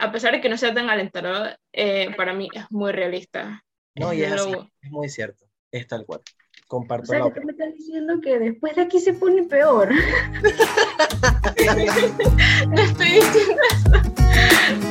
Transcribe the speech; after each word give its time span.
a 0.00 0.10
pesar 0.10 0.32
de 0.32 0.40
que 0.40 0.48
no 0.48 0.56
sea 0.56 0.72
tan 0.74 0.88
alentador, 0.90 1.56
eh, 1.72 2.14
para 2.16 2.32
mí 2.32 2.48
es 2.52 2.64
muy 2.70 2.90
realista. 2.92 3.62
No, 3.94 4.12
y 4.12 4.22
es, 4.22 4.32
así, 4.32 4.54
es 4.82 4.90
muy 4.90 5.08
cierto, 5.08 5.44
es 5.70 5.86
tal 5.86 6.06
cual. 6.06 6.22
Comparto 6.66 7.04
o 7.04 7.06
sea, 7.06 7.24
que 7.32 7.40
tú 7.40 7.46
me 7.46 7.52
estás 7.52 7.74
diciendo 7.74 8.20
que 8.20 8.38
después 8.38 8.76
de 8.76 8.82
aquí 8.82 9.00
se 9.00 9.12
pone 9.12 9.42
peor. 9.42 9.92
no 12.68 12.82
estoy 12.82 13.10
diciendo 13.10 13.60
eso. 13.70 14.89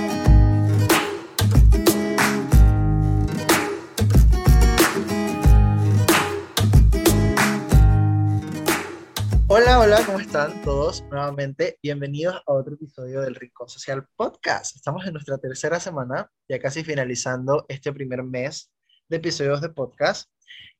Hola, 9.51 9.79
hola, 9.79 10.05
¿cómo 10.05 10.19
están 10.19 10.61
todos? 10.61 11.03
Nuevamente, 11.09 11.79
bienvenidos 11.81 12.35
a 12.45 12.53
otro 12.53 12.75
episodio 12.75 13.21
del 13.21 13.33
Rincón 13.33 13.67
Social 13.67 14.07
Podcast. 14.15 14.75
Estamos 14.75 15.07
en 15.07 15.13
nuestra 15.13 15.39
tercera 15.39 15.79
semana, 15.79 16.31
ya 16.47 16.59
casi 16.59 16.83
finalizando 16.83 17.65
este 17.67 17.91
primer 17.91 18.21
mes 18.21 18.71
de 19.07 19.17
episodios 19.17 19.59
de 19.59 19.69
podcast. 19.69 20.29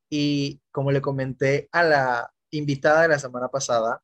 Y 0.07 0.61
como 0.69 0.91
le 0.91 1.01
comenté 1.01 1.67
a 1.71 1.81
la 1.81 2.31
invitada 2.51 3.01
de 3.01 3.07
la 3.07 3.17
semana 3.17 3.47
pasada, 3.47 4.03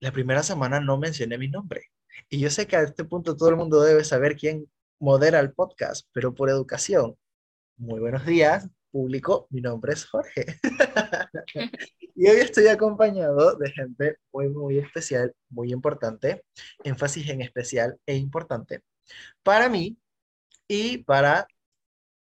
la 0.00 0.10
primera 0.10 0.42
semana 0.42 0.80
no 0.80 0.96
mencioné 0.96 1.36
mi 1.36 1.48
nombre. 1.48 1.90
Y 2.30 2.40
yo 2.40 2.48
sé 2.48 2.66
que 2.66 2.76
a 2.76 2.82
este 2.84 3.04
punto 3.04 3.36
todo 3.36 3.50
el 3.50 3.56
mundo 3.56 3.82
debe 3.82 4.04
saber 4.04 4.36
quién 4.36 4.72
modera 5.00 5.38
el 5.38 5.52
podcast, 5.52 6.08
pero 6.14 6.34
por 6.34 6.48
educación. 6.48 7.14
Muy 7.76 8.00
buenos 8.00 8.24
días, 8.24 8.70
público. 8.92 9.48
Mi 9.50 9.60
nombre 9.60 9.94
es 9.94 10.04
Jorge. 10.04 10.46
Y 12.14 12.28
hoy 12.28 12.40
estoy 12.40 12.68
acompañado 12.68 13.56
de 13.56 13.72
gente 13.72 14.18
muy, 14.32 14.48
muy 14.48 14.78
especial, 14.78 15.34
muy 15.48 15.72
importante, 15.72 16.44
énfasis 16.84 17.28
en 17.30 17.40
especial 17.40 17.98
e 18.06 18.14
importante 18.14 18.82
para 19.42 19.68
mí 19.68 19.98
y 20.68 20.98
para, 20.98 21.46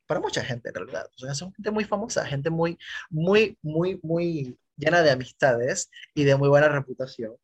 para 0.07 0.21
mucha 0.21 0.45
gente 0.45 0.69
en 0.69 0.75
realidad. 0.75 1.07
O 1.15 1.19
sea, 1.19 1.35
son 1.35 1.53
gente 1.55 1.71
muy 1.71 1.85
famosa, 1.85 2.27
gente 2.27 2.51
muy, 2.51 2.79
muy, 3.09 3.57
muy, 3.63 4.01
muy 4.03 4.59
llena 4.77 5.03
de 5.03 5.13
amistades 5.13 5.91
y 6.15 6.25
de 6.25 6.37
muy 6.37 6.49
buena 6.49 6.69
reputación. 6.69 7.37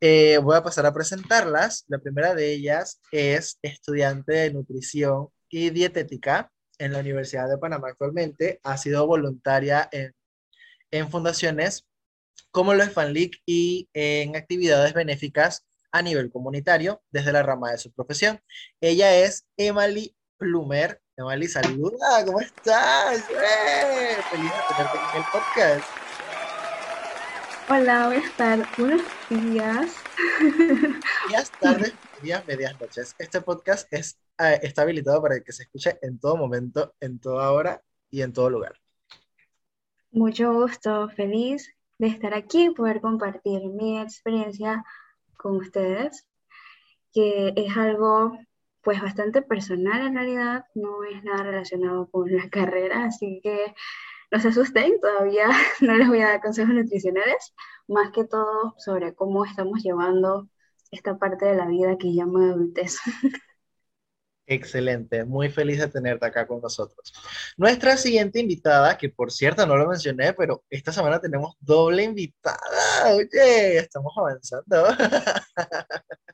Eh, 0.00 0.38
voy 0.38 0.56
a 0.56 0.62
pasar 0.62 0.86
a 0.86 0.94
presentarlas. 0.94 1.84
La 1.88 1.98
primera 1.98 2.34
de 2.34 2.52
ellas 2.52 3.00
es 3.10 3.58
estudiante 3.62 4.32
de 4.32 4.52
nutrición 4.52 5.28
y 5.48 5.70
dietética 5.70 6.52
en 6.78 6.92
la 6.92 7.00
Universidad 7.00 7.48
de 7.48 7.58
Panamá 7.58 7.88
actualmente. 7.88 8.60
Ha 8.62 8.76
sido 8.76 9.06
voluntaria 9.06 9.88
en 9.92 10.14
en 10.94 11.10
fundaciones 11.10 11.84
como 12.52 12.72
lo 12.72 12.84
es 12.84 12.92
FanLeak 12.92 13.42
y 13.44 13.88
en 13.92 14.36
actividades 14.36 14.94
benéficas 14.94 15.66
a 15.90 16.02
nivel 16.02 16.30
comunitario 16.30 17.02
desde 17.10 17.32
la 17.32 17.42
rama 17.42 17.72
de 17.72 17.78
su 17.78 17.92
profesión. 17.92 18.40
Ella 18.80 19.12
es 19.16 19.44
Emily 19.56 20.16
Plumer. 20.38 21.00
Emily, 21.16 21.48
saluda, 21.48 22.24
¿cómo 22.24 22.40
estás? 22.40 23.24
¡Eh! 23.28 24.16
Feliz 24.30 24.50
de 24.50 24.74
tenerte 24.76 24.98
en 24.98 25.16
el 25.16 25.24
podcast. 25.32 25.90
Hola, 27.68 28.06
buenas 28.06 28.36
tardes, 28.36 28.66
buenos 28.78 29.02
días. 29.30 29.92
Días, 31.28 31.50
tardes, 31.60 31.92
días, 32.22 32.46
medias 32.46 32.80
noches. 32.80 33.16
Este 33.18 33.40
podcast 33.40 33.92
es, 33.92 34.16
eh, 34.38 34.60
está 34.62 34.82
habilitado 34.82 35.22
para 35.22 35.40
que 35.40 35.52
se 35.52 35.64
escuche 35.64 35.98
en 36.02 36.18
todo 36.18 36.36
momento, 36.36 36.94
en 37.00 37.18
toda 37.18 37.50
hora 37.52 37.82
y 38.10 38.22
en 38.22 38.32
todo 38.32 38.50
lugar. 38.50 38.74
Mucho 40.10 40.52
gusto, 40.52 41.08
feliz 41.08 41.74
de 41.98 42.06
estar 42.08 42.34
aquí 42.34 42.70
poder 42.70 43.00
compartir 43.00 43.68
mi 43.68 44.00
experiencia 44.00 44.84
con 45.36 45.56
ustedes, 45.56 46.26
que 47.12 47.52
es 47.56 47.76
algo 47.76 48.38
pues 48.82 49.00
bastante 49.00 49.42
personal 49.42 50.06
en 50.06 50.14
realidad, 50.14 50.66
no 50.74 51.04
es 51.04 51.24
nada 51.24 51.42
relacionado 51.42 52.10
con 52.10 52.30
la 52.30 52.48
carrera, 52.50 53.06
así 53.06 53.40
que 53.42 53.74
no 54.30 54.40
se 54.40 54.48
asusten, 54.48 55.00
todavía 55.00 55.48
no 55.80 55.94
les 55.94 56.08
voy 56.08 56.20
a 56.20 56.28
dar 56.28 56.40
consejos 56.42 56.74
nutricionales, 56.74 57.54
más 57.88 58.10
que 58.10 58.24
todo 58.24 58.74
sobre 58.78 59.14
cómo 59.14 59.44
estamos 59.44 59.82
llevando 59.82 60.48
esta 60.90 61.18
parte 61.18 61.46
de 61.46 61.56
la 61.56 61.66
vida 61.66 61.96
que 61.98 62.12
llama 62.14 62.50
adultez. 62.50 62.98
Excelente, 64.46 65.24
muy 65.24 65.48
feliz 65.48 65.78
de 65.78 65.88
tenerte 65.88 66.26
acá 66.26 66.46
con 66.46 66.60
nosotros. 66.60 67.14
Nuestra 67.56 67.96
siguiente 67.96 68.40
invitada, 68.40 68.98
que 68.98 69.08
por 69.08 69.32
cierto 69.32 69.66
no 69.66 69.76
lo 69.76 69.88
mencioné, 69.88 70.34
pero 70.34 70.62
esta 70.68 70.92
semana 70.92 71.18
tenemos 71.18 71.56
doble 71.60 72.02
invitada. 72.02 72.58
Oye, 73.14 73.78
estamos 73.78 74.12
avanzando. 74.16 74.86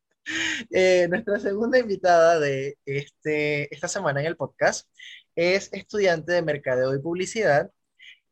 Eh, 0.71 1.09
nuestra 1.11 1.41
segunda 1.41 1.79
invitada 1.79 2.39
de 2.39 2.79
este, 2.85 3.75
esta 3.75 3.89
semana 3.89 4.21
en 4.21 4.27
el 4.27 4.37
podcast 4.37 4.89
es 5.35 5.73
estudiante 5.73 6.31
de 6.33 6.43
mercadeo 6.43 6.95
y 6.95 7.01
publicidad 7.01 7.73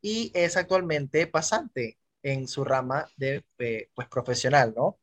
y 0.00 0.30
es 0.34 0.56
actualmente 0.56 1.26
pasante 1.26 1.98
en 2.22 2.46
su 2.46 2.62
rama 2.62 3.08
de 3.16 3.44
eh, 3.58 3.88
pues, 3.96 4.06
profesional, 4.06 4.74
¿no? 4.76 5.00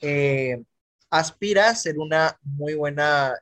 Eh, 0.00 0.62
aspira 1.10 1.68
a 1.68 1.74
ser 1.74 1.98
una 1.98 2.38
muy 2.42 2.74
buena 2.74 3.34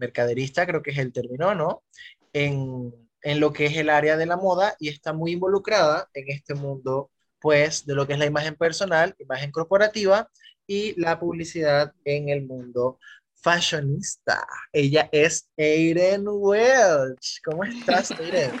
mercaderista, 0.00 0.66
creo 0.66 0.82
que 0.82 0.90
es 0.90 0.98
el 0.98 1.12
término, 1.12 1.54
¿no? 1.54 1.84
En, 2.32 2.92
en 3.22 3.40
lo 3.40 3.52
que 3.52 3.66
es 3.66 3.76
el 3.76 3.90
área 3.90 4.16
de 4.16 4.26
la 4.26 4.36
moda 4.36 4.74
y 4.78 4.88
está 4.88 5.12
muy 5.12 5.32
involucrada 5.32 6.08
en 6.14 6.30
este 6.30 6.54
mundo, 6.54 7.10
pues, 7.38 7.86
de 7.86 7.94
lo 7.94 8.06
que 8.06 8.14
es 8.14 8.18
la 8.18 8.26
imagen 8.26 8.56
personal, 8.56 9.14
imagen 9.18 9.52
corporativa 9.52 10.28
y 10.66 11.00
la 11.00 11.20
publicidad 11.20 11.92
en 12.04 12.28
el 12.28 12.46
mundo 12.46 12.98
fashionista. 13.34 14.46
Ella 14.72 15.08
es 15.12 15.48
Eiren 15.56 16.24
Welch. 16.26 17.40
¿Cómo 17.44 17.64
estás, 17.64 18.10
Eiren? 18.12 18.52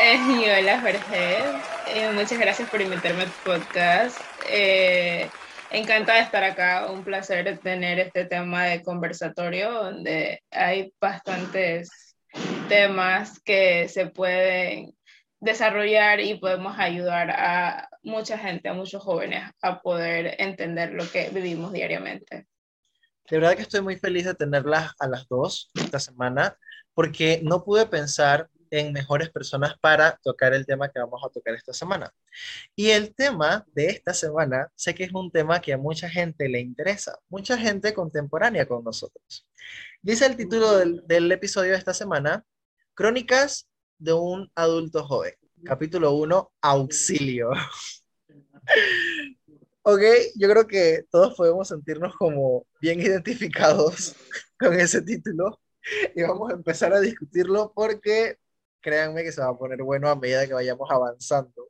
Eh, 0.00 0.60
hola, 0.60 0.80
Jorge. 0.80 1.38
Eh, 1.88 2.12
muchas 2.14 2.38
gracias 2.38 2.70
por 2.70 2.80
invitarme 2.80 3.24
a 3.24 3.26
tu 3.26 3.32
podcast. 3.44 4.16
Eh, 4.48 5.28
Encantada 5.70 6.18
de 6.18 6.24
estar 6.24 6.44
acá, 6.44 6.90
un 6.90 7.04
placer 7.04 7.58
tener 7.58 7.98
este 7.98 8.24
tema 8.24 8.64
de 8.64 8.82
conversatorio 8.82 9.70
donde 9.70 10.42
hay 10.50 10.94
bastantes 10.98 12.16
temas 12.68 13.38
que 13.40 13.86
se 13.88 14.06
pueden 14.06 14.94
desarrollar 15.40 16.20
y 16.20 16.38
podemos 16.38 16.78
ayudar 16.78 17.30
a 17.30 17.88
mucha 18.02 18.38
gente, 18.38 18.70
a 18.70 18.72
muchos 18.72 19.02
jóvenes 19.02 19.44
a 19.60 19.80
poder 19.80 20.36
entender 20.38 20.92
lo 20.94 21.08
que 21.10 21.28
vivimos 21.28 21.70
diariamente. 21.72 22.46
De 23.30 23.38
verdad 23.38 23.54
que 23.54 23.62
estoy 23.62 23.82
muy 23.82 23.96
feliz 23.96 24.24
de 24.24 24.34
tenerlas 24.34 24.92
a 24.98 25.06
las 25.06 25.28
dos 25.28 25.70
esta 25.74 26.00
semana 26.00 26.56
porque 26.94 27.40
no 27.44 27.62
pude 27.62 27.84
pensar 27.84 28.48
en 28.70 28.92
mejores 28.92 29.30
personas 29.30 29.78
para 29.80 30.18
tocar 30.22 30.54
el 30.54 30.66
tema 30.66 30.90
que 30.90 30.98
vamos 30.98 31.22
a 31.24 31.28
tocar 31.28 31.54
esta 31.54 31.72
semana. 31.72 32.12
Y 32.74 32.90
el 32.90 33.14
tema 33.14 33.66
de 33.74 33.86
esta 33.86 34.14
semana, 34.14 34.70
sé 34.74 34.94
que 34.94 35.04
es 35.04 35.12
un 35.12 35.30
tema 35.30 35.60
que 35.60 35.72
a 35.72 35.78
mucha 35.78 36.08
gente 36.08 36.48
le 36.48 36.60
interesa, 36.60 37.18
mucha 37.28 37.56
gente 37.56 37.94
contemporánea 37.94 38.66
con 38.66 38.84
nosotros. 38.84 39.46
Dice 40.02 40.26
el 40.26 40.36
título 40.36 40.76
del, 40.76 41.32
episodio 41.32 41.72
de 41.72 41.78
esta 41.78 41.94
semana, 41.94 42.44
Crónicas 42.94 43.68
de 43.98 44.12
un 44.12 44.50
adulto 44.54 45.04
joven. 45.06 45.34
Capítulo 45.64 46.12
1, 46.12 46.52
Auxilio. 46.62 47.50
ok, 49.82 50.02
yo 50.36 50.48
creo 50.48 50.66
que 50.66 51.04
todos 51.10 51.34
podemos 51.34 51.68
sentirnos 51.68 52.14
como 52.16 52.66
bien 52.80 53.00
identificados 53.00 54.14
con 54.58 54.74
ese 54.78 55.02
título 55.02 55.60
y 56.14 56.22
vamos 56.22 56.50
a 56.50 56.54
empezar 56.54 56.92
a 56.92 57.00
discutirlo 57.00 57.72
porque 57.74 58.36
créanme 58.80 59.22
que 59.22 59.32
se 59.32 59.40
va 59.40 59.48
a 59.48 59.58
poner 59.58 59.82
bueno 59.82 60.08
a 60.08 60.16
medida 60.16 60.46
que 60.46 60.54
vayamos 60.54 60.88
avanzando. 60.90 61.68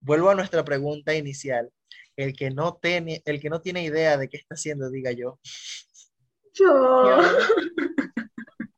Vuelvo 0.00 0.30
a 0.30 0.34
nuestra 0.34 0.64
pregunta 0.64 1.14
inicial. 1.14 1.70
El 2.16 2.34
que 2.34 2.50
no 2.50 2.76
tiene, 2.76 3.22
el 3.24 3.40
que 3.40 3.50
no 3.50 3.60
tiene 3.60 3.84
idea 3.84 4.16
de 4.16 4.28
qué 4.28 4.36
está 4.38 4.54
haciendo, 4.54 4.90
diga 4.90 5.12
yo. 5.12 5.38
Yo. 6.54 7.18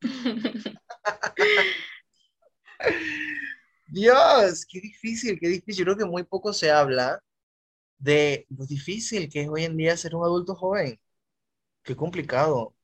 Dios, 3.87 4.67
qué 4.67 4.81
difícil, 4.81 5.38
qué 5.38 5.49
difícil. 5.49 5.85
Yo 5.85 5.85
creo 5.85 5.96
que 5.96 6.05
muy 6.05 6.25
poco 6.25 6.52
se 6.52 6.70
habla 6.70 7.23
de 7.99 8.46
lo 8.50 8.67
difícil 8.67 9.28
que 9.28 9.43
es 9.43 9.49
hoy 9.49 9.64
en 9.64 9.76
día 9.76 9.96
ser 9.96 10.14
un 10.14 10.25
adulto 10.25 10.55
joven. 10.55 11.00
Qué 11.82 11.96
complicado. 11.96 12.75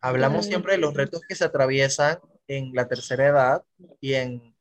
Hablamos 0.00 0.46
siempre 0.46 0.72
de 0.72 0.78
los 0.78 0.94
retos 0.94 1.22
que 1.28 1.34
se 1.34 1.44
atraviesan 1.44 2.18
en 2.48 2.72
la 2.74 2.88
tercera 2.88 3.26
edad 3.26 3.64
y 4.00 4.14
en, 4.14 4.56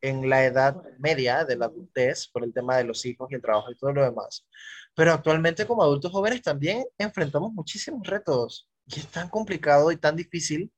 en 0.00 0.28
la 0.28 0.44
edad 0.44 0.76
media 0.98 1.44
de 1.44 1.56
la 1.56 1.66
adultez 1.66 2.28
por 2.28 2.44
el 2.44 2.52
tema 2.52 2.76
de 2.76 2.84
los 2.84 3.04
hijos 3.06 3.30
y 3.30 3.34
el 3.34 3.42
trabajo 3.42 3.70
y 3.70 3.76
todo 3.76 3.92
lo 3.92 4.04
demás. 4.04 4.46
Pero 4.94 5.12
actualmente 5.12 5.66
como 5.66 5.82
adultos 5.82 6.12
jóvenes 6.12 6.42
también 6.42 6.84
enfrentamos 6.98 7.52
muchísimos 7.52 8.06
retos 8.06 8.68
y 8.86 9.00
es 9.00 9.06
tan 9.08 9.28
complicado 9.28 9.92
y 9.92 9.96
tan 9.96 10.16
difícil. 10.16 10.70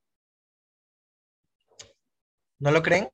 ¿No 2.59 2.71
lo 2.71 2.83
creen? 2.83 3.09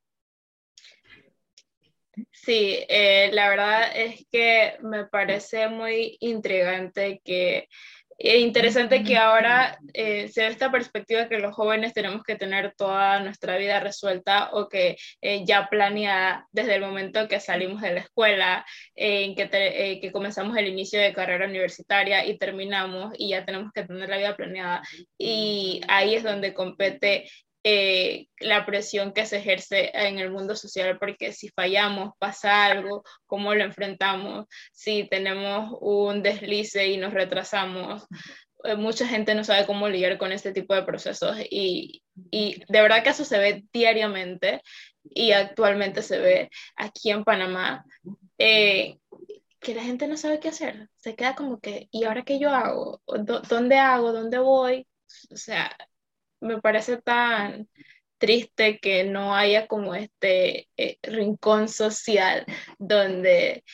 Sí, 2.32 2.84
eh, 2.88 3.30
la 3.32 3.48
verdad 3.48 3.96
es 3.96 4.26
que 4.30 4.76
me 4.82 5.06
parece 5.06 5.68
muy 5.68 6.16
intrigante 6.20 7.20
que 7.24 7.68
Es 8.18 8.40
interesante 8.40 9.04
que 9.04 9.16
ahora 9.16 9.78
eh, 9.94 10.26
se 10.28 10.40
ve 10.42 10.48
esta 10.48 10.72
perspectiva 10.72 11.28
que 11.28 11.38
los 11.38 11.54
jóvenes 11.54 11.94
tenemos 11.94 12.24
que 12.24 12.34
tener 12.34 12.74
toda 12.76 13.20
nuestra 13.20 13.56
vida 13.56 13.78
resuelta 13.78 14.50
o 14.52 14.68
que 14.68 14.96
eh, 15.20 15.44
ya 15.46 15.68
planeada 15.70 16.44
desde 16.50 16.74
el 16.74 16.80
momento 16.80 17.28
que 17.28 17.38
salimos 17.38 17.80
de 17.80 17.94
la 17.94 18.00
escuela, 18.00 18.66
en 18.96 19.36
que, 19.36 20.00
que 20.02 20.12
comenzamos 20.12 20.56
el 20.56 20.66
inicio 20.66 21.00
de 21.00 21.12
carrera 21.12 21.46
universitaria 21.46 22.26
y 22.26 22.36
terminamos 22.38 23.14
y 23.16 23.30
ya 23.30 23.44
tenemos 23.44 23.72
que 23.72 23.84
tener 23.84 24.08
la 24.08 24.18
vida 24.18 24.36
planeada. 24.36 24.82
Y 25.16 25.80
ahí 25.86 26.16
es 26.16 26.24
donde 26.24 26.54
compete 26.54 27.30
eh, 27.70 28.28
la 28.40 28.64
presión 28.64 29.12
que 29.12 29.26
se 29.26 29.36
ejerce 29.36 29.90
en 29.92 30.18
el 30.18 30.30
mundo 30.30 30.56
social, 30.56 30.98
porque 30.98 31.34
si 31.34 31.50
fallamos, 31.50 32.14
pasa 32.18 32.64
algo, 32.64 33.04
cómo 33.26 33.54
lo 33.54 33.62
enfrentamos, 33.62 34.46
si 34.72 35.04
tenemos 35.04 35.76
un 35.82 36.22
deslice 36.22 36.86
y 36.86 36.96
nos 36.96 37.12
retrasamos, 37.12 38.06
eh, 38.64 38.74
mucha 38.74 39.06
gente 39.06 39.34
no 39.34 39.44
sabe 39.44 39.66
cómo 39.66 39.86
lidiar 39.86 40.16
con 40.16 40.32
este 40.32 40.52
tipo 40.54 40.74
de 40.74 40.84
procesos 40.84 41.36
y, 41.50 42.02
y 42.30 42.64
de 42.70 42.80
verdad 42.80 43.02
que 43.02 43.10
eso 43.10 43.26
se 43.26 43.38
ve 43.38 43.64
diariamente 43.70 44.62
y 45.02 45.32
actualmente 45.32 46.00
se 46.00 46.18
ve 46.20 46.50
aquí 46.74 47.10
en 47.10 47.22
Panamá. 47.22 47.84
Eh, 48.38 48.96
que 49.60 49.74
la 49.74 49.82
gente 49.82 50.08
no 50.08 50.16
sabe 50.16 50.40
qué 50.40 50.48
hacer, 50.48 50.88
se 50.96 51.14
queda 51.16 51.34
como 51.34 51.60
que, 51.60 51.88
¿y 51.90 52.04
ahora 52.04 52.22
qué 52.22 52.38
yo 52.38 52.48
hago? 52.48 53.02
¿Dónde 53.06 53.76
hago? 53.76 54.12
¿Dónde 54.12 54.38
voy? 54.38 54.86
O 55.30 55.36
sea, 55.36 55.76
me 56.40 56.60
parece 56.60 57.00
tan 57.02 57.68
triste 58.18 58.78
que 58.78 59.04
no 59.04 59.34
haya 59.34 59.66
como 59.66 59.94
este 59.94 60.68
eh, 60.76 60.98
rincón 61.02 61.68
social 61.68 62.44
donde 62.78 63.64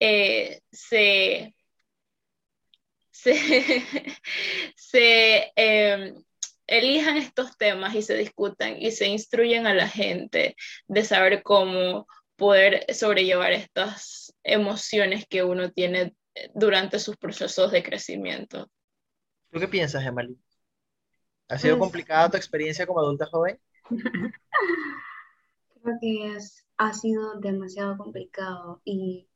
eh, 0.00 0.60
se, 0.70 1.54
se, 4.74 5.52
em, 5.54 6.14
elijan 6.66 7.18
estos 7.18 7.56
temas 7.56 7.94
y 7.94 8.02
se 8.02 8.16
discutan 8.16 8.80
y 8.80 8.90
se 8.90 9.06
instruyen 9.06 9.66
a 9.66 9.74
la 9.74 9.88
gente 9.88 10.56
de 10.88 11.04
saber 11.04 11.42
cómo 11.42 12.06
poder 12.36 12.86
sobrellevar 12.94 13.52
estas 13.52 14.34
emociones 14.42 15.26
que 15.28 15.44
uno 15.44 15.70
tiene 15.70 16.14
durante 16.54 16.98
sus 16.98 17.16
procesos 17.16 17.70
de 17.70 17.82
crecimiento. 17.82 18.70
¿Tú 19.50 19.60
qué 19.60 19.68
piensas, 19.68 20.04
Emily? 20.04 20.36
¿Ha 21.52 21.58
sido 21.58 21.76
pues 21.76 21.90
complicada 21.90 22.30
tu 22.30 22.38
experiencia 22.38 22.86
como 22.86 23.00
adulta 23.00 23.26
joven? 23.26 23.60
Creo 25.82 25.98
que 26.00 26.38
ha 26.78 26.94
sido 26.94 27.40
demasiado 27.40 27.98
complicado 27.98 28.80
y 28.86 29.28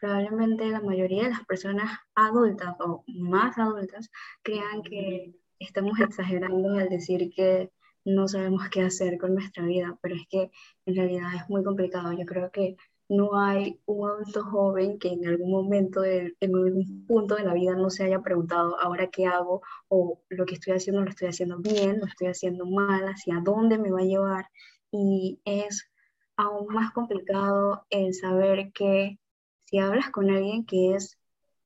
probablemente 0.00 0.68
la 0.68 0.80
mayoría 0.80 1.24
de 1.24 1.30
las 1.30 1.44
personas 1.44 1.98
adultas 2.14 2.76
o 2.78 3.02
más 3.08 3.58
adultas 3.58 4.10
crean 4.42 4.84
que 4.84 5.34
estamos 5.58 5.98
exagerando 6.00 6.78
al 6.78 6.88
decir 6.88 7.32
que 7.34 7.72
no 8.04 8.28
sabemos 8.28 8.68
qué 8.70 8.82
hacer 8.82 9.18
con 9.18 9.34
nuestra 9.34 9.64
vida, 9.64 9.98
pero 10.00 10.14
es 10.14 10.22
que 10.30 10.52
en 10.84 10.94
realidad 10.94 11.34
es 11.34 11.50
muy 11.50 11.64
complicado. 11.64 12.12
Yo 12.12 12.26
creo 12.26 12.52
que 12.52 12.76
no 13.08 13.38
hay 13.38 13.80
un 13.86 14.08
adulto 14.08 14.44
joven 14.44 14.98
que 14.98 15.08
en 15.08 15.26
algún 15.26 15.50
momento, 15.50 16.04
en 16.04 16.34
algún 16.40 17.06
punto 17.06 17.36
de 17.36 17.44
la 17.44 17.54
vida 17.54 17.74
no 17.76 17.90
se 17.90 18.04
haya 18.04 18.20
preguntado, 18.20 18.78
ahora 18.80 19.08
qué 19.08 19.26
hago, 19.26 19.62
o 19.88 20.20
lo 20.28 20.44
que 20.44 20.54
estoy 20.54 20.74
haciendo 20.74 21.02
lo 21.02 21.10
estoy 21.10 21.28
haciendo 21.28 21.58
bien, 21.58 22.00
lo 22.00 22.06
estoy 22.06 22.28
haciendo 22.28 22.66
mal, 22.66 23.04
hacia 23.04 23.40
dónde 23.44 23.78
me 23.78 23.90
va 23.92 24.00
a 24.00 24.04
llevar. 24.04 24.46
Y 24.90 25.40
es 25.44 25.88
aún 26.36 26.66
más 26.74 26.92
complicado 26.92 27.86
el 27.90 28.14
saber 28.14 28.72
que 28.72 29.18
si 29.64 29.78
hablas 29.78 30.10
con 30.10 30.30
alguien 30.30 30.64
que 30.66 30.94
es 30.94 31.18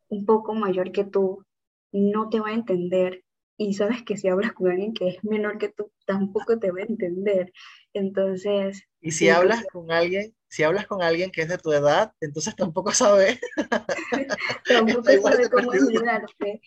un 0.09 0.27
poco 0.27 0.55
mayor 0.55 0.93
que 0.93 1.05
tú, 1.05 1.45
no 1.93 2.29
te 2.29 2.41
va 2.41 2.49
a 2.49 2.55
entender. 2.55 3.25
Y 3.57 3.75
sabes 3.75 4.03
que 4.03 4.17
si 4.17 4.29
hablas 4.29 4.53
con 4.53 4.71
alguien 4.71 4.95
que 4.95 5.09
es 5.09 5.25
menor 5.25 5.59
que 5.59 5.69
tú, 5.71 5.91
tampoco 6.07 6.59
te 6.59 6.71
va 6.71 6.81
a 6.81 6.85
entender. 6.85 7.53
Entonces... 7.95 8.90
Y 9.01 9.13
si 9.13 9.29
hablas 9.29 9.65
con 9.73 9.91
alguien 9.91 10.35
si 10.51 10.65
hablas 10.65 10.87
con 10.89 11.01
alguien 11.01 11.31
que 11.31 11.43
es 11.43 11.49
de 11.49 11.59
tu 11.59 11.73
edad, 11.73 12.13
entonces 12.21 12.57
tampoco 12.57 12.91
sabe. 12.91 13.39
tampoco 14.67 15.05
sabe 15.05 15.49
cómo 15.49 15.71
ayudarte. 15.71 16.61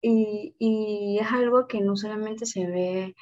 Y, 0.00 0.56
y, 0.58 1.18
es 1.20 1.26
algo 1.30 1.68
que 1.68 1.80
no 1.80 1.96
solamente 1.96 2.46
se 2.46 2.66
ve 2.66 3.14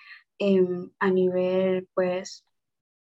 a 0.98 1.10
nivel, 1.10 1.86
pues, 1.94 2.46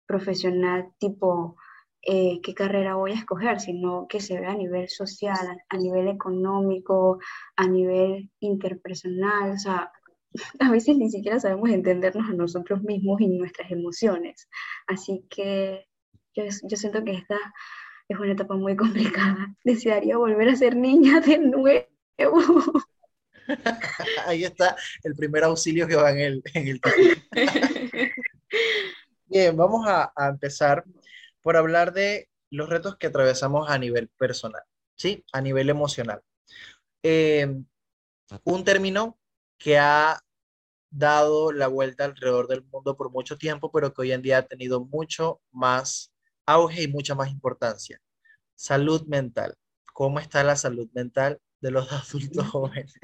profesional, 0.06 0.92
tipo, 0.98 1.56
eh, 2.02 2.40
qué 2.42 2.52
carrera 2.52 2.96
voy 2.96 3.12
a 3.12 3.16
escoger, 3.16 3.60
sino 3.60 4.06
que 4.08 4.20
se 4.20 4.38
ve 4.40 4.46
a 4.46 4.54
nivel 4.54 4.88
social, 4.88 5.62
a 5.68 5.76
nivel 5.76 6.08
económico, 6.08 7.20
a 7.56 7.68
nivel 7.68 8.30
interpersonal, 8.40 9.52
o 9.52 9.58
sea, 9.58 9.92
a 10.60 10.70
veces 10.70 10.96
ni 10.96 11.10
siquiera 11.10 11.40
sabemos 11.40 11.70
entendernos 11.70 12.28
a 12.28 12.34
nosotros 12.34 12.82
mismos 12.82 13.20
y 13.20 13.28
nuestras 13.28 13.70
emociones. 13.70 14.48
Así 14.86 15.24
que 15.30 15.86
yo, 16.34 16.44
yo 16.62 16.76
siento 16.76 17.04
que 17.04 17.12
esta 17.12 17.38
es 18.08 18.18
una 18.18 18.32
etapa 18.32 18.54
muy 18.56 18.76
complicada. 18.76 19.54
Desearía 19.64 20.16
volver 20.16 20.48
a 20.48 20.56
ser 20.56 20.76
niña 20.76 21.20
de 21.20 21.38
nuevo. 21.38 21.86
Ahí 24.26 24.44
está 24.44 24.76
el 25.02 25.14
primer 25.14 25.44
auxilio 25.44 25.86
que 25.86 25.96
va 25.96 26.10
en 26.12 26.18
el, 26.18 26.42
en 26.54 26.68
el 26.68 26.80
Bien, 29.26 29.56
vamos 29.56 29.86
a, 29.86 30.12
a, 30.14 30.28
empezar 30.28 30.84
por 31.42 31.56
hablar 31.56 31.92
de 31.92 32.28
los 32.50 32.68
retos 32.68 32.96
que 32.96 33.08
atravesamos 33.08 33.68
a 33.68 33.78
nivel 33.78 34.08
personal, 34.16 34.62
¿sí? 34.96 35.24
A 35.32 35.40
nivel 35.40 35.68
emocional. 35.70 36.22
Eh, 37.02 37.46
un 38.44 38.64
término 38.64 39.18
que 39.58 39.78
ha 39.78 40.23
dado 40.94 41.52
la 41.52 41.66
vuelta 41.66 42.04
alrededor 42.04 42.46
del 42.46 42.62
mundo 42.64 42.96
por 42.96 43.10
mucho 43.10 43.36
tiempo, 43.36 43.70
pero 43.72 43.92
que 43.92 44.02
hoy 44.02 44.12
en 44.12 44.22
día 44.22 44.38
ha 44.38 44.46
tenido 44.46 44.84
mucho 44.84 45.40
más 45.50 46.12
auge 46.46 46.82
y 46.82 46.88
mucha 46.88 47.14
más 47.14 47.30
importancia. 47.30 48.00
Salud 48.54 49.04
mental. 49.06 49.54
¿Cómo 49.92 50.20
está 50.20 50.44
la 50.44 50.56
salud 50.56 50.88
mental 50.92 51.40
de 51.60 51.70
los 51.70 51.88
adultos 51.92 52.46
jóvenes? 52.48 52.94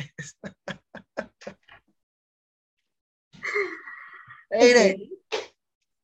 Eire, 4.50 5.10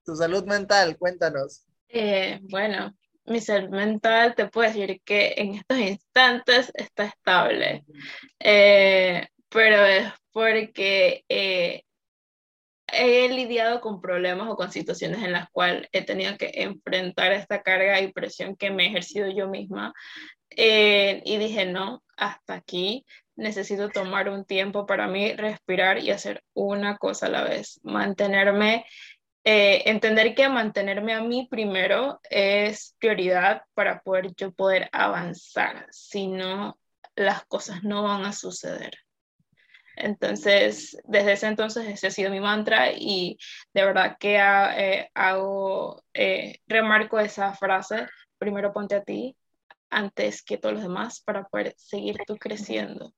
tu 0.04 0.16
salud 0.16 0.44
mental, 0.44 0.96
cuéntanos. 0.98 1.66
Eh, 1.88 2.40
bueno, 2.42 2.96
mi 3.26 3.40
salud 3.40 3.70
mental 3.70 4.34
te 4.34 4.48
puedo 4.48 4.68
decir 4.68 5.00
que 5.04 5.34
en 5.36 5.54
estos 5.54 5.78
instantes 5.78 6.72
está 6.74 7.04
estable, 7.06 7.84
eh, 8.38 9.28
pero 9.56 9.86
es 9.86 10.12
porque 10.32 11.24
eh, 11.30 11.84
he 12.88 13.28
lidiado 13.30 13.80
con 13.80 14.02
problemas 14.02 14.50
o 14.50 14.56
con 14.56 14.70
situaciones 14.70 15.22
en 15.22 15.32
las 15.32 15.48
cuales 15.48 15.88
he 15.92 16.04
tenido 16.04 16.36
que 16.36 16.50
enfrentar 16.56 17.32
esta 17.32 17.62
carga 17.62 17.98
y 18.02 18.12
presión 18.12 18.54
que 18.54 18.70
me 18.70 18.84
he 18.84 18.88
ejercido 18.88 19.30
yo 19.30 19.48
misma. 19.48 19.94
Eh, 20.50 21.22
y 21.24 21.38
dije, 21.38 21.64
no, 21.64 22.04
hasta 22.18 22.52
aquí 22.52 23.06
necesito 23.34 23.88
tomar 23.88 24.28
un 24.28 24.44
tiempo 24.44 24.84
para 24.84 25.08
mí, 25.08 25.32
respirar 25.32 26.00
y 26.00 26.10
hacer 26.10 26.44
una 26.52 26.98
cosa 26.98 27.24
a 27.24 27.30
la 27.30 27.44
vez. 27.44 27.80
Mantenerme, 27.82 28.84
eh, 29.42 29.84
entender 29.86 30.34
que 30.34 30.50
mantenerme 30.50 31.14
a 31.14 31.22
mí 31.22 31.48
primero 31.50 32.20
es 32.28 32.94
prioridad 32.98 33.62
para 33.72 34.00
poder 34.02 34.34
yo 34.36 34.52
poder 34.52 34.90
avanzar, 34.92 35.86
si 35.92 36.26
no, 36.26 36.78
las 37.14 37.46
cosas 37.46 37.82
no 37.84 38.02
van 38.02 38.26
a 38.26 38.34
suceder. 38.34 39.05
Entonces, 39.96 40.96
desde 41.04 41.32
ese 41.32 41.46
entonces 41.46 41.88
ese 41.88 42.08
ha 42.08 42.10
sido 42.10 42.30
mi 42.30 42.38
mantra 42.38 42.92
y 42.92 43.38
de 43.72 43.84
verdad 43.84 44.18
que 44.20 44.36
eh, 44.36 45.10
hago, 45.14 46.04
eh, 46.12 46.60
remarco 46.66 47.18
esa 47.18 47.54
frase, 47.54 48.06
primero 48.38 48.74
ponte 48.74 48.94
a 48.94 49.02
ti 49.02 49.34
antes 49.88 50.42
que 50.42 50.58
todos 50.58 50.74
los 50.74 50.82
demás 50.82 51.22
para 51.22 51.44
poder 51.44 51.74
seguir 51.78 52.18
tú 52.26 52.36
creciendo. 52.36 53.14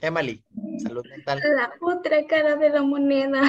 Emily, 0.00 0.44
salud 0.82 1.06
mental. 1.08 1.40
La 1.54 1.72
otra 1.80 2.26
cara 2.26 2.56
de 2.56 2.70
la 2.70 2.82
moneda. 2.82 3.40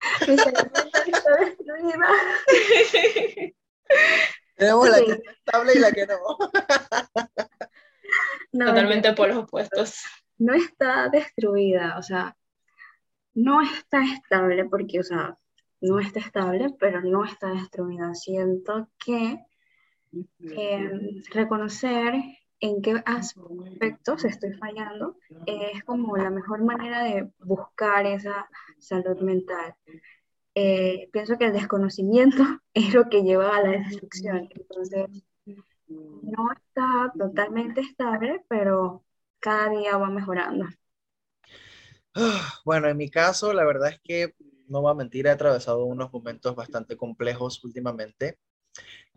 Mi 0.26 0.36
salud 0.36 0.72
mental 0.74 1.02
está 1.06 1.36
destruida. 1.36 2.08
Tenemos 4.56 4.88
la 4.88 4.98
que 4.98 5.12
está 5.12 5.30
estable 5.30 5.72
y 5.74 5.78
la 5.78 5.92
que 5.92 6.06
no. 6.06 6.36
Totalmente 8.66 9.12
por 9.12 9.28
los 9.28 9.36
opuestos 9.44 10.02
no 10.40 10.54
está 10.54 11.08
destruida, 11.10 11.98
o 11.98 12.02
sea, 12.02 12.36
no 13.34 13.60
está 13.60 14.02
estable 14.02 14.64
porque, 14.64 14.98
o 15.00 15.02
sea, 15.02 15.38
no 15.82 16.00
está 16.00 16.20
estable, 16.20 16.74
pero 16.78 17.02
no 17.02 17.24
está 17.24 17.50
destruida. 17.50 18.14
Siento 18.14 18.88
que 18.98 19.38
em, 20.40 21.22
reconocer 21.32 22.14
en 22.58 22.82
qué 22.82 23.02
aspectos 23.04 24.24
estoy 24.24 24.54
fallando 24.54 25.16
es 25.46 25.84
como 25.84 26.16
la 26.16 26.30
mejor 26.30 26.64
manera 26.64 27.04
de 27.04 27.30
buscar 27.40 28.06
esa 28.06 28.48
salud 28.78 29.20
mental. 29.20 29.74
Eh, 30.54 31.08
pienso 31.12 31.36
que 31.36 31.46
el 31.46 31.52
desconocimiento 31.52 32.42
es 32.74 32.94
lo 32.94 33.10
que 33.10 33.22
lleva 33.22 33.56
a 33.56 33.62
la 33.62 33.70
destrucción. 33.72 34.48
Entonces, 34.54 35.06
no 35.86 36.52
está 36.52 37.12
totalmente 37.18 37.82
estable, 37.82 38.42
pero 38.48 39.04
cada 39.40 39.70
día 39.70 39.96
va 39.96 40.10
mejorando. 40.10 40.66
Bueno, 42.64 42.88
en 42.88 42.96
mi 42.96 43.08
caso, 43.10 43.52
la 43.52 43.64
verdad 43.64 43.90
es 43.90 44.00
que 44.02 44.34
no 44.68 44.82
va 44.82 44.92
a 44.92 44.94
mentir, 44.94 45.26
he 45.26 45.30
atravesado 45.30 45.84
unos 45.84 46.12
momentos 46.12 46.54
bastante 46.54 46.96
complejos 46.96 47.62
últimamente. 47.64 48.38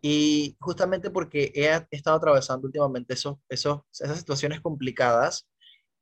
Y 0.01 0.57
justamente 0.59 1.09
porque 1.09 1.51
he 1.55 1.95
estado 1.95 2.17
atravesando 2.17 2.67
últimamente 2.67 3.13
esos, 3.13 3.37
esos, 3.49 3.81
esas 3.93 4.19
situaciones 4.19 4.61
complicadas, 4.61 5.47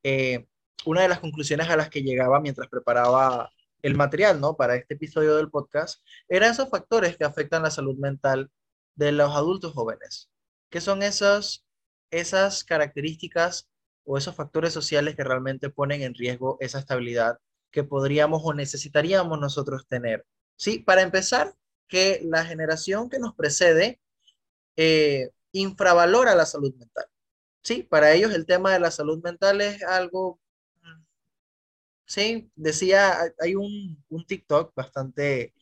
eh, 0.03 0.47
una 0.85 1.01
de 1.03 1.09
las 1.09 1.19
conclusiones 1.19 1.69
a 1.69 1.77
las 1.77 1.89
que 1.89 2.01
llegaba 2.03 2.39
mientras 2.41 2.67
preparaba 2.69 3.51
el 3.83 3.95
material, 3.95 4.39
¿no? 4.41 4.55
Para 4.55 4.75
este 4.75 4.95
episodio 4.95 5.35
del 5.35 5.49
podcast, 5.49 6.03
eran 6.29 6.51
esos 6.51 6.69
factores 6.69 7.17
que 7.17 7.25
afectan 7.25 7.63
la 7.63 7.71
salud 7.71 7.97
mental 7.97 8.51
de 8.95 9.11
los 9.11 9.35
adultos 9.35 9.73
jóvenes. 9.73 10.31
¿Qué 10.69 10.81
son 10.81 11.03
esas, 11.03 11.65
esas 12.11 12.63
características 12.63 13.70
o 14.05 14.17
esos 14.17 14.35
factores 14.35 14.73
sociales 14.73 15.15
que 15.15 15.23
realmente 15.23 15.69
ponen 15.69 16.01
en 16.01 16.13
riesgo 16.15 16.57
esa 16.59 16.79
estabilidad 16.79 17.39
que 17.71 17.83
podríamos 17.83 18.41
o 18.43 18.53
necesitaríamos 18.53 19.39
nosotros 19.39 19.87
tener? 19.87 20.25
Sí, 20.55 20.79
para 20.79 21.01
empezar, 21.01 21.53
que 21.87 22.21
la 22.23 22.45
generación 22.45 23.09
que 23.09 23.19
nos 23.19 23.35
precede 23.35 23.99
eh, 24.77 25.29
infravalora 25.51 26.35
la 26.35 26.45
salud 26.45 26.73
mental. 26.75 27.05
Sí, 27.63 27.83
para 27.83 28.13
ellos 28.13 28.33
el 28.33 28.45
tema 28.45 28.73
de 28.73 28.79
la 28.79 28.91
salud 28.91 29.21
mental 29.23 29.61
es 29.61 29.83
algo 29.83 30.41
Sí, 32.05 32.51
decía, 32.55 33.33
hay 33.39 33.55
un, 33.55 34.03
un 34.09 34.25
TikTok 34.25 34.73
bastante 34.75 35.53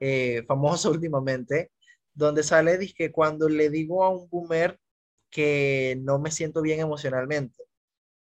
eh, 0.00 0.44
famoso 0.46 0.90
últimamente, 0.92 1.70
donde 2.14 2.42
sale 2.42 2.78
que 2.94 3.12
cuando 3.12 3.48
le 3.48 3.70
digo 3.70 4.04
a 4.04 4.10
un 4.10 4.28
boomer 4.28 4.78
que 5.30 5.96
no 6.02 6.18
me 6.18 6.30
siento 6.30 6.62
bien 6.62 6.80
emocionalmente, 6.80 7.56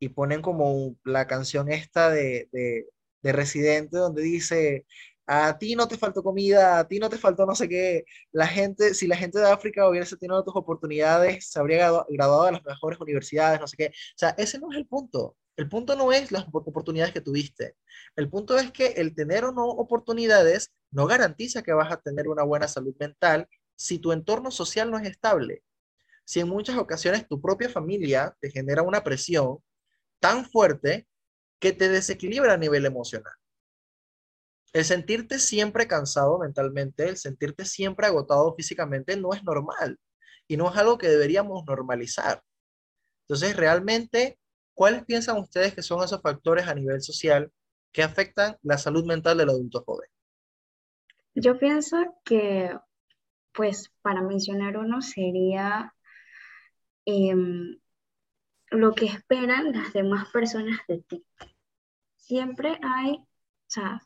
y 0.02 0.08
ponen 0.08 0.42
como 0.42 0.96
la 1.04 1.28
canción 1.28 1.70
esta 1.70 2.10
de, 2.10 2.48
de, 2.50 2.88
de 3.22 3.32
Residente, 3.32 3.96
donde 3.98 4.22
dice, 4.22 4.84
a 5.28 5.56
ti 5.58 5.76
no 5.76 5.86
te 5.86 5.96
faltó 5.96 6.24
comida, 6.24 6.80
a 6.80 6.88
ti 6.88 6.98
no 6.98 7.08
te 7.08 7.18
faltó 7.18 7.46
no 7.46 7.54
sé 7.54 7.68
qué, 7.68 8.04
la 8.32 8.48
gente, 8.48 8.94
si 8.94 9.06
la 9.06 9.16
gente 9.16 9.38
de 9.38 9.48
África 9.48 9.88
hubiese 9.88 10.16
tenido 10.16 10.42
tus 10.42 10.56
oportunidades, 10.56 11.48
se 11.48 11.56
habría 11.60 11.88
graduado 12.08 12.46
de 12.46 12.52
las 12.52 12.64
mejores 12.64 12.98
universidades, 12.98 13.60
no 13.60 13.68
sé 13.68 13.76
qué. 13.76 13.86
O 13.86 14.18
sea, 14.18 14.30
ese 14.30 14.58
no 14.58 14.72
es 14.72 14.78
el 14.78 14.88
punto. 14.88 15.36
El 15.56 15.68
punto 15.68 15.94
no 15.94 16.12
es 16.12 16.32
las 16.32 16.46
oportunidades 16.50 17.12
que 17.12 17.20
tuviste. 17.20 17.76
El 18.16 18.28
punto 18.28 18.58
es 18.58 18.72
que 18.72 18.86
el 18.96 19.14
tener 19.14 19.44
o 19.44 19.52
no 19.52 19.66
oportunidades 19.66 20.72
no 20.90 21.06
garantiza 21.06 21.62
que 21.62 21.74
vas 21.74 21.92
a 21.92 22.00
tener 22.00 22.26
una 22.26 22.42
buena 22.42 22.66
salud 22.66 22.96
mental 22.98 23.46
si 23.76 24.00
tu 24.00 24.10
entorno 24.10 24.50
social 24.50 24.90
no 24.90 24.98
es 24.98 25.06
estable. 25.08 25.62
Si 26.24 26.40
en 26.40 26.48
muchas 26.48 26.76
ocasiones 26.76 27.28
tu 27.28 27.40
propia 27.40 27.68
familia 27.68 28.36
te 28.40 28.50
genera 28.50 28.82
una 28.82 29.04
presión 29.04 29.58
tan 30.22 30.46
fuerte 30.46 31.08
que 31.58 31.72
te 31.72 31.88
desequilibra 31.88 32.54
a 32.54 32.56
nivel 32.56 32.86
emocional. 32.86 33.34
El 34.72 34.84
sentirte 34.84 35.38
siempre 35.38 35.86
cansado 35.86 36.38
mentalmente, 36.38 37.08
el 37.08 37.16
sentirte 37.16 37.64
siempre 37.64 38.06
agotado 38.06 38.54
físicamente 38.54 39.16
no 39.16 39.34
es 39.34 39.42
normal 39.44 39.98
y 40.48 40.56
no 40.56 40.70
es 40.70 40.76
algo 40.76 40.96
que 40.96 41.08
deberíamos 41.08 41.64
normalizar. 41.66 42.42
Entonces, 43.24 43.56
realmente 43.56 44.38
¿Cuáles 44.74 45.04
piensan 45.04 45.38
ustedes 45.38 45.74
que 45.74 45.82
son 45.82 46.02
esos 46.02 46.20
factores 46.22 46.66
a 46.66 46.74
nivel 46.74 47.00
social 47.02 47.52
que 47.92 48.02
afectan 48.02 48.56
la 48.62 48.78
salud 48.78 49.04
mental 49.04 49.36
del 49.36 49.50
adulto 49.50 49.82
joven? 49.84 50.08
Yo 51.34 51.58
pienso 51.58 51.96
que, 52.24 52.76
pues, 53.52 53.92
para 54.02 54.22
mencionar 54.22 54.76
uno 54.78 55.02
sería 55.02 55.94
em, 57.04 57.78
lo 58.72 58.94
que 58.94 59.06
esperan 59.06 59.72
las 59.72 59.92
demás 59.92 60.28
personas 60.30 60.80
de 60.88 60.98
ti. 61.02 61.24
Siempre 62.16 62.78
hay, 62.82 63.16
o 63.16 63.26
sea, 63.66 64.02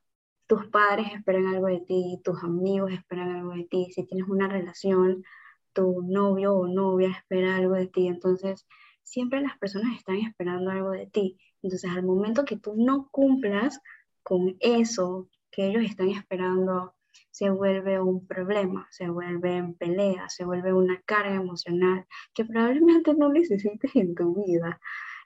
tus 0.46 0.66
padres 0.66 1.08
esperan 1.14 1.46
algo 1.46 1.66
de 1.66 1.80
ti, 1.80 2.20
tus 2.24 2.42
amigos 2.42 2.92
esperan 2.92 3.36
algo 3.36 3.52
de 3.52 3.64
ti, 3.64 3.90
si 3.92 4.04
tienes 4.04 4.28
una 4.28 4.48
relación, 4.48 5.24
tu 5.72 6.02
novio 6.02 6.54
o 6.54 6.66
novia 6.66 7.10
espera 7.10 7.56
algo 7.56 7.74
de 7.74 7.86
ti, 7.86 8.06
entonces 8.06 8.66
siempre 9.02 9.40
las 9.40 9.56
personas 9.58 9.96
están 9.96 10.16
esperando 10.16 10.70
algo 10.70 10.90
de 10.90 11.06
ti. 11.06 11.38
Entonces, 11.62 11.90
al 11.90 12.02
momento 12.02 12.44
que 12.44 12.56
tú 12.56 12.74
no 12.76 13.08
cumplas 13.10 13.80
con 14.22 14.56
eso 14.60 15.28
que 15.50 15.68
ellos 15.68 15.84
están 15.84 16.10
esperando, 16.10 16.95
se 17.30 17.50
vuelve 17.50 18.00
un 18.00 18.26
problema, 18.26 18.88
se 18.90 19.08
vuelve 19.08 19.56
en 19.56 19.74
pelea, 19.74 20.28
se 20.28 20.44
vuelve 20.44 20.72
una 20.72 21.00
carga 21.02 21.34
emocional 21.34 22.06
que 22.34 22.44
probablemente 22.44 23.14
no 23.14 23.28
necesites 23.32 23.94
en 23.96 24.14
tu 24.14 24.44
vida. 24.44 24.80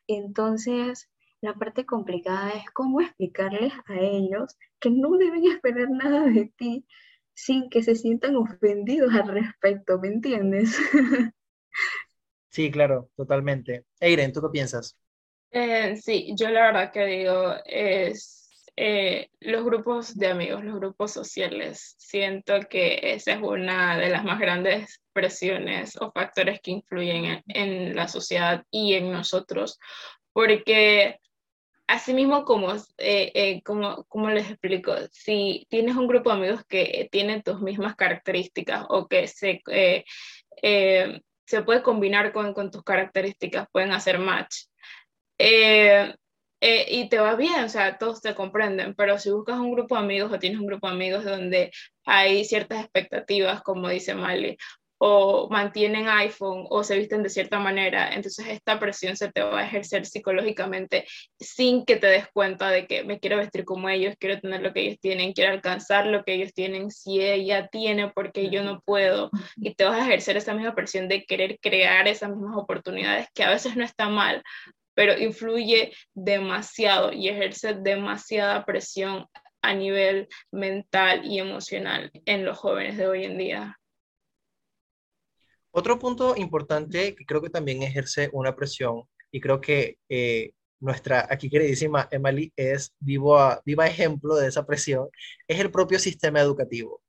Entonces, 0.07 1.09
la 1.41 1.55
parte 1.55 1.87
complicada 1.87 2.51
es 2.51 2.65
cómo 2.73 3.01
explicarles 3.01 3.73
a 3.87 3.99
ellos 3.99 4.57
que 4.79 4.91
no 4.91 5.17
deben 5.17 5.47
esperar 5.47 5.91
nada 5.91 6.27
de 6.27 6.53
ti 6.57 6.87
sin 7.35 7.71
que 7.71 7.83
se 7.83 7.95
sientan 7.95 8.37
ofendidos 8.37 9.15
al 9.15 9.29
respecto, 9.29 9.99
¿me 9.99 10.09
entiendes? 10.09 10.77
Sí, 12.51 12.69
claro, 12.71 13.09
totalmente. 13.17 13.87
Eiren, 14.01 14.33
¿tú 14.33 14.43
qué 14.43 14.49
piensas? 14.51 14.97
Eh, 15.53 15.97
sí, 15.97 16.35
yo 16.37 16.49
la 16.51 16.67
verdad 16.67 16.93
que 16.93 17.07
digo 17.07 17.55
es 17.65 18.40
eh, 18.77 19.29
los 19.41 19.65
grupos 19.65 20.17
de 20.17 20.29
amigos, 20.29 20.65
los 20.65 20.77
grupos 20.77 21.13
sociales. 21.13 21.95
Siento 21.99 22.61
que 22.69 23.01
esa 23.03 23.33
es 23.33 23.43
una 23.43 23.99
de 23.99 24.11
las 24.11 24.25
más 24.25 24.39
grandes 24.39 25.01
presiones 25.13 25.97
o 26.01 26.13
factores 26.13 26.61
que 26.61 26.73
influyen 26.73 27.43
en, 27.47 27.97
la 27.97 28.09
sociedad 28.09 28.65
y 28.71 28.95
en 28.95 29.11
nosotros, 29.13 29.79
porque 30.33 31.19
asimismo 31.87 32.45
como, 32.45 32.73
eh, 32.99 33.61
como, 33.65 34.05
como 34.05 34.31
les 34.31 34.51
explico, 34.51 34.95
si 35.13 35.67
tienes 35.69 35.97
un 35.97 36.07
grupo 36.07 36.31
de 36.31 36.37
amigos 36.37 36.65
que 36.69 37.09
tienen 37.11 37.43
tus 37.43 37.61
mismas 37.61 37.97
características 37.97 38.87
o 38.89 39.09
que 39.09 39.27
se 39.27 39.61
se 41.51 41.63
puede 41.63 41.83
combinar 41.83 42.33
con, 42.33 42.55
con 42.55 42.71
tus 42.71 42.85
características, 42.85 43.67
pueden 43.73 43.91
hacer 43.91 44.21
match. 44.21 44.67
Eh, 46.61 46.87
y 46.91 47.09
te 47.09 47.19
va 47.19 47.37
bien, 47.37 47.65
o 47.65 47.69
sea, 47.71 47.97
todos 47.97 48.21
te 48.21 48.35
comprenden, 48.35 48.95
pero 48.95 49.19
si 49.19 49.31
buscas 49.31 49.59
un 49.59 49.73
grupo 49.73 49.95
de 49.95 50.03
amigos 50.03 50.31
o 50.33 50.39
tienes 50.39 50.61
un 50.61 50.67
grupo 50.67 50.89
de 50.89 50.93
amigos 50.93 51.25
donde 51.25 51.71
hay 52.05 52.45
ciertas 52.45 52.81
expectativas, 52.85 53.63
como 53.63 53.89
dice 53.89 54.15
Mali, 54.15 54.59
o 55.03 55.49
mantienen 55.49 56.09
iPhone 56.09 56.67
o 56.69 56.85
se 56.85 56.99
visten 56.99 57.23
de 57.23 57.31
cierta 57.31 57.59
manera, 57.59 58.13
entonces 58.15 58.47
esta 58.49 58.79
presión 58.79 59.17
se 59.17 59.33
te 59.33 59.41
va 59.41 59.61
a 59.61 59.65
ejercer 59.65 60.05
psicológicamente 60.05 61.07
sin 61.39 61.87
que 61.87 61.97
te 61.97 62.07
des 62.07 62.29
cuenta 62.29 62.69
de 62.69 62.87
que 62.87 63.05
me 63.05 63.19
quiero 63.19 63.39
vestir 63.39 63.65
como 63.65 63.89
ellos, 63.89 64.15
quiero 64.19 64.39
tener 64.39 64.61
lo 64.61 64.75
que 64.75 64.81
ellos 64.83 65.01
tienen, 65.01 65.33
quiero 65.33 65.53
alcanzar 65.53 66.07
lo 66.07 66.23
que 66.23 66.35
ellos 66.35 66.53
tienen, 66.53 66.91
si 66.91 67.23
ella 67.23 67.69
tiene 67.69 68.11
porque 68.11 68.51
yo 68.51 68.63
no 68.63 68.83
puedo, 68.83 69.31
y 69.57 69.75
te 69.75 69.85
vas 69.85 69.99
a 69.99 70.05
ejercer 70.07 70.37
esa 70.37 70.53
misma 70.53 70.75
presión 70.75 71.09
de 71.09 71.25
querer 71.25 71.59
crear 71.63 72.07
esas 72.07 72.29
mismas 72.29 72.59
oportunidades 72.59 73.27
que 73.33 73.45
a 73.45 73.51
veces 73.51 73.77
no 73.77 73.85
está 73.85 74.11
mal, 74.11 74.43
pero 74.95 75.19
influye 75.19 75.93
demasiado 76.15 77.13
y 77.13 77.29
ejerce 77.29 77.75
demasiada 77.75 78.65
presión 78.65 79.27
a 79.63 79.75
nivel 79.75 80.29
mental 80.51 81.25
y 81.25 81.39
emocional 81.39 82.11
en 82.25 82.45
los 82.45 82.59
jóvenes 82.59 82.97
de 82.97 83.07
hoy 83.07 83.25
en 83.25 83.39
día. 83.39 83.79
Otro 85.73 85.99
punto 85.99 86.35
importante 86.37 87.15
que 87.15 87.25
creo 87.25 87.41
que 87.41 87.51
también 87.51 87.83
ejerce 87.83 88.29
una 88.33 88.57
presión 88.57 89.05
y 89.31 89.41
creo 89.41 89.61
que 89.61 89.99
eh, 90.09 90.53
nuestra 90.81 91.27
aquí 91.31 91.49
queridísima 91.49 92.09
Emily 92.11 92.53
es 92.57 92.93
vivo 92.99 93.39
viva 93.65 93.87
ejemplo 93.87 94.35
de 94.35 94.49
esa 94.49 94.67
presión, 94.67 95.09
es 95.47 95.61
el 95.61 95.71
propio 95.71 95.99
sistema 95.99 96.41
educativo. 96.41 97.03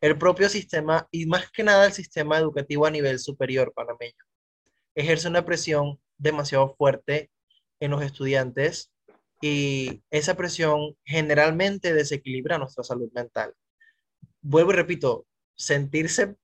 El 0.00 0.16
propio 0.16 0.48
sistema, 0.48 1.06
y 1.10 1.26
más 1.26 1.50
que 1.50 1.62
nada 1.62 1.84
el 1.86 1.92
sistema 1.92 2.38
educativo 2.38 2.86
a 2.86 2.90
nivel 2.90 3.18
superior 3.18 3.72
panameño, 3.74 4.24
ejerce 4.94 5.28
una 5.28 5.44
presión 5.44 6.00
demasiado 6.20 6.74
fuerte 6.76 7.30
en 7.80 7.90
los 7.90 8.02
estudiantes 8.02 8.92
y 9.40 10.02
esa 10.10 10.36
presión 10.36 10.96
generalmente 11.04 11.94
desequilibra 11.94 12.58
nuestra 12.58 12.84
salud 12.84 13.10
mental. 13.12 13.54
Vuelvo 14.42 14.72
y 14.72 14.76
repito, 14.76 15.26
sentirse 15.54 16.36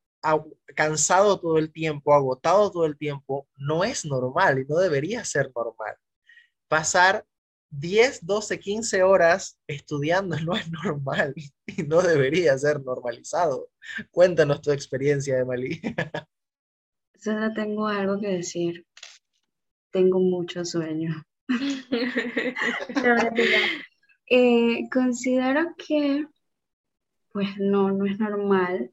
cansado 0.75 1.39
todo 1.39 1.59
el 1.59 1.73
tiempo, 1.73 2.15
agotado 2.15 2.71
todo 2.71 2.87
el 2.87 2.97
tiempo, 2.97 3.47
no 3.57 3.85
es 3.85 4.05
normal 4.05 4.59
y 4.59 4.65
no 4.65 4.77
debería 4.77 5.25
ser 5.25 5.53
normal. 5.55 5.95
Pasar 6.69 7.25
10, 7.71 8.25
12, 8.27 8.59
15 8.59 9.03
horas 9.03 9.59
estudiando 9.67 10.37
no 10.45 10.57
es 10.57 10.71
normal 10.71 11.35
y 11.67 11.83
no 11.83 12.03
debería 12.03 12.57
ser 12.59 12.83
normalizado. 12.83 13.69
Cuéntanos 14.11 14.63
tu 14.63 14.73
experiencia, 14.73 15.39
Emily. 15.39 15.81
Solo 17.19 17.53
tengo 17.55 17.87
algo 17.87 18.21
que 18.21 18.29
decir. 18.29 18.87
Tengo 19.91 20.21
mucho 20.21 20.65
sueño. 20.65 21.25
eh, 24.27 24.89
considero 24.93 25.75
que, 25.77 26.27
pues 27.33 27.57
no, 27.59 27.91
no 27.93 28.07
es 28.07 28.19
normal 28.19 28.93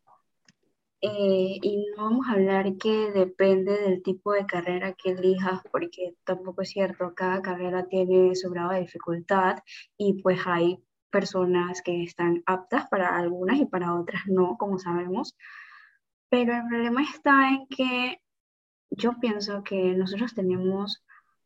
Eh, 1.05 1.59
y 1.61 1.85
no 1.97 2.03
vamos 2.05 2.27
a 2.27 2.33
hablar 2.33 2.77
que 2.77 3.11
depende 3.11 3.73
del 3.73 4.01
tipo 4.01 4.31
de 4.31 4.45
carrera 4.45 4.93
que 4.93 5.11
elijas, 5.11 5.61
porque 5.71 6.15
tampoco 6.23 6.61
es 6.61 6.69
cierto, 6.69 7.13
cada 7.13 7.41
carrera 7.41 7.87
tiene 7.87 8.33
su 8.35 8.49
grado 8.49 8.71
de 8.71 8.81
dificultad 8.81 9.57
y 9.97 10.21
pues 10.23 10.39
hay 10.45 10.81
personas 11.09 11.81
que 11.81 12.03
están 12.03 12.41
aptas 12.45 12.87
para 12.89 13.17
algunas 13.17 13.57
y 13.59 13.65
para 13.65 13.93
otras 13.95 14.23
no, 14.27 14.55
como 14.57 14.79
sabemos. 14.79 15.35
Pero 16.29 16.55
el 16.55 16.67
problema 16.67 17.03
está 17.03 17.49
en 17.49 17.67
que 17.67 18.21
yo 18.89 19.19
pienso 19.19 19.63
que 19.63 19.93
nosotros 19.95 20.33
tenemos 20.33 21.03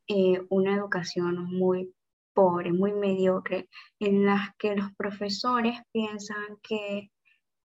eh, 0.08 0.42
una 0.50 0.76
educación 0.76 1.46
muy 1.46 1.94
pobre, 2.34 2.72
muy 2.72 2.94
mediocre, 2.94 3.68
en 4.00 4.26
la 4.26 4.56
que 4.60 4.76
los 4.76 4.94
profesores 4.96 5.80
piensan 5.92 6.58
que 6.62 7.12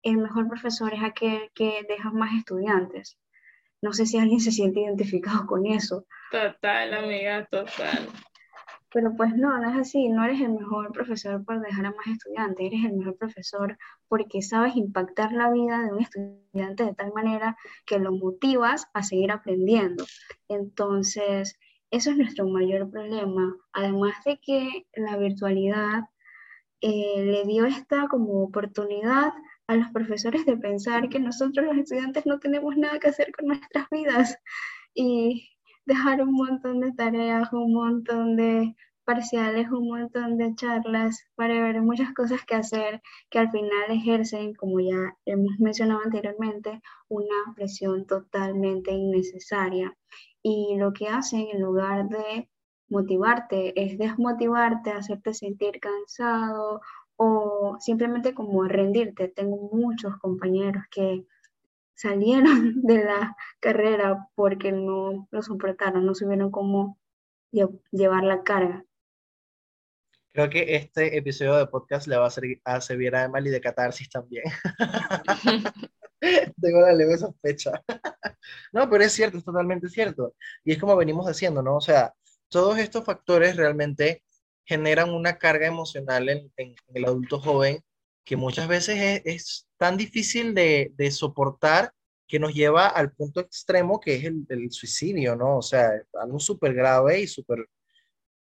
el 0.03 0.19
mejor 0.19 0.49
profesor 0.49 0.93
es 0.95 1.03
aquel 1.03 1.51
que 1.55 1.85
deja 1.89 2.11
más 2.11 2.35
estudiantes. 2.35 3.19
No 3.83 3.93
sé 3.93 4.07
si 4.07 4.19
alguien 4.19 4.41
se 4.41 4.53
siente 4.53 4.81
identificado 4.81 5.47
con 5.47 5.67
eso. 5.67 6.07
Total, 6.31 6.95
amiga, 6.95 7.47
total. 7.51 8.09
Pero 8.95 9.17
pues 9.17 9.35
no, 9.37 9.59
no 9.59 9.71
es 9.71 9.77
así, 9.77 10.09
no 10.09 10.25
eres 10.25 10.41
el 10.41 10.53
mejor 10.53 10.93
profesor 10.93 11.45
por 11.45 11.61
dejar 11.61 11.87
a 11.87 11.91
más 11.91 12.07
estudiantes, 12.07 12.65
eres 12.65 12.85
el 12.85 12.93
mejor 12.93 13.17
profesor 13.17 13.77
porque 14.07 14.41
sabes 14.41 14.77
impactar 14.77 15.33
la 15.33 15.51
vida 15.51 15.83
de 15.83 15.93
un 15.93 16.01
estudiante 16.01 16.85
de 16.85 16.95
tal 16.95 17.13
manera 17.13 17.57
que 17.87 17.99
lo 17.99 18.13
motivas 18.13 18.87
a 18.95 19.03
seguir 19.03 19.33
aprendiendo. 19.33 20.05
Entonces, 20.49 21.59
eso 21.91 22.13
es 22.13 22.17
nuestro 22.17 22.47
mayor 22.47 22.89
problema, 22.89 23.57
además 23.73 24.15
de 24.25 24.39
que 24.39 24.87
la 24.95 25.17
virtualidad 25.17 26.05
eh, 26.81 27.25
le 27.25 27.45
dio 27.47 27.67
esta 27.67 28.07
como 28.07 28.45
oportunidad 28.45 29.33
a 29.67 29.75
los 29.75 29.89
profesores 29.89 30.47
de 30.47 30.57
pensar 30.57 31.09
que 31.09 31.19
nosotros 31.19 31.67
los 31.67 31.79
estudiantes 31.79 32.27
no 32.27 32.39
tenemos 32.39 32.77
nada 32.77 33.01
que 33.01 33.09
hacer 33.09 33.33
con 33.33 33.49
nuestras 33.49 33.91
vidas 33.91 34.39
y 34.95 35.54
dejar 35.87 36.23
un 36.23 36.33
montón 36.33 36.81
de 36.81 36.93
tareas, 36.93 37.53
un 37.53 37.73
montón 37.73 38.37
de 38.37 38.75
parciales, 39.05 39.71
un 39.71 39.89
montón 39.89 40.39
de 40.39 40.55
charlas 40.55 41.25
para 41.35 41.55
ver 41.63 41.83
muchas 41.83 42.13
cosas 42.15 42.45
que 42.47 42.55
hacer 42.55 43.03
que 43.31 43.39
al 43.39 43.51
final 43.51 43.91
ejercen, 43.91 44.55
como 44.55 44.81
ya 44.81 45.17
hemos 45.27 45.59
mencionado 45.59 46.01
anteriormente, 46.05 46.81
una 47.09 47.55
presión 47.55 48.07
totalmente 48.07 48.93
innecesaria. 48.93 49.97
Y 50.43 50.77
lo 50.79 50.93
que 50.93 51.09
hacen 51.09 51.47
en 51.53 51.63
lugar 51.63 52.09
de 52.09 52.49
motivarte 52.89 53.73
es 53.83 53.99
desmotivarte, 53.99 54.91
hacerte 54.91 55.35
sentir 55.35 55.81
cansado 55.81 56.81
o 57.17 57.77
simplemente 57.81 58.35
como 58.35 58.65
rendirte. 58.65 59.29
Tengo 59.29 59.69
muchos 59.73 60.17
compañeros 60.19 60.85
que 60.91 61.27
salieron 61.95 62.83
de 62.83 63.05
la 63.05 63.37
carrera 63.61 64.29
porque 64.35 64.73
no 64.73 65.29
lo 65.31 65.43
soportaron, 65.43 66.07
no 66.07 66.15
supieron 66.15 66.51
cómo 66.51 66.99
llevar 67.93 68.25
la 68.25 68.43
carga. 68.43 68.85
Creo 70.33 70.51
que 70.51 70.75
este 70.75 71.17
episodio 71.17 71.55
de 71.55 71.67
podcast 71.69 72.09
le 72.09 72.17
va 72.17 72.27
a, 72.27 72.31
servir 72.31 72.61
a 72.65 72.81
servir 72.81 73.15
a 73.15 73.25
Emily 73.25 73.51
de 73.51 73.61
catarsis 73.61 74.11
también. 74.11 74.43
Tengo 76.61 76.81
la 76.81 76.93
leve 76.93 77.17
sospecha. 77.17 77.71
no, 78.73 78.91
pero 78.91 79.05
es 79.05 79.13
cierto, 79.13 79.39
es 79.39 79.45
totalmente 79.45 79.89
cierto. 79.89 80.35
Y 80.65 80.73
es 80.73 80.79
como 80.79 80.97
venimos 80.97 81.29
diciendo, 81.29 81.63
¿no? 81.63 81.77
O 81.77 81.81
sea, 81.81 82.13
todos 82.49 82.79
estos 82.79 83.05
factores 83.05 83.57
realmente 83.57 84.25
generan 84.65 85.11
una 85.11 85.39
carga 85.39 85.67
emocional 85.67 86.29
en, 86.29 86.51
el 86.95 87.05
adulto 87.05 87.39
joven 87.39 87.79
que 88.25 88.37
muchas 88.37 88.69
veces 88.69 89.23
es, 89.25 89.69
tan 89.77 89.97
difícil 89.97 90.55
de, 90.55 91.11
soportar 91.11 91.93
que 92.27 92.39
nos 92.39 92.55
lleva 92.55 92.89
al 92.89 93.13
punto 93.13 93.41
extremo 93.41 94.01
que 94.01 94.17
es 94.17 94.25
el, 94.25 94.71
suicidio, 94.71 95.37
¿no? 95.37 95.59
O 95.59 95.63
sea, 95.63 95.91
algo 96.15 96.39
súper 96.41 96.75
grave 96.75 97.21
y 97.21 97.27
súper 97.27 97.69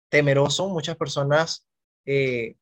temeroso. 0.09 0.69
Muchas 0.69 0.97
personas 0.97 1.67
eh, 2.07 2.57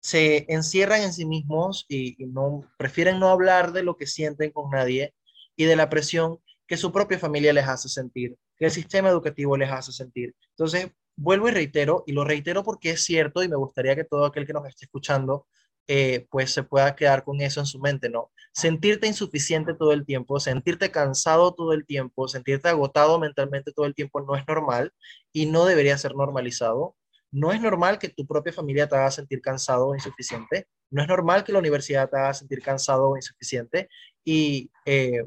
se 0.00 0.46
encierran 0.48 1.02
en 1.02 1.12
sí 1.12 1.24
mismos 1.24 1.84
y, 1.88 2.22
y, 2.22 2.26
no 2.26 2.62
prefieren 2.78 3.18
no 3.18 3.30
hablar 3.30 3.72
de 3.72 3.82
lo 3.82 3.96
que 3.96 4.06
sienten 4.06 4.52
con 4.52 4.70
nadie 4.70 5.14
y 5.56 5.64
de 5.64 5.74
la 5.74 5.90
presión 5.90 6.38
que 6.66 6.76
su 6.76 6.92
propia 6.92 7.18
familia 7.18 7.52
les 7.52 7.66
hace 7.66 7.88
sentir, 7.88 8.36
que 8.56 8.66
el 8.66 8.70
sistema 8.70 9.08
educativo 9.08 9.56
les 9.56 9.70
hace 9.70 9.92
sentir. 9.92 10.34
Entonces, 10.50 10.90
vuelvo 11.16 11.48
y 11.48 11.52
reitero, 11.52 12.04
y 12.06 12.12
lo 12.12 12.24
reitero 12.24 12.62
porque 12.62 12.90
es 12.90 13.04
cierto 13.04 13.42
y 13.42 13.48
me 13.48 13.56
gustaría 13.56 13.96
que 13.96 14.04
todo 14.04 14.26
aquel 14.26 14.46
que 14.46 14.52
nos 14.52 14.66
esté 14.66 14.84
escuchando 14.84 15.46
eh, 15.88 16.26
pues 16.30 16.52
se 16.52 16.62
pueda 16.62 16.96
quedar 16.96 17.24
con 17.24 17.40
eso 17.40 17.60
en 17.60 17.66
su 17.66 17.78
mente, 17.78 18.08
¿no? 18.08 18.30
Sentirte 18.52 19.06
insuficiente 19.06 19.74
todo 19.74 19.92
el 19.92 20.04
tiempo, 20.04 20.40
sentirte 20.40 20.90
cansado 20.90 21.54
todo 21.54 21.72
el 21.72 21.86
tiempo, 21.86 22.28
sentirte 22.28 22.68
agotado 22.68 23.18
mentalmente 23.18 23.72
todo 23.72 23.86
el 23.86 23.94
tiempo 23.94 24.20
no 24.20 24.36
es 24.36 24.46
normal 24.48 24.92
y 25.32 25.46
no 25.46 25.64
debería 25.64 25.98
ser 25.98 26.14
normalizado. 26.14 26.96
No 27.30 27.52
es 27.52 27.60
normal 27.60 27.98
que 27.98 28.08
tu 28.08 28.26
propia 28.26 28.52
familia 28.52 28.88
te 28.88 28.96
haga 28.96 29.10
sentir 29.10 29.40
cansado 29.40 29.88
o 29.88 29.94
insuficiente. 29.94 30.66
No 30.90 31.02
es 31.02 31.08
normal 31.08 31.44
que 31.44 31.52
la 31.52 31.58
universidad 31.58 32.08
te 32.08 32.16
haga 32.16 32.34
sentir 32.34 32.62
cansado 32.62 33.10
o 33.10 33.16
insuficiente. 33.16 33.88
Y 34.24 34.70
eh, 34.86 35.22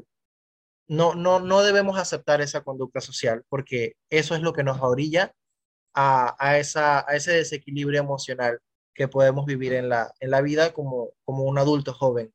no, 0.88 1.14
no, 1.14 1.40
no 1.40 1.62
debemos 1.62 1.98
aceptar 1.98 2.40
esa 2.40 2.62
conducta 2.62 3.00
social 3.00 3.44
porque 3.48 3.94
eso 4.10 4.34
es 4.34 4.42
lo 4.42 4.52
que 4.52 4.64
nos 4.64 4.80
orilla 4.80 5.32
a, 5.94 6.58
esa, 6.58 7.08
a 7.08 7.14
ese 7.14 7.32
desequilibrio 7.32 8.00
emocional 8.00 8.60
que 8.94 9.08
podemos 9.08 9.46
vivir 9.46 9.72
en 9.72 9.88
la, 9.88 10.12
en 10.20 10.30
la 10.30 10.40
vida 10.40 10.72
como, 10.72 11.10
como 11.24 11.44
un 11.44 11.58
adulto 11.58 11.92
joven, 11.92 12.32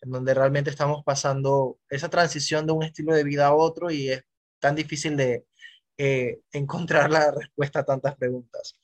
en 0.00 0.10
donde 0.10 0.34
realmente 0.34 0.70
estamos 0.70 1.02
pasando 1.04 1.78
esa 1.88 2.08
transición 2.08 2.66
de 2.66 2.72
un 2.72 2.82
estilo 2.82 3.14
de 3.14 3.24
vida 3.24 3.46
a 3.46 3.54
otro 3.54 3.90
y 3.90 4.10
es 4.10 4.22
tan 4.60 4.74
difícil 4.74 5.16
de 5.16 5.46
eh, 5.96 6.40
encontrar 6.52 7.10
la 7.10 7.30
respuesta 7.32 7.80
a 7.80 7.84
tantas 7.84 8.16
preguntas. 8.16 8.78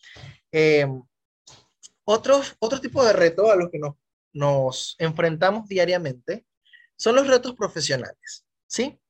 Eh, 0.51 0.87
otros, 2.05 2.57
otro 2.59 2.81
tipo 2.81 3.05
de 3.05 3.13
retos 3.13 3.49
a 3.49 3.57
los 3.57 3.71
que 3.71 3.79
nos, 3.79 3.95
nos 4.33 4.97
enfrentamos 4.99 5.69
diariamente 5.69 6.45
son 6.97 7.17
los 7.17 7.27
retos 7.27 7.55
profesionales, 7.55 8.45
¿sí? 8.67 9.01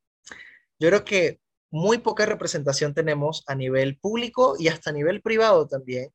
Yo 0.79 0.88
creo 0.88 1.05
que 1.05 1.40
muy 1.71 1.99
poca 1.99 2.25
representación 2.25 2.95
tenemos 2.95 3.43
a 3.47 3.55
nivel 3.55 3.99
público 3.99 4.55
y 4.59 4.69
hasta 4.69 4.90
a 4.90 4.93
nivel 4.93 5.23
privado 5.23 5.67
también. 5.67 6.12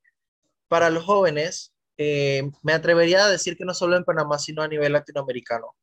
Para 0.67 0.89
los 0.89 1.03
jóvenes, 1.03 1.73
eh, 1.99 2.49
me 2.63 2.73
atrevería 2.73 3.25
a 3.25 3.29
decir 3.29 3.57
que 3.57 3.65
no 3.65 3.73
solo 3.75 3.97
en 3.97 4.05
Panamá, 4.05 4.39
sino 4.39 4.63
a 4.63 4.67
nivel 4.67 4.93
latinoamericano, 4.93 5.75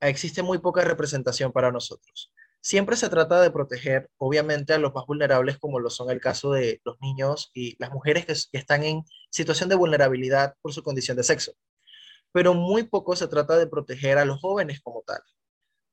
existe 0.00 0.42
muy 0.42 0.58
poca 0.58 0.82
representación 0.82 1.52
para 1.52 1.72
nosotros. 1.72 2.32
Siempre 2.60 2.96
se 2.96 3.08
trata 3.08 3.40
de 3.40 3.50
proteger, 3.50 4.10
obviamente, 4.18 4.72
a 4.74 4.78
los 4.78 4.94
más 4.94 5.06
vulnerables, 5.06 5.58
como 5.58 5.80
lo 5.80 5.90
son 5.90 6.10
el 6.10 6.20
caso 6.20 6.52
de 6.52 6.80
los 6.84 7.00
niños 7.00 7.50
y 7.54 7.76
las 7.78 7.90
mujeres 7.90 8.26
que, 8.26 8.34
que 8.52 8.58
están 8.58 8.84
en 8.84 9.02
situación 9.30 9.68
de 9.68 9.76
vulnerabilidad 9.76 10.54
por 10.60 10.72
su 10.72 10.82
condición 10.82 11.16
de 11.16 11.22
sexo. 11.22 11.52
Pero 12.32 12.54
muy 12.54 12.84
poco 12.84 13.16
se 13.16 13.28
trata 13.28 13.56
de 13.56 13.66
proteger 13.66 14.18
a 14.18 14.24
los 14.24 14.40
jóvenes 14.40 14.80
como 14.82 15.02
tal 15.06 15.22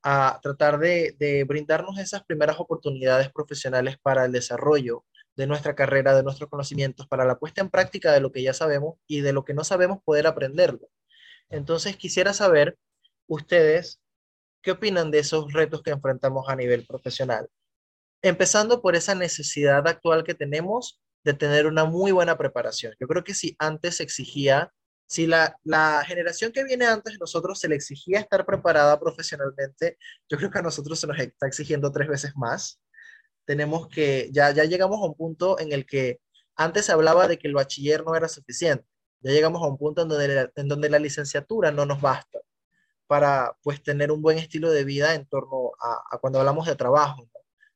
a 0.04 0.40
tratar 0.44 0.80
de, 0.80 1.46
brindarnos 1.48 1.98
esas 1.98 2.24
primeras 2.26 2.60
oportunidades 2.60 3.32
profesionales 3.32 3.98
para 4.02 4.26
el 4.26 4.34
desarrollo 4.34 5.06
de 5.36 5.48
nuestra 5.48 5.76
carrera, 5.76 6.16
de 6.16 6.24
nuestros 6.24 6.50
conocimientos, 6.50 7.08
para 7.08 7.26
la 7.26 7.40
puesta 7.40 7.62
en 7.62 7.70
práctica 7.70 8.12
de 8.12 8.20
lo 8.20 8.32
que 8.32 8.44
ya 8.44 8.54
sabemos 8.54 8.98
y 9.08 9.22
de 9.22 9.34
lo 9.34 9.44
que 9.46 9.54
no 9.54 9.64
sabemos 9.64 10.00
poder 10.04 10.28
aprenderlo. 10.28 10.88
Entonces 11.50 11.98
quisiera 11.98 12.34
saber 12.34 12.78
ustedes 13.28 14.00
qué 14.62 14.72
opinan 14.72 15.12
de 15.12 15.20
esos 15.20 15.52
retos 15.54 15.82
que 15.84 15.92
enfrentamos 15.92 16.48
a 16.50 16.56
nivel 16.56 16.86
profesional. 16.86 17.50
Empezando 18.22 18.82
por 18.82 18.96
esa 18.96 19.16
necesidad 19.16 19.88
actual 19.88 20.24
que 20.24 20.34
tenemos 20.34 21.02
de 21.24 21.34
tener 21.34 21.68
una 21.68 21.86
muy 21.86 22.12
buena 22.12 22.38
preparación. 22.38 22.94
Yo 23.00 23.08
creo 23.08 23.24
que 23.24 23.34
si 23.34 23.56
antes 23.60 23.98
se 23.98 24.04
exigía 24.04 24.72
si 25.14 25.28
la, 25.28 25.56
generación 26.08 26.52
que 26.52 26.64
viene 26.64 26.86
antes 26.88 27.14
de 27.14 27.20
nosotros 27.20 27.60
se 27.60 27.68
le 27.68 27.76
exigía 27.76 28.20
estar 28.20 28.46
preparada 28.46 29.00
profesionalmente, 29.00 29.98
yo 30.28 30.38
creo 30.38 30.50
que 30.50 30.60
a 30.60 30.64
nosotros 30.64 31.00
se 31.00 31.06
nos 31.06 31.20
está 31.20 31.46
exigiendo 31.48 31.92
tres 31.92 32.08
veces 32.08 32.34
más. 32.36 32.80
Tenemos 33.46 33.88
que, 33.88 34.30
ya, 34.32 34.52
ya 34.52 34.64
llegamos 34.66 35.02
a 35.02 35.06
un 35.06 35.16
punto 35.16 35.60
en 35.60 35.72
el 35.74 35.86
que 35.86 36.20
antes 36.56 36.86
se 36.86 36.92
hablaba 36.92 37.28
de 37.28 37.38
que 37.38 37.48
el 37.48 37.54
bachiller 37.54 38.04
no 38.04 38.16
era 38.16 38.28
suficiente. 38.28 38.86
Ya 39.22 39.32
llegamos 39.32 39.62
a 39.64 39.68
un 39.68 39.78
punto 39.78 40.04
en 40.04 40.10
donde 40.10 40.28
la, 40.28 40.52
en 40.56 40.68
donde 40.68 40.90
la 40.90 41.00
licenciatura 41.00 41.72
no 41.72 41.86
nos 41.86 42.02
basta 42.02 42.40
para 43.08 43.56
pues 43.62 43.82
tener 43.84 44.12
un 44.12 44.22
buen 44.22 44.38
estilo 44.38 44.72
de 44.72 44.84
vida 44.84 45.16
en 45.16 45.26
torno 45.26 45.72
a, 45.80 46.18
cuando 46.20 46.40
hablamos 46.40 46.68
de 46.68 46.76
trabajo, 46.76 47.30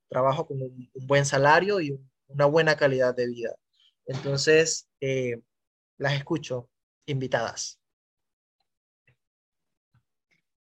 trabajo 0.10 0.48
con 0.48 0.62
un, 0.62 0.90
buen 1.06 1.26
salario 1.26 1.80
y 1.82 2.00
una 2.28 2.46
buena 2.46 2.76
calidad 2.76 3.16
de 3.16 3.28
vida. 3.28 3.56
Entonces, 4.06 4.90
eh, 5.02 5.42
las 5.98 6.14
escucho 6.14 6.70
invitadas? 7.06 7.77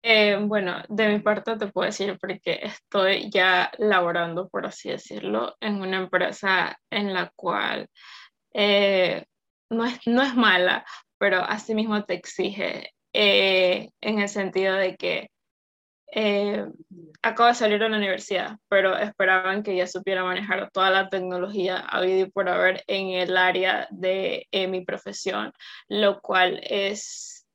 Eh, 0.04 0.38
bueno, 0.42 0.82
de 0.90 1.10
mi 1.10 1.20
parte 1.20 1.58
te 1.58 1.68
puedo 1.68 1.86
decir 1.86 2.18
porque 2.20 2.60
estoy 2.64 3.30
ya 3.30 3.72
laborando, 3.78 4.50
por 4.50 4.66
así 4.66 4.90
decirlo, 4.90 5.56
en 5.60 5.76
una 5.82 5.98
empresa 5.98 6.76
en 6.90 7.14
la 7.14 7.32
cual 7.36 7.88
eh, 8.54 9.26
no, 9.70 9.86
es, 9.86 10.00
no 10.08 10.24
es 10.24 10.36
mala, 10.36 10.86
pero 11.20 11.44
asimismo 11.44 12.04
te 12.04 12.16
exige 12.16 12.94
eh, 13.14 13.90
en 14.02 14.20
el 14.20 14.30
sentido 14.30 14.76
de 14.76 14.96
que 14.98 15.30
acabo 17.22 17.48
de 17.48 17.56
salir 17.56 17.80
de 17.80 17.88
la 17.88 17.96
universidad, 17.96 18.58
pero 18.68 18.98
esperaban 18.98 19.64
que 19.64 19.76
ya 19.78 19.88
supiera 19.88 20.26
manejar 20.26 20.70
toda 20.72 20.90
la 20.90 21.10
tecnología 21.10 21.78
habido 21.78 22.28
y 22.28 22.32
por 22.32 22.50
haber 22.50 22.84
en 22.88 23.12
el 23.12 23.38
área 23.38 23.88
de 23.92 24.46
mi 24.68 24.84
profesión, 24.84 25.54
lo 25.88 26.20
cual 26.22 26.60
es 26.64 27.48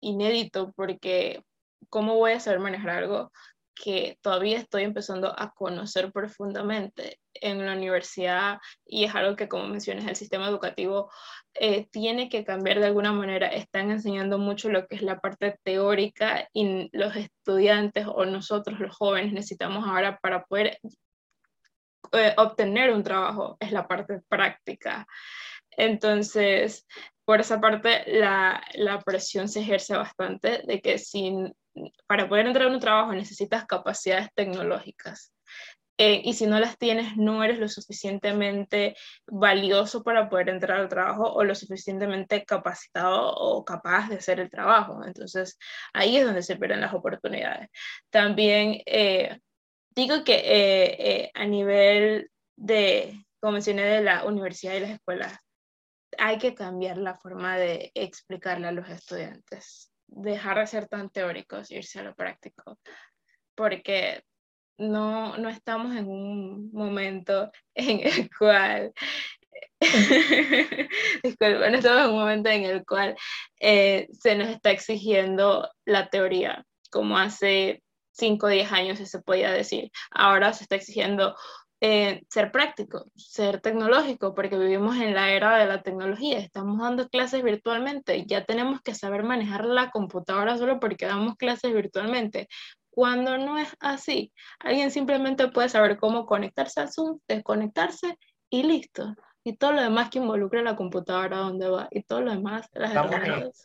inédito 0.00 0.72
porque 0.76 1.42
¿cómo 1.88 2.16
voy 2.16 2.32
a 2.32 2.40
saber 2.40 2.60
manejar 2.60 2.90
algo 2.90 3.32
que 3.74 4.18
todavía 4.22 4.58
estoy 4.58 4.82
empezando 4.82 5.32
a 5.38 5.52
conocer 5.52 6.12
profundamente 6.12 7.20
en 7.34 7.64
la 7.64 7.74
universidad 7.74 8.58
y 8.84 9.04
es 9.04 9.14
algo 9.14 9.36
que, 9.36 9.48
como 9.48 9.68
mencionas, 9.68 10.06
el 10.06 10.16
sistema 10.16 10.48
educativo 10.48 11.10
eh, 11.54 11.86
tiene 11.90 12.28
que 12.28 12.44
cambiar 12.44 12.80
de 12.80 12.86
alguna 12.86 13.12
manera. 13.12 13.46
Están 13.48 13.90
enseñando 13.90 14.38
mucho 14.38 14.68
lo 14.68 14.86
que 14.86 14.96
es 14.96 15.02
la 15.02 15.20
parte 15.20 15.58
teórica 15.62 16.48
y 16.52 16.88
los 16.96 17.14
estudiantes 17.14 18.06
o 18.08 18.24
nosotros 18.24 18.80
los 18.80 18.96
jóvenes 18.96 19.32
necesitamos 19.32 19.86
ahora 19.86 20.18
para 20.18 20.44
poder 20.44 20.78
eh, 22.12 22.34
obtener 22.36 22.90
un 22.92 23.04
trabajo, 23.04 23.56
es 23.60 23.70
la 23.70 23.86
parte 23.86 24.20
práctica. 24.28 25.06
Entonces, 25.70 26.86
por 27.24 27.40
esa 27.40 27.60
parte, 27.60 28.04
la, 28.06 28.60
la 28.74 29.00
presión 29.00 29.48
se 29.48 29.60
ejerce 29.60 29.94
bastante 29.94 30.62
de 30.66 30.80
que 30.80 30.98
sin 30.98 31.54
para 32.06 32.28
poder 32.28 32.46
entrar 32.46 32.66
en 32.68 32.74
un 32.74 32.80
trabajo 32.80 33.12
necesitas 33.12 33.66
capacidades 33.66 34.28
tecnológicas. 34.34 35.32
Eh, 36.00 36.22
y 36.24 36.34
si 36.34 36.46
no 36.46 36.60
las 36.60 36.78
tienes, 36.78 37.16
no 37.16 37.42
eres 37.42 37.58
lo 37.58 37.68
suficientemente 37.68 38.96
valioso 39.26 40.04
para 40.04 40.28
poder 40.28 40.48
entrar 40.48 40.80
al 40.80 40.88
trabajo 40.88 41.32
o 41.32 41.42
lo 41.42 41.56
suficientemente 41.56 42.44
capacitado 42.44 43.32
o 43.34 43.64
capaz 43.64 44.08
de 44.08 44.16
hacer 44.16 44.38
el 44.38 44.48
trabajo. 44.48 45.04
Entonces, 45.04 45.58
ahí 45.92 46.16
es 46.16 46.24
donde 46.24 46.42
se 46.42 46.56
pierden 46.56 46.82
las 46.82 46.94
oportunidades. 46.94 47.68
También 48.10 48.80
eh, 48.86 49.40
digo 49.90 50.22
que 50.22 50.40
eh, 50.44 51.30
a 51.34 51.44
nivel 51.46 52.30
de, 52.56 53.24
como 53.40 53.58
de 53.58 54.00
la 54.02 54.24
universidad 54.24 54.74
y 54.74 54.80
las 54.80 54.90
escuelas, 54.90 55.36
hay 56.16 56.38
que 56.38 56.54
cambiar 56.54 56.98
la 56.98 57.16
forma 57.18 57.56
de 57.56 57.90
explicarle 57.94 58.68
a 58.68 58.72
los 58.72 58.88
estudiantes 58.88 59.90
dejar 60.08 60.58
de 60.58 60.66
ser 60.66 60.88
tan 60.88 61.10
teóricos, 61.10 61.70
irse 61.70 62.00
a 62.00 62.02
lo 62.02 62.14
práctico, 62.14 62.78
porque 63.54 64.24
no, 64.78 65.36
no 65.36 65.48
estamos 65.48 65.94
en 65.96 66.08
un 66.08 66.72
momento 66.72 67.50
en 67.74 68.00
el 68.00 68.30
cual, 68.36 68.92
disculpa, 71.22 71.70
no 71.70 71.76
estamos 71.76 72.04
en 72.04 72.10
un 72.10 72.18
momento 72.18 72.48
en 72.48 72.64
el 72.64 72.84
cual 72.84 73.16
eh, 73.60 74.08
se 74.12 74.34
nos 74.34 74.48
está 74.48 74.70
exigiendo 74.70 75.68
la 75.84 76.08
teoría, 76.08 76.64
como 76.90 77.18
hace 77.18 77.82
5 78.12 78.46
o 78.46 78.48
10 78.48 78.72
años 78.72 78.98
se 78.98 79.20
podía 79.20 79.52
decir. 79.52 79.90
Ahora 80.10 80.52
se 80.52 80.64
está 80.64 80.76
exigiendo 80.76 81.36
eh, 81.80 82.22
ser 82.28 82.50
práctico, 82.50 83.06
ser 83.14 83.60
tecnológico, 83.60 84.34
porque 84.34 84.58
vivimos 84.58 84.96
en 84.96 85.14
la 85.14 85.30
era 85.30 85.56
de 85.58 85.66
la 85.66 85.82
tecnología, 85.82 86.38
estamos 86.38 86.80
dando 86.80 87.08
clases 87.08 87.42
virtualmente, 87.44 88.24
ya 88.26 88.44
tenemos 88.44 88.80
que 88.80 88.94
saber 88.94 89.22
manejar 89.22 89.64
la 89.64 89.90
computadora 89.90 90.58
solo 90.58 90.80
porque 90.80 91.06
damos 91.06 91.36
clases 91.36 91.72
virtualmente. 91.72 92.48
Cuando 92.90 93.38
no 93.38 93.58
es 93.58 93.68
así, 93.78 94.32
alguien 94.58 94.90
simplemente 94.90 95.46
puede 95.48 95.68
saber 95.68 95.98
cómo 95.98 96.26
conectarse 96.26 96.80
al 96.80 96.92
Zoom, 96.92 97.20
desconectarse 97.28 98.18
y 98.50 98.64
listo. 98.64 99.14
Y 99.44 99.56
todo 99.56 99.72
lo 99.72 99.80
demás 99.80 100.10
que 100.10 100.18
involucra 100.18 100.62
la 100.62 100.74
computadora, 100.74 101.38
dónde 101.38 101.68
va, 101.68 101.86
y 101.92 102.02
todo 102.02 102.22
lo 102.22 102.32
demás. 102.32 102.68
Las 102.72 102.92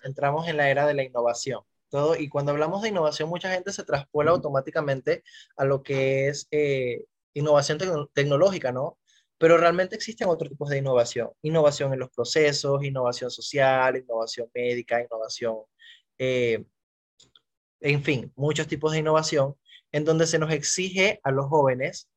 entramos 0.04 0.48
en 0.48 0.58
la 0.58 0.70
era 0.70 0.86
de 0.86 0.94
la 0.94 1.04
innovación. 1.04 1.62
Todo, 1.90 2.16
y 2.16 2.30
cuando 2.30 2.52
hablamos 2.52 2.84
de 2.84 2.90
innovación, 2.90 3.28
mucha 3.28 3.52
gente 3.52 3.72
se 3.72 3.84
traspola 3.84 4.32
automáticamente 4.32 5.24
a 5.58 5.66
lo 5.66 5.82
que 5.82 6.28
es 6.28 6.48
eh, 6.52 7.06
innovación 7.34 7.78
tecnológica, 8.14 8.72
¿no? 8.72 8.98
Pero 9.38 9.58
realmente 9.58 9.96
existen 9.96 10.30
otros 10.30 10.50
tipos 10.50 10.70
de 10.70 10.78
innovación. 10.78 11.32
Innovación 11.42 11.94
en 11.94 12.00
los 12.00 12.10
procesos, 12.10 12.84
innovación 12.84 13.30
social, 13.32 13.98
innovación 13.98 14.50
médica, 14.54 15.02
innovación, 15.02 15.58
eh, 16.18 16.64
en 17.82 18.04
fin, 18.04 18.32
muchos 18.36 18.68
tipos 18.68 18.94
de 18.94 19.00
innovación 19.00 19.56
en 19.92 20.06
donde 20.06 20.28
se 20.28 20.40
nos 20.40 20.52
exige 20.52 21.20
a 21.24 21.32
los 21.32 21.48
jóvenes 21.48 22.10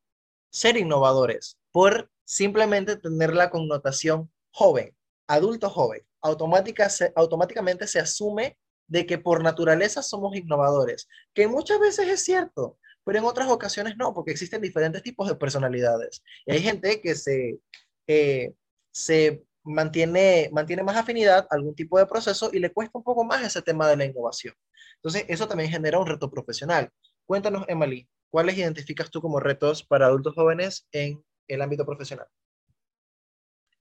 ser 0.49 0.77
innovadores 0.77 1.57
por 1.71 2.09
simplemente 2.25 2.97
tener 2.97 3.33
la 3.33 3.49
connotación 3.49 4.31
joven, 4.51 4.95
adulto 5.27 5.69
joven. 5.69 6.01
Automática, 6.21 6.89
automáticamente 7.15 7.87
se 7.87 7.99
asume 7.99 8.57
de 8.87 9.05
que 9.05 9.17
por 9.17 9.43
naturaleza 9.43 10.01
somos 10.01 10.35
innovadores, 10.35 11.07
que 11.33 11.47
muchas 11.47 11.79
veces 11.79 12.07
es 12.07 12.23
cierto, 12.23 12.77
pero 13.07 13.19
en 13.19 13.25
otras 13.25 13.49
ocasiones 13.49 13.95
no, 13.95 14.13
porque 14.13 14.31
existen 14.31 14.61
diferentes 14.61 15.01
tipos 15.01 15.29
de 15.29 15.35
personalidades. 15.35 16.21
Y 16.45 16.51
hay 16.51 16.59
gente 16.59 16.99
que 16.99 17.15
se, 17.15 17.57
eh, 18.05 18.53
se 18.91 19.45
mantiene, 19.63 20.49
mantiene 20.51 20.83
más 20.83 20.97
afinidad 20.97 21.47
a 21.49 21.55
algún 21.55 21.73
tipo 21.73 21.97
de 21.97 22.05
proceso 22.05 22.49
y 22.51 22.59
le 22.59 22.73
cuesta 22.73 22.97
un 22.97 23.05
poco 23.05 23.23
más 23.23 23.41
ese 23.45 23.61
tema 23.61 23.87
de 23.87 23.95
la 23.95 24.03
innovación. 24.03 24.53
Entonces, 24.95 25.23
eso 25.29 25.47
también 25.47 25.71
genera 25.71 25.99
un 25.99 26.05
reto 26.05 26.29
profesional. 26.29 26.89
Cuéntanos, 27.25 27.63
Emily, 27.69 28.09
¿cuáles 28.29 28.57
identificas 28.57 29.09
tú 29.09 29.21
como 29.21 29.39
retos 29.39 29.83
para 29.83 30.07
adultos 30.07 30.35
jóvenes 30.35 30.85
en 30.91 31.23
el 31.47 31.61
ámbito 31.61 31.85
profesional? 31.85 32.27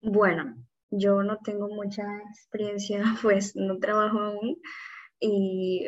Bueno, 0.00 0.56
yo 0.88 1.22
no 1.22 1.36
tengo 1.44 1.68
mucha 1.68 2.02
experiencia, 2.30 3.02
pues 3.20 3.54
no 3.56 3.78
trabajo 3.78 4.20
aún 4.20 4.56
y 5.20 5.86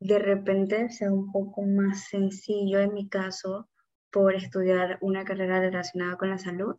de 0.00 0.18
repente 0.18 0.88
sea 0.88 1.12
un 1.12 1.30
poco 1.30 1.62
más 1.62 2.08
sencillo 2.08 2.80
en 2.80 2.94
mi 2.94 3.08
caso 3.08 3.68
por 4.10 4.34
estudiar 4.34 4.98
una 5.02 5.24
carrera 5.24 5.60
relacionada 5.60 6.16
con 6.16 6.30
la 6.30 6.38
salud, 6.38 6.76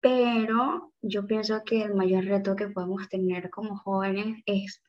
pero 0.00 0.92
yo 1.02 1.26
pienso 1.26 1.62
que 1.64 1.82
el 1.82 1.94
mayor 1.94 2.24
reto 2.24 2.54
que 2.54 2.68
podemos 2.68 3.08
tener 3.08 3.50
como 3.50 3.76
jóvenes 3.76 4.40
es 4.46 4.80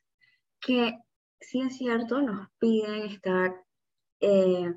que, 0.60 0.98
si 1.40 1.60
es 1.60 1.76
cierto, 1.76 2.22
nos 2.22 2.48
piden 2.58 3.10
estar 3.10 3.64
eh, 4.20 4.74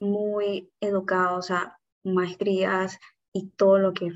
muy 0.00 0.70
educados 0.80 1.50
a 1.50 1.78
maestrías 2.04 2.98
y 3.32 3.50
todo 3.50 3.78
lo 3.78 3.92
que 3.94 4.10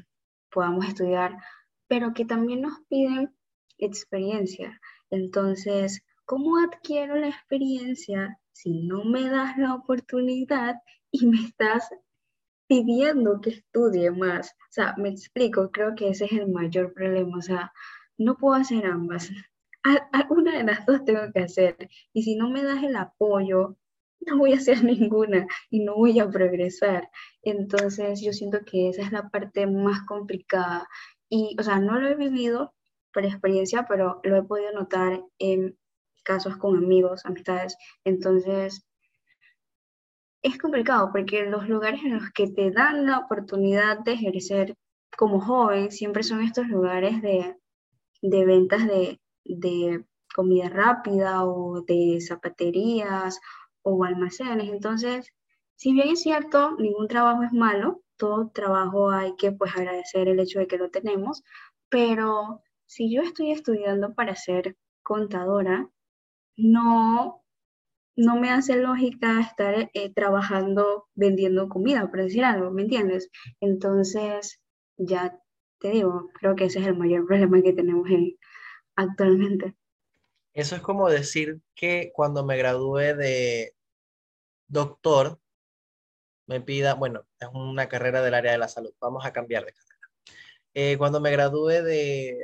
podamos 0.51 0.87
estudiar, 0.87 1.37
pero 1.88 2.14
que 2.14 2.25
también 2.25 2.62
nos 2.62 2.81
piden 2.88 3.35
experiencia. 3.79 4.81
Entonces, 5.11 6.05
¿Cómo 6.31 6.59
adquiero 6.59 7.16
la 7.16 7.27
experiencia 7.27 8.38
si 8.53 8.71
no 8.85 9.03
me 9.03 9.29
das 9.29 9.59
la 9.59 9.75
oportunidad 9.75 10.77
y 11.11 11.27
me 11.27 11.45
estás 11.45 11.90
pidiendo 12.69 13.40
que 13.40 13.51
estudie 13.51 14.12
más? 14.12 14.53
O 14.53 14.73
sea, 14.73 14.95
me 14.97 15.09
explico, 15.09 15.73
creo 15.73 15.97
que 15.97 16.11
ese 16.11 16.27
es 16.27 16.33
el 16.35 16.47
mayor 16.47 16.95
problema. 16.95 17.37
O 17.37 17.43
sea, 17.43 17.73
no 18.16 18.37
puedo 18.37 18.55
hacer 18.55 18.87
ambas. 18.87 19.29
Una 20.31 20.57
de 20.57 20.62
las 20.62 20.87
dos 20.87 21.05
tengo 21.05 21.23
que 21.35 21.40
hacer. 21.40 21.77
Y 22.12 22.23
si 22.23 22.37
no 22.37 22.49
me 22.49 22.62
das 22.62 22.85
el 22.85 22.95
apoyo, 22.95 23.77
no 24.21 24.38
voy 24.38 24.53
a 24.53 24.59
hacer 24.59 24.85
ninguna 24.85 25.49
y 25.69 25.81
no 25.81 25.97
voy 25.97 26.21
a 26.21 26.31
progresar. 26.31 27.11
Entonces, 27.43 28.21
yo 28.21 28.33
siento 28.33 28.61
que 28.64 28.90
esa 28.90 29.03
es 29.03 29.11
la 29.11 29.31
parte 29.31 29.66
más 29.66 30.07
complicada. 30.07 30.87
Y, 31.29 31.57
o 31.59 31.62
sea, 31.64 31.81
no 31.81 31.99
lo 31.99 32.07
he 32.07 32.14
vivido 32.14 32.73
por 33.12 33.25
experiencia, 33.25 33.87
pero 33.88 34.21
lo 34.23 34.37
he 34.37 34.45
podido 34.45 34.71
notar 34.71 35.25
en 35.40 35.77
casos 36.23 36.57
con 36.57 36.77
amigos, 36.77 37.25
amistades. 37.25 37.77
Entonces, 38.05 38.87
es 40.43 40.59
complicado 40.59 41.11
porque 41.13 41.45
los 41.45 41.69
lugares 41.69 42.01
en 42.03 42.15
los 42.15 42.31
que 42.33 42.49
te 42.49 42.71
dan 42.71 43.07
la 43.07 43.19
oportunidad 43.19 43.99
de 44.01 44.13
ejercer 44.13 44.77
como 45.17 45.41
joven 45.41 45.91
siempre 45.91 46.23
son 46.23 46.43
estos 46.43 46.69
lugares 46.69 47.21
de, 47.21 47.57
de 48.23 48.45
ventas 48.45 48.87
de, 48.87 49.21
de 49.45 50.05
comida 50.35 50.69
rápida 50.69 51.45
o 51.45 51.83
de 51.83 52.21
zapaterías 52.21 53.41
o 53.83 54.05
almacenes. 54.05 54.71
Entonces, 54.71 55.27
si 55.77 55.93
bien 55.93 56.09
es 56.11 56.23
cierto, 56.23 56.77
ningún 56.79 57.09
trabajo 57.09 57.43
es 57.43 57.53
malo, 57.53 58.03
todo 58.17 58.51
trabajo 58.51 59.11
hay 59.11 59.35
que 59.37 59.53
pues 59.53 59.75
agradecer 59.75 60.29
el 60.29 60.41
hecho 60.41 60.59
de 60.59 60.67
que 60.67 60.77
lo 60.77 60.91
tenemos, 60.91 61.43
pero 61.89 62.63
si 62.87 63.13
yo 63.13 63.23
estoy 63.23 63.53
estudiando 63.53 64.15
para 64.15 64.37
ser 64.37 64.77
contadora, 65.03 65.89
no, 66.57 67.45
no 68.17 68.37
me 68.37 68.51
hace 68.51 68.77
lógica 68.77 69.41
estar 69.41 69.91
eh, 69.93 70.13
trabajando 70.15 71.09
vendiendo 71.15 71.69
comida, 71.69 72.09
por 72.11 72.23
decir 72.23 72.45
algo, 72.45 72.71
¿me 72.71 72.83
entiendes? 72.83 73.31
Entonces, 73.61 74.61
ya 74.97 75.39
te 75.81 75.91
digo, 75.91 76.29
creo 76.35 76.55
que 76.55 76.67
ese 76.67 76.81
es 76.81 76.87
el 76.87 76.97
mayor 76.97 77.27
problema 77.27 77.63
que 77.63 77.73
tenemos 77.73 78.09
actualmente. 78.97 79.75
Eso 80.53 80.77
es 80.77 80.83
como 80.83 81.09
decir 81.09 81.61
que 81.75 82.11
cuando 82.13 82.45
me 82.45 82.57
gradúe 82.57 83.17
de 83.17 83.75
doctor, 84.69 85.41
me 86.47 86.61
pida, 86.61 86.95
bueno, 86.95 87.25
es 87.39 87.49
una 87.55 87.89
carrera 87.89 88.23
del 88.23 88.35
área 88.35 88.53
de 88.53 88.59
la 88.59 88.69
salud, 88.69 88.93
vamos 89.01 89.25
a 89.25 89.33
cambiar 89.33 89.65
de 89.65 89.73
carrera. 89.73 90.11
Eh, 90.75 90.99
cuando 90.99 91.21
me 91.21 91.31
gradúe 91.31 91.83
de, 91.83 92.39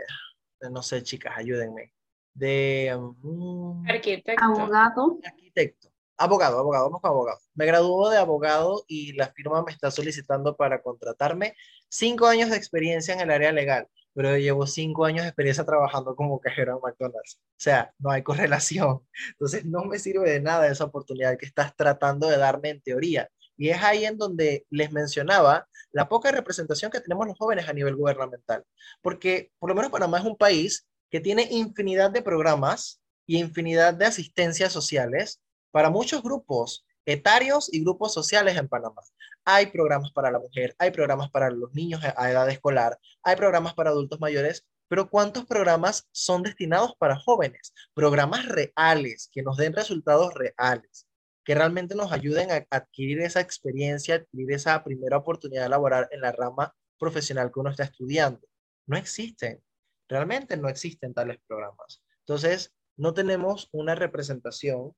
no 0.71 0.83
sé, 0.83 1.03
chicas, 1.03 1.35
ayúdenme, 1.37 1.93
de... 2.37 2.97
Mm, 3.23 3.89
arquitecto. 3.89 4.45
Abogado. 4.45 5.19
Arquitecto. 5.25 5.89
Abogado, 6.19 6.59
abogado, 6.59 6.85
vamos 6.87 7.01
con 7.03 7.11
abogado. 7.11 7.39
Me 7.55 7.67
graduó 7.67 8.09
de 8.09 8.17
abogado 8.17 8.85
y 8.89 9.13
la 9.13 9.29
firma 9.29 9.63
me 9.63 9.73
está 9.73 9.91
solicitando 9.91 10.57
para 10.57 10.83
contratarme 10.83 11.55
cinco 11.89 12.27
años 12.27 12.51
de 12.51 12.57
experiencia 12.57 13.13
en 13.15 13.21
el 13.21 13.31
área 13.31 13.53
legal, 13.53 13.87
pero 14.15 14.37
llevo 14.39 14.67
cinco 14.67 15.05
años 15.05 15.25
de 15.25 15.29
experiencia 15.29 15.65
trabajando 15.67 16.17
como 16.17 16.41
cajero 16.41 16.73
en 16.77 16.81
McDonald's. 16.83 17.39
O 17.39 17.55
sea, 17.59 17.93
no 17.99 18.11
hay 18.11 18.23
correlación. 18.23 19.01
Entonces, 19.33 19.67
no 19.67 19.85
me 19.85 19.99
sirve 19.99 20.31
de 20.31 20.41
nada 20.41 20.67
esa 20.69 20.85
oportunidad 20.85 21.37
que 21.37 21.47
estás 21.47 21.77
tratando 21.77 22.29
de 22.29 22.39
darme 22.39 22.71
en 22.71 22.81
teoría. 22.81 23.29
Y 23.59 23.71
es 23.71 23.83
ahí 23.83 24.05
en 24.05 24.19
donde 24.19 24.67
les 24.71 24.93
mencionaba 24.93 25.69
la 25.93 26.09
poca 26.09 26.31
representación 26.31 26.91
que 26.91 27.01
tenemos 27.01 27.27
los 27.27 27.39
jóvenes 27.39 27.69
a 27.69 27.73
nivel 27.75 27.97
gubernamental. 27.97 28.65
Porque 29.03 29.51
por 29.59 29.69
lo 29.69 29.75
menos 29.75 29.91
Panamá 29.91 30.19
es 30.19 30.25
un 30.25 30.37
país 30.37 30.87
que 31.11 31.21
tiene 31.21 31.49
infinidad 31.51 32.11
de 32.11 32.23
programas 32.23 33.01
y 33.27 33.39
infinidad 33.39 33.95
de 33.95 34.07
asistencias 34.07 34.73
sociales 34.73 35.41
para 35.71 35.91
muchos 35.91 36.23
grupos 36.23 36.87
etarios 37.07 37.73
y 37.73 37.83
grupos 37.83 38.13
sociales 38.13 38.57
en 38.57 38.69
Panamá. 38.69 39.01
Hay 39.45 39.67
programas 39.67 40.11
para 40.11 40.31
la 40.31 40.41
mujer, 40.41 40.75
hay 40.79 40.91
programas 40.91 41.31
para 41.31 41.51
los 41.51 41.73
niños 41.73 42.03
a 42.05 42.31
edad 42.31 42.51
escolar, 42.51 42.99
hay 43.23 43.37
programas 43.37 43.75
para 43.75 43.91
adultos 43.91 44.21
mayores, 44.21 44.67
pero 44.89 45.09
¿cuántos 45.09 45.47
programas 45.47 46.09
son 46.11 46.43
destinados 46.43 46.95
para 46.99 47.17
jóvenes? 47.17 47.73
Programas 47.95 48.47
reales, 48.47 49.31
que 49.33 49.43
nos 49.43 49.57
den 49.57 49.73
resultados 49.73 50.35
reales, 50.35 51.07
que 51.45 51.55
realmente 51.55 51.95
nos 51.95 52.13
ayuden 52.13 52.51
a 52.51 52.67
adquirir 52.71 53.21
esa 53.21 53.41
experiencia, 53.41 54.17
adquirir 54.17 54.53
esa 54.53 54.83
primera 54.83 55.17
oportunidad 55.17 55.69
laboral 55.69 56.09
en 56.11 56.21
la 56.21 56.33
rama 56.33 56.75
profesional 56.99 57.53
que 57.53 57.61
uno 57.61 57.71
está 57.71 57.85
estudiando. 57.85 58.41
No 58.87 58.97
existen, 58.97 59.63
realmente 60.09 60.57
no 60.57 60.69
existen 60.69 61.15
tales 61.15 61.39
programas. 61.47 62.03
Entonces, 62.21 62.75
no 62.97 63.15
tenemos 63.15 63.69
una 63.73 63.95
representación 63.95 64.95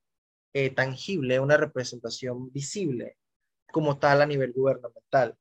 eh, 0.53 0.71
tangible, 0.71 1.39
una 1.39 1.57
representación 1.57 2.51
visible 2.51 3.17
como 3.71 3.99
tal 3.99 4.21
a 4.21 4.25
nivel 4.25 4.51
gubernamental. 4.53 5.37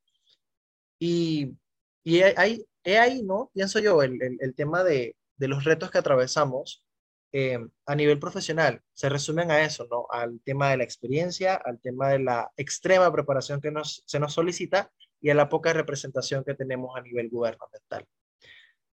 Y, 0.98 1.56
y 2.04 2.22
ahí, 2.22 3.22
¿no? 3.22 3.50
Pienso 3.54 3.78
yo, 3.78 4.02
el, 4.02 4.18
el, 4.40 4.54
tema 4.54 4.84
de, 4.84 5.16
los 5.38 5.64
retos 5.64 5.90
que 5.90 5.98
atravesamos 5.98 6.84
eh, 7.32 7.58
a 7.86 7.94
nivel 7.94 8.18
profesional 8.18 8.82
se 8.92 9.08
resumen 9.08 9.50
a 9.50 9.62
eso, 9.62 9.86
¿no? 9.90 10.06
Al 10.10 10.40
tema 10.40 10.70
de 10.70 10.78
la 10.78 10.84
experiencia, 10.84 11.54
al 11.54 11.80
tema 11.80 12.10
de 12.10 12.20
la 12.20 12.50
extrema 12.56 13.12
preparación 13.12 13.60
que 13.60 13.72
se 13.84 14.18
nos 14.18 14.32
solicita 14.32 14.90
y 15.20 15.30
a 15.30 15.34
la 15.34 15.48
poca 15.48 15.72
representación 15.72 16.44
que 16.44 16.54
tenemos 16.54 16.96
a 16.96 17.02
nivel 17.02 17.28
gubernamental. 17.28 18.06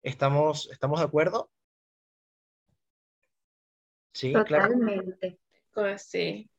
¿Estamos, 0.03 0.69
estamos 0.71 0.99
de 0.99 1.05
acuerdo? 1.05 1.49
Sí, 4.13 4.33
Totalmente. 4.33 5.39
Pues 5.73 6.03
sí. 6.03 6.49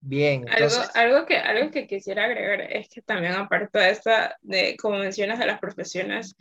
Bien. 0.00 0.48
Algo, 0.48 0.74
algo, 0.94 1.26
que, 1.26 1.36
algo 1.36 1.70
que 1.70 1.86
quisiera 1.86 2.24
agregar 2.24 2.60
es 2.62 2.88
que 2.88 3.02
también 3.02 3.34
aparte 3.34 3.78
de 3.78 3.90
esta, 3.90 4.36
de, 4.40 4.76
como 4.76 4.98
mencionas, 4.98 5.38
de 5.38 5.46
las 5.46 5.60
profesiones, 5.60 6.34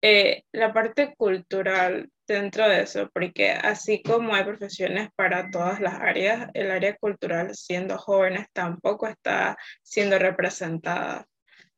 eh, 0.00 0.44
la 0.52 0.72
parte 0.72 1.14
cultural 1.16 2.10
dentro 2.26 2.68
de 2.68 2.82
eso, 2.82 3.10
porque 3.12 3.50
así 3.50 4.02
como 4.02 4.34
hay 4.34 4.44
profesiones 4.44 5.10
para 5.16 5.50
todas 5.50 5.80
las 5.80 5.94
áreas, 5.94 6.48
el 6.54 6.70
área 6.70 6.96
cultural, 6.96 7.54
siendo 7.54 7.98
jóvenes, 7.98 8.46
tampoco 8.52 9.08
está 9.08 9.56
siendo 9.82 10.18
representada. 10.18 11.26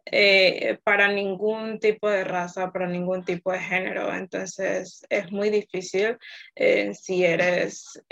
Eh, 0.06 0.78
para 0.84 1.08
ningún 1.08 1.80
tipo 1.80 2.10
de 2.10 2.24
raza, 2.24 2.70
para 2.70 2.86
ningún 2.86 3.24
tipo 3.24 3.52
de 3.52 3.60
género. 3.60 4.14
Entonces 4.14 5.04
es 5.08 5.32
muy 5.32 5.50
difícil 5.50 6.18
eh, 6.54 6.92
si 6.94 7.24
eres 7.24 8.02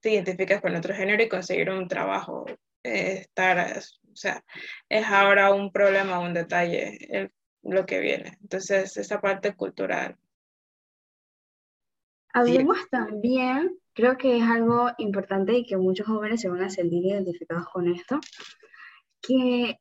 te 0.00 0.10
identificas 0.12 0.60
con 0.60 0.74
otro 0.74 0.94
género 0.94 1.22
y 1.22 1.28
conseguir 1.28 1.70
un 1.70 1.86
trabajo, 1.86 2.46
eh, 2.82 3.18
estar, 3.20 3.78
o 3.78 4.16
sea, 4.16 4.42
es 4.88 5.04
ahora 5.06 5.52
un 5.52 5.70
problema, 5.70 6.20
un 6.20 6.34
detalle 6.34 7.30
lo 7.62 7.86
que 7.86 8.00
viene. 8.00 8.38
Entonces, 8.40 8.96
esa 8.96 9.20
parte 9.20 9.54
cultural. 9.54 10.16
Hablemos 12.32 12.78
también, 12.90 13.76
creo 13.92 14.16
que 14.16 14.38
es 14.38 14.44
algo 14.44 14.90
importante 14.98 15.52
y 15.52 15.66
que 15.66 15.76
muchos 15.76 16.06
jóvenes 16.06 16.40
se 16.40 16.48
van 16.48 16.62
a 16.62 16.70
sentir 16.70 17.04
identificados 17.04 17.66
con 17.68 17.92
esto, 17.92 18.20
que 19.20 19.78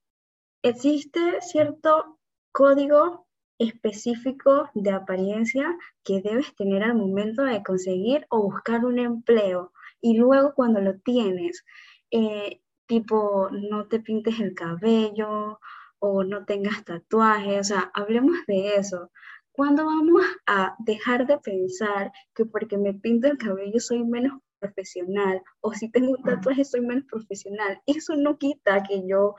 existe 0.63 1.41
cierto 1.41 2.19
código 2.51 3.27
específico 3.59 4.69
de 4.73 4.91
apariencia 4.91 5.77
que 6.03 6.21
debes 6.21 6.55
tener 6.55 6.83
al 6.83 6.95
momento 6.95 7.43
de 7.43 7.61
conseguir 7.63 8.25
o 8.29 8.43
buscar 8.43 8.85
un 8.85 8.99
empleo. 8.99 9.73
Y 10.01 10.17
luego 10.17 10.53
cuando 10.55 10.79
lo 10.79 10.97
tienes, 10.99 11.65
eh, 12.11 12.61
tipo, 12.87 13.49
no 13.51 13.87
te 13.87 13.99
pintes 13.99 14.39
el 14.39 14.55
cabello 14.55 15.59
o 15.99 16.23
no 16.23 16.45
tengas 16.45 16.83
tatuajes, 16.85 17.59
o 17.59 17.63
sea, 17.63 17.91
hablemos 17.93 18.37
de 18.47 18.75
eso. 18.75 19.11
¿Cuándo 19.51 19.85
vamos 19.85 20.23
a 20.47 20.75
dejar 20.79 21.27
de 21.27 21.37
pensar 21.37 22.13
que 22.33 22.45
porque 22.45 22.77
me 22.77 22.93
pinto 22.93 23.27
el 23.27 23.37
cabello 23.37 23.79
soy 23.79 24.03
menos 24.05 24.39
profesional 24.59 25.41
o 25.61 25.73
si 25.73 25.89
tengo 25.91 26.11
un 26.11 26.23
tatuaje 26.23 26.63
soy 26.63 26.81
menos 26.81 27.03
profesional? 27.05 27.81
Eso 27.85 28.15
no 28.15 28.37
quita 28.37 28.83
que 28.83 29.05
yo 29.05 29.35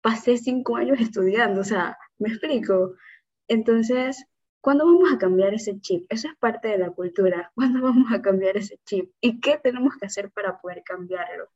pasé 0.00 0.38
cinco 0.38 0.76
años 0.76 1.00
estudiando, 1.00 1.60
o 1.60 1.64
sea, 1.64 1.96
me 2.18 2.28
explico. 2.28 2.94
Entonces, 3.48 4.24
¿Cuándo 4.60 4.84
vamos 4.84 5.10
a 5.10 5.16
cambiar 5.16 5.54
ese 5.54 5.80
chip? 5.80 6.04
Eso 6.10 6.28
es 6.28 6.36
parte 6.38 6.68
de 6.68 6.78
la 6.78 6.90
cultura. 6.90 7.50
¿Cuándo 7.54 7.80
vamos 7.82 8.12
a 8.12 8.20
cambiar 8.20 8.56
ese 8.56 8.78
chip? 8.84 9.10
¿Y 9.20 9.40
qué 9.40 9.58
tenemos 9.58 9.94
que 9.98 10.06
hacer 10.06 10.30
para 10.30 10.60
poder 10.60 10.82
cambiarlo? 10.84 11.48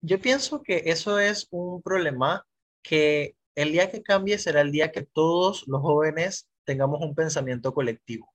Yo 0.00 0.20
pienso 0.20 0.62
que 0.62 0.82
eso 0.86 1.18
es 1.18 1.48
un 1.50 1.82
problema 1.82 2.46
que 2.82 3.34
el 3.56 3.72
día 3.72 3.90
que 3.90 4.02
cambie 4.02 4.38
será 4.38 4.60
el 4.60 4.70
día 4.70 4.92
que 4.92 5.02
todos 5.02 5.66
los 5.66 5.80
jóvenes 5.80 6.48
tengamos 6.64 7.00
un 7.00 7.14
pensamiento 7.14 7.72
colectivo. 7.74 8.32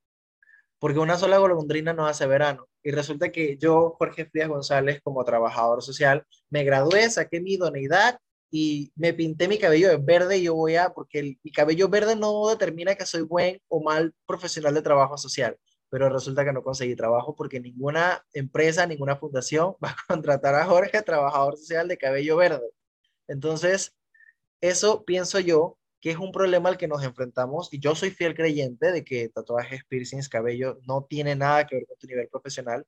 Porque 0.79 0.99
una 0.99 1.17
sola 1.17 1.37
golondrina 1.37 1.93
no 1.93 2.05
hace 2.05 2.25
verano. 2.25 2.67
Y 2.83 2.91
resulta 2.91 3.31
que 3.31 3.57
yo, 3.57 3.95
Jorge 3.97 4.25
Frías 4.25 4.49
González, 4.49 5.01
como 5.01 5.23
trabajador 5.23 5.81
social, 5.81 6.25
me 6.49 6.63
gradué, 6.63 7.09
saqué 7.09 7.39
mi 7.39 7.53
idoneidad 7.53 8.19
y 8.51 8.91
me 8.95 9.13
pinté 9.13 9.47
mi 9.47 9.57
cabello 9.57 9.89
de 9.89 9.97
verde 9.97 10.37
y 10.37 10.43
yo 10.43 10.55
voy 10.55 10.75
a, 10.75 10.89
porque 10.89 11.37
mi 11.43 11.51
cabello 11.51 11.89
verde 11.89 12.15
no 12.15 12.49
determina 12.49 12.95
que 12.95 13.05
soy 13.05 13.21
buen 13.21 13.61
o 13.67 13.81
mal 13.83 14.13
profesional 14.25 14.73
de 14.73 14.81
trabajo 14.81 15.17
social, 15.17 15.57
pero 15.89 16.09
resulta 16.09 16.45
que 16.45 16.53
no 16.53 16.63
conseguí 16.63 16.95
trabajo 16.95 17.35
porque 17.35 17.59
ninguna 17.59 18.25
empresa, 18.33 18.85
ninguna 18.87 19.15
fundación 19.15 19.75
va 19.83 19.91
a 19.91 19.97
contratar 20.07 20.55
a 20.55 20.65
Jorge, 20.65 21.01
trabajador 21.01 21.57
social 21.57 21.87
de 21.87 21.97
cabello 21.97 22.37
verde. 22.37 22.69
Entonces, 23.27 23.95
eso 24.61 25.05
pienso 25.05 25.39
yo 25.39 25.77
que 26.01 26.11
es 26.11 26.17
un 26.17 26.31
problema 26.31 26.69
al 26.69 26.77
que 26.77 26.87
nos 26.87 27.03
enfrentamos 27.03 27.73
y 27.73 27.79
yo 27.79 27.93
soy 27.95 28.11
fiel 28.11 28.33
creyente 28.33 28.91
de 28.91 29.03
que 29.03 29.29
tatuajes, 29.29 29.83
piercings, 29.85 30.29
cabello 30.29 30.79
no 30.87 31.05
tiene 31.09 31.35
nada 31.35 31.67
que 31.67 31.75
ver 31.75 31.85
con 31.87 31.97
tu 31.97 32.07
nivel 32.07 32.29
profesional, 32.29 32.85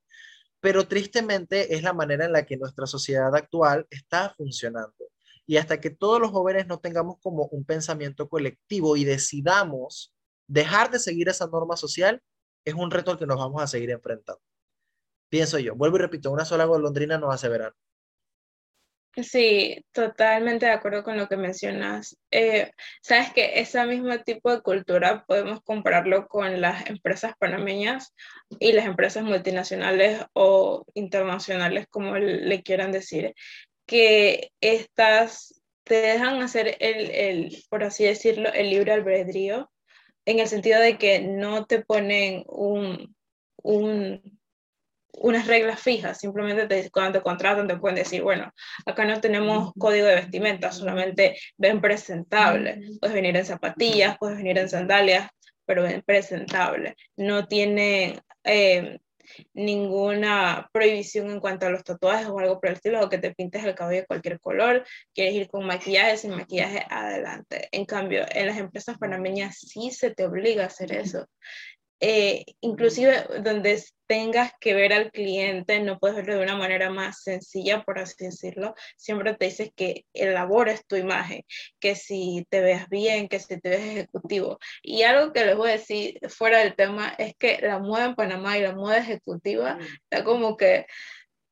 pero 0.61 0.87
tristemente 0.87 1.75
es 1.75 1.83
la 1.83 1.93
manera 1.93 2.25
en 2.25 2.31
la 2.31 2.45
que 2.45 2.57
nuestra 2.57 2.85
sociedad 2.85 3.35
actual 3.35 3.85
está 3.89 4.33
funcionando. 4.37 5.10
Y 5.51 5.57
hasta 5.57 5.81
que 5.81 5.89
todos 5.89 6.21
los 6.21 6.31
jóvenes 6.31 6.67
no 6.67 6.79
tengamos 6.79 7.17
como 7.19 7.47
un 7.47 7.65
pensamiento 7.65 8.29
colectivo 8.29 8.95
y 8.95 9.03
decidamos 9.03 10.15
dejar 10.47 10.89
de 10.89 10.97
seguir 10.97 11.27
esa 11.27 11.45
norma 11.47 11.75
social, 11.75 12.23
es 12.63 12.73
un 12.73 12.89
reto 12.89 13.11
al 13.11 13.17
que 13.17 13.25
nos 13.25 13.35
vamos 13.35 13.61
a 13.61 13.67
seguir 13.67 13.89
enfrentando. 13.89 14.41
Pienso 15.27 15.59
yo, 15.59 15.75
vuelvo 15.75 15.97
y 15.97 15.99
repito, 15.99 16.31
una 16.31 16.45
sola 16.45 16.63
golondrina 16.63 17.17
no 17.17 17.33
hace 17.33 17.49
verano. 17.49 17.75
Sí, 19.13 19.83
totalmente 19.91 20.67
de 20.67 20.71
acuerdo 20.71 21.03
con 21.03 21.17
lo 21.17 21.27
que 21.27 21.35
mencionas. 21.35 22.17
Eh, 22.31 22.71
Sabes 23.01 23.33
que 23.33 23.59
ese 23.59 23.85
mismo 23.85 24.17
tipo 24.19 24.51
de 24.51 24.61
cultura 24.61 25.25
podemos 25.27 25.59
compararlo 25.63 26.29
con 26.29 26.61
las 26.61 26.89
empresas 26.89 27.33
panameñas 27.37 28.13
y 28.57 28.71
las 28.71 28.85
empresas 28.85 29.25
multinacionales 29.25 30.23
o 30.31 30.85
internacionales, 30.93 31.87
como 31.89 32.17
le 32.17 32.63
quieran 32.63 32.93
decir, 32.93 33.33
que 33.85 34.51
estas 34.61 35.61
te 35.83 35.95
dejan 35.95 36.41
hacer 36.41 36.77
el, 36.79 37.11
el, 37.11 37.63
por 37.69 37.83
así 37.83 38.05
decirlo, 38.05 38.51
el 38.53 38.69
libre 38.69 38.93
albedrío, 38.93 39.69
en 40.25 40.39
el 40.39 40.47
sentido 40.47 40.79
de 40.79 40.97
que 40.97 41.19
no 41.19 41.65
te 41.65 41.83
ponen 41.83 42.43
un, 42.47 43.15
un, 43.63 44.39
unas 45.13 45.47
reglas 45.47 45.81
fijas, 45.81 46.19
simplemente 46.19 46.67
te, 46.67 46.89
cuando 46.91 47.19
te 47.19 47.23
contratan 47.23 47.67
te 47.67 47.77
pueden 47.77 47.95
decir, 47.95 48.21
bueno, 48.21 48.51
acá 48.85 49.05
no 49.05 49.19
tenemos 49.19 49.73
código 49.77 50.07
de 50.07 50.15
vestimenta, 50.15 50.71
solamente 50.71 51.37
ven 51.57 51.81
presentable, 51.81 52.81
puedes 52.99 53.13
venir 53.13 53.35
en 53.35 53.45
zapatillas, 53.45 54.17
puedes 54.19 54.37
venir 54.37 54.57
en 54.57 54.69
sandalias, 54.69 55.29
pero 55.65 55.83
ven 55.83 56.01
presentable, 56.03 56.95
no 57.17 57.47
tiene 57.47 58.19
eh, 58.43 58.99
ninguna 59.53 60.69
prohibición 60.73 61.29
en 61.29 61.39
cuanto 61.39 61.65
a 61.65 61.69
los 61.69 61.83
tatuajes 61.83 62.27
o 62.27 62.39
algo 62.39 62.59
por 62.59 62.69
el 62.69 62.75
estilo, 62.75 63.01
o 63.01 63.09
que 63.09 63.17
te 63.17 63.33
pintes 63.33 63.63
el 63.63 63.75
cabello 63.75 64.01
de 64.01 64.07
cualquier 64.07 64.39
color, 64.39 64.85
quieres 65.13 65.33
ir 65.35 65.47
con 65.47 65.65
maquillaje, 65.65 66.17
sin 66.17 66.31
maquillaje, 66.31 66.85
adelante. 66.89 67.67
En 67.71 67.85
cambio, 67.85 68.25
en 68.29 68.47
las 68.47 68.57
empresas 68.57 68.97
panameñas 68.97 69.57
sí 69.57 69.91
se 69.91 70.11
te 70.11 70.25
obliga 70.25 70.63
a 70.63 70.67
hacer 70.67 70.93
eso. 70.93 71.27
Eh, 72.01 72.45
inclusive 72.61 73.27
donde 73.43 73.83
tengas 74.07 74.51
que 74.59 74.73
ver 74.73 74.91
al 74.91 75.11
cliente, 75.11 75.79
no 75.79 75.99
puedes 75.99 76.17
verlo 76.17 76.35
de 76.35 76.43
una 76.43 76.57
manera 76.57 76.89
más 76.89 77.21
sencilla, 77.23 77.83
por 77.83 77.99
así 77.99 78.25
decirlo. 78.25 78.75
Siempre 78.97 79.35
te 79.35 79.45
dices 79.45 79.71
que 79.75 80.05
elabores 80.13 80.85
tu 80.87 80.95
imagen, 80.95 81.43
que 81.79 81.95
si 81.95 82.45
te 82.49 82.61
veas 82.61 82.89
bien, 82.89 83.29
que 83.29 83.39
si 83.39 83.59
te 83.61 83.69
ves 83.69 83.81
ejecutivo. 83.81 84.59
Y 84.81 85.03
algo 85.03 85.31
que 85.31 85.45
les 85.45 85.55
voy 85.55 85.69
a 85.69 85.73
decir 85.73 86.19
fuera 86.29 86.59
del 86.59 86.75
tema 86.75 87.09
es 87.17 87.35
que 87.37 87.59
la 87.61 87.79
moda 87.79 88.05
en 88.05 88.15
Panamá 88.15 88.57
y 88.57 88.63
la 88.63 88.75
moda 88.75 88.97
ejecutiva 88.97 89.77
está 90.09 90.23
como 90.23 90.57
que 90.57 90.87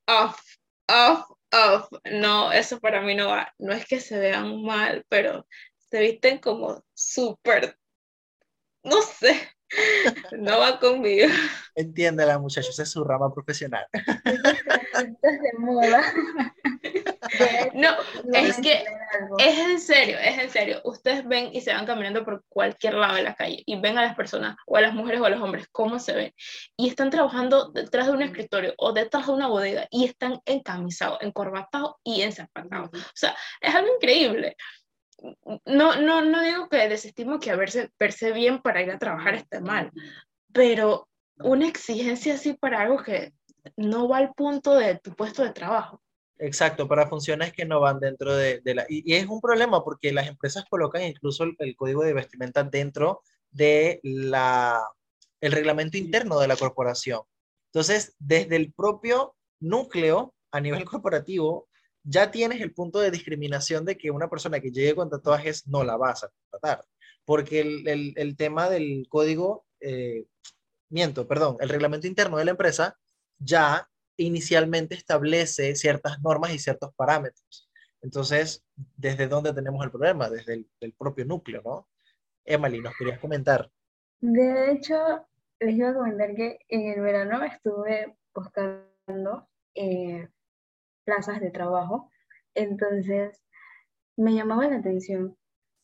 off, 0.08 0.42
off, 0.88 1.30
off. 1.54 1.90
No, 2.12 2.52
eso 2.52 2.80
para 2.80 3.02
mí 3.02 3.16
no 3.16 3.30
va. 3.30 3.54
No 3.60 3.74
es 3.74 3.86
que 3.86 4.00
se 4.02 4.20
vean 4.20 4.64
mal, 4.64 5.06
pero 5.10 5.48
se 5.78 6.00
visten 6.02 6.40
como 6.40 6.84
súper, 6.94 7.78
no 8.84 9.02
sé, 9.02 9.50
no 10.38 10.60
va 10.60 10.80
conmigo. 10.80 11.28
Entiéndela, 11.76 12.40
muchachos, 12.40 12.78
es 12.80 12.90
su 12.90 13.04
rama 13.04 13.34
profesional. 13.34 13.86
de 13.92 15.54
moda. 15.58 16.02
No, 17.74 17.90
es 18.34 18.58
que 18.58 18.84
es 19.38 19.58
en 19.58 19.80
serio, 19.80 20.18
es 20.20 20.38
en 20.38 20.50
serio. 20.50 20.82
Ustedes 20.84 21.28
ven 21.28 21.50
y 21.54 21.62
se 21.62 21.74
van 21.74 21.86
caminando 21.86 22.24
por 22.26 22.44
cualquier 22.50 22.96
lado 22.96 23.16
de 23.16 23.24
la 23.24 23.36
calle 23.36 23.64
y 23.66 23.80
ven 23.80 23.98
a 23.98 24.04
las 24.04 24.16
personas, 24.16 24.58
o 24.66 24.78
a 24.78 24.82
las 24.82 24.94
mujeres 24.94 25.22
o 25.22 25.26
a 25.26 25.30
los 25.30 25.42
hombres, 25.42 25.68
cómo 25.72 26.00
se 26.00 26.14
ven. 26.14 26.34
Y 26.76 26.90
están 26.90 27.10
trabajando 27.10 27.72
detrás 27.72 28.08
de 28.08 28.14
un 28.14 28.22
escritorio 28.22 28.74
o 28.78 28.94
detrás 28.94 29.28
de 29.28 29.34
una 29.34 29.48
bodega 29.48 29.88
y 29.92 30.06
están 30.06 30.40
encamisados, 30.46 31.20
encorbatados 31.22 31.96
y 32.04 32.22
enzapatados. 32.22 32.90
O 32.94 33.16
sea, 33.16 33.36
es 33.62 33.74
algo 33.74 33.94
increíble 33.96 34.56
no, 35.66 36.02
no, 36.02 36.22
no 36.22 36.44
digo 36.44 36.70
que 36.70 36.88
desestimo 36.88 37.40
que 37.40 37.52
haberse 37.52 37.90
verse 38.00 38.32
bien 38.32 38.62
para 38.62 38.82
ir 38.82 38.92
a 38.92 39.00
trabajar 39.00 39.36
esté 39.36 39.62
mal, 39.62 39.92
pero 40.54 41.08
una 41.40 41.68
exigencia 41.68 42.36
así 42.36 42.54
para 42.54 42.82
algo 42.82 43.04
que 43.04 43.34
no 43.78 44.08
va 44.08 44.18
al 44.18 44.34
punto 44.34 44.76
de 44.76 45.00
tu 45.00 45.16
puesto 45.16 45.44
de 45.44 45.52
trabajo. 45.52 46.02
Exacto, 46.38 46.88
para 46.88 47.08
funciones 47.08 47.52
que 47.52 47.66
no 47.66 47.82
van 47.82 48.00
dentro 48.00 48.34
de, 48.34 48.62
la... 48.64 48.86
Y, 48.88 49.14
es 49.14 49.28
un 49.28 49.42
problema 49.42 49.84
porque 49.84 50.14
las 50.14 50.28
empresas 50.28 50.66
colocan 50.70 51.04
incluso 51.04 51.44
el, 51.44 51.76
código 51.76 52.04
de 52.04 52.14
vestimenta 52.14 52.64
dentro 52.64 53.22
de 53.52 54.00
la, 54.04 54.82
el 55.42 55.52
reglamento 55.52 55.98
interno 55.98 56.40
de 56.40 56.48
la 56.48 56.56
corporación. 56.56 57.22
Entonces, 57.74 58.16
desde 58.20 58.56
el 58.56 58.72
propio 58.74 59.36
núcleo 59.60 60.34
a 60.52 60.62
nivel 60.62 60.86
corporativo, 60.90 61.68
ya 62.10 62.32
tienes 62.32 62.60
el 62.62 62.74
punto 62.74 63.00
de 63.00 63.12
discriminación 63.12 63.86
de 63.86 63.96
que 63.96 64.10
una 64.10 64.28
persona 64.28 64.60
que 64.60 64.72
llegue 64.72 64.96
con 64.96 65.12
tatuajes 65.12 65.68
no 65.68 65.84
la 65.84 65.96
vas 65.96 66.24
a 66.24 66.30
contratar, 66.30 66.84
porque 67.24 67.62
el, 67.62 68.36
tema 68.36 68.68
del 68.68 69.06
código, 69.08 69.68
eh, 69.80 70.26
miento, 70.90 71.28
perdón, 71.28 71.58
el 71.60 71.70
reglamento 71.70 72.08
interno 72.08 72.38
de 72.38 72.46
la 72.46 72.52
empresa 72.52 72.98
ya 73.38 73.88
inicialmente 74.18 74.96
establece 74.96 75.76
ciertas 75.76 76.20
normas 76.22 76.52
y 76.52 76.58
ciertos 76.58 76.96
parámetros. 76.96 77.70
Entonces, 78.02 78.66
¿desde 78.98 79.28
dónde 79.28 79.54
tenemos 79.54 79.84
el 79.86 79.92
problema? 79.92 80.32
Desde 80.32 80.66
el, 80.80 80.94
propio 80.94 81.26
núcleo, 81.26 81.62
¿no? 81.64 81.88
Emily, 82.44 82.82
¿nos 82.82 82.96
querías 82.98 83.20
comentar? 83.20 83.70
De 84.20 84.72
hecho, 84.72 85.28
les 85.60 85.76
iba 85.76 85.90
a 85.90 85.94
comentar 85.94 86.34
que 86.34 86.58
en 86.70 86.88
el 86.88 87.02
verano 87.02 87.44
estuve 87.44 88.18
buscando 88.34 89.48
eh, 89.76 90.28
plazas 91.10 91.42
de 91.42 91.50
trabajo. 91.50 92.12
Entonces, 92.54 93.42
me 94.16 94.36
llamaba 94.36 94.68
la 94.68 94.78
atención 94.78 95.36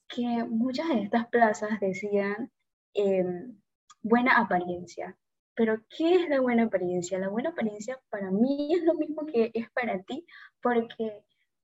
que 0.08 0.44
muchas 0.48 0.88
de 0.90 1.02
estas 1.02 1.28
plazas 1.30 1.80
decían 1.80 2.52
em, 2.94 3.60
buena 4.04 4.38
apariencia. 4.38 5.18
Pero, 5.56 5.82
¿qué 5.90 6.16
es 6.16 6.30
la 6.30 6.42
buena 6.42 6.64
apariencia? 6.66 7.18
La 7.18 7.30
buena 7.30 7.50
apariencia 7.50 8.00
para 8.10 8.30
mí 8.30 8.76
es 8.76 8.84
lo 8.84 8.94
mismo 8.94 9.26
que 9.26 9.50
es 9.54 9.68
para 9.72 10.04
ti, 10.04 10.28
porque 10.62 11.24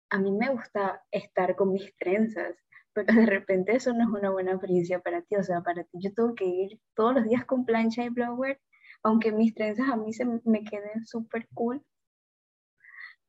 a 0.09 0.17
mí 0.17 0.31
me 0.31 0.49
gusta 0.49 1.03
estar 1.11 1.55
con 1.55 1.73
mis 1.73 1.95
trenzas, 1.97 2.55
pero 2.93 3.13
de 3.13 3.27
repente 3.27 3.75
eso 3.75 3.93
no 3.93 4.03
es 4.03 4.09
una 4.09 4.31
buena 4.31 4.53
apariencia 4.55 4.99
para 4.99 5.21
ti. 5.21 5.35
O 5.35 5.43
sea, 5.43 5.61
para 5.61 5.83
ti 5.83 5.99
yo 6.01 6.11
tengo 6.15 6.33
que 6.33 6.45
ir 6.45 6.79
todos 6.95 7.13
los 7.13 7.25
días 7.25 7.45
con 7.45 7.65
plancha 7.65 8.03
y 8.03 8.09
blower, 8.09 8.59
aunque 9.03 9.31
mis 9.31 9.53
trenzas 9.53 9.87
a 9.89 9.97
mí 9.97 10.13
se 10.13 10.25
me 10.25 10.63
queden 10.63 11.05
súper 11.05 11.47
cool, 11.53 11.85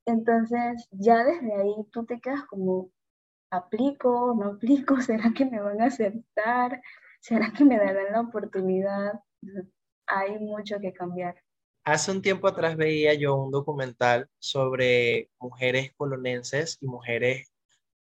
entonces, 0.07 0.89
ya 0.91 1.25
desde 1.25 1.55
ahí 1.55 1.75
tú 1.93 2.05
te 2.05 2.21
quedas 2.21 2.45
como, 2.47 2.91
¿aplico? 3.51 4.35
¿No 4.39 4.53
aplico? 4.53 4.97
¿Será 5.01 5.33
que 5.35 5.45
me 5.45 5.61
van 5.61 5.81
a 5.81 5.87
aceptar? 5.87 6.83
¿Será 7.21 7.53
que 7.53 7.65
me 7.65 7.79
darán 7.79 8.13
la 8.13 8.21
oportunidad? 8.21 9.21
Hay 10.07 10.39
mucho 10.39 10.79
que 10.81 10.93
cambiar. 10.93 11.37
Hace 11.85 12.13
un 12.13 12.23
tiempo 12.23 12.47
atrás 12.47 12.77
veía 12.77 13.15
yo 13.15 13.35
un 13.37 13.51
documental 13.51 14.29
sobre 14.39 15.31
mujeres 15.41 15.93
colonenses 15.97 16.79
y 16.81 16.87
mujeres, 16.87 17.53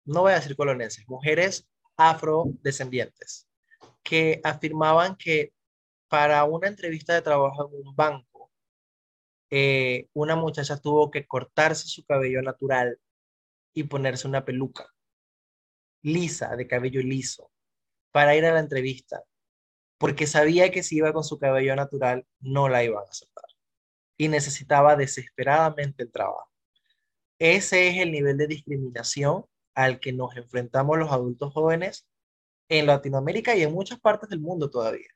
no 0.05 0.23
voy 0.23 0.33
a 0.33 0.37
decir 0.37 0.55
colonenses, 0.55 1.09
mujeres 1.09 1.67
afrodescendientes, 1.97 3.49
que 4.03 4.41
afirmaban 4.45 5.17
que 5.17 5.53
para 6.09 6.45
una 6.45 6.69
entrevista 6.69 7.15
de 7.15 7.23
trabajo 7.23 7.71
en 7.73 7.87
un 7.87 7.97
banco, 7.97 8.30
eh, 9.51 10.09
una 10.13 10.37
muchacha 10.37 10.81
tuvo 10.81 11.11
que 11.11 11.27
cortarse 11.27 11.89
su 11.89 12.05
cabello 12.05 12.43
natural 12.43 12.99
y 13.75 13.85
ponerse 13.85 14.29
una 14.29 14.45
peluca 14.45 14.87
lisa, 16.03 16.57
de 16.57 16.67
cabello 16.67 17.03
liso, 17.03 17.51
para 18.13 18.37
ir 18.37 18.45
a 18.45 18.53
la 18.53 18.61
entrevista, 18.61 19.23
porque 19.99 20.27
sabía 20.27 20.71
que 20.71 20.83
si 20.83 20.97
iba 20.97 21.13
con 21.13 21.25
su 21.25 21.39
cabello 21.39 21.77
natural 21.77 22.27
no 22.41 22.69
la 22.69 22.85
iban 22.85 23.05
a 23.05 23.11
aceptar 23.11 23.45
y 24.17 24.29
necesitaba 24.29 24.97
desesperadamente 24.97 26.03
el 26.05 26.13
trabajo. 26.13 26.51
Ese 27.39 27.89
es 27.89 27.99
el 27.99 28.13
nivel 28.13 28.37
de 28.37 28.47
discriminación 28.47 29.47
al 29.75 30.01
que 30.01 30.13
nos 30.13 30.37
enfrentamos 30.37 30.99
los 30.99 31.11
adultos 31.11 31.53
jóvenes 31.53 32.07
en 32.69 32.87
Latinoamérica 32.87 33.57
y 33.57 33.63
en 33.63 33.73
muchas 33.73 33.99
partes 33.99 34.29
del 34.29 34.41
mundo 34.41 34.69
todavía. 34.71 35.09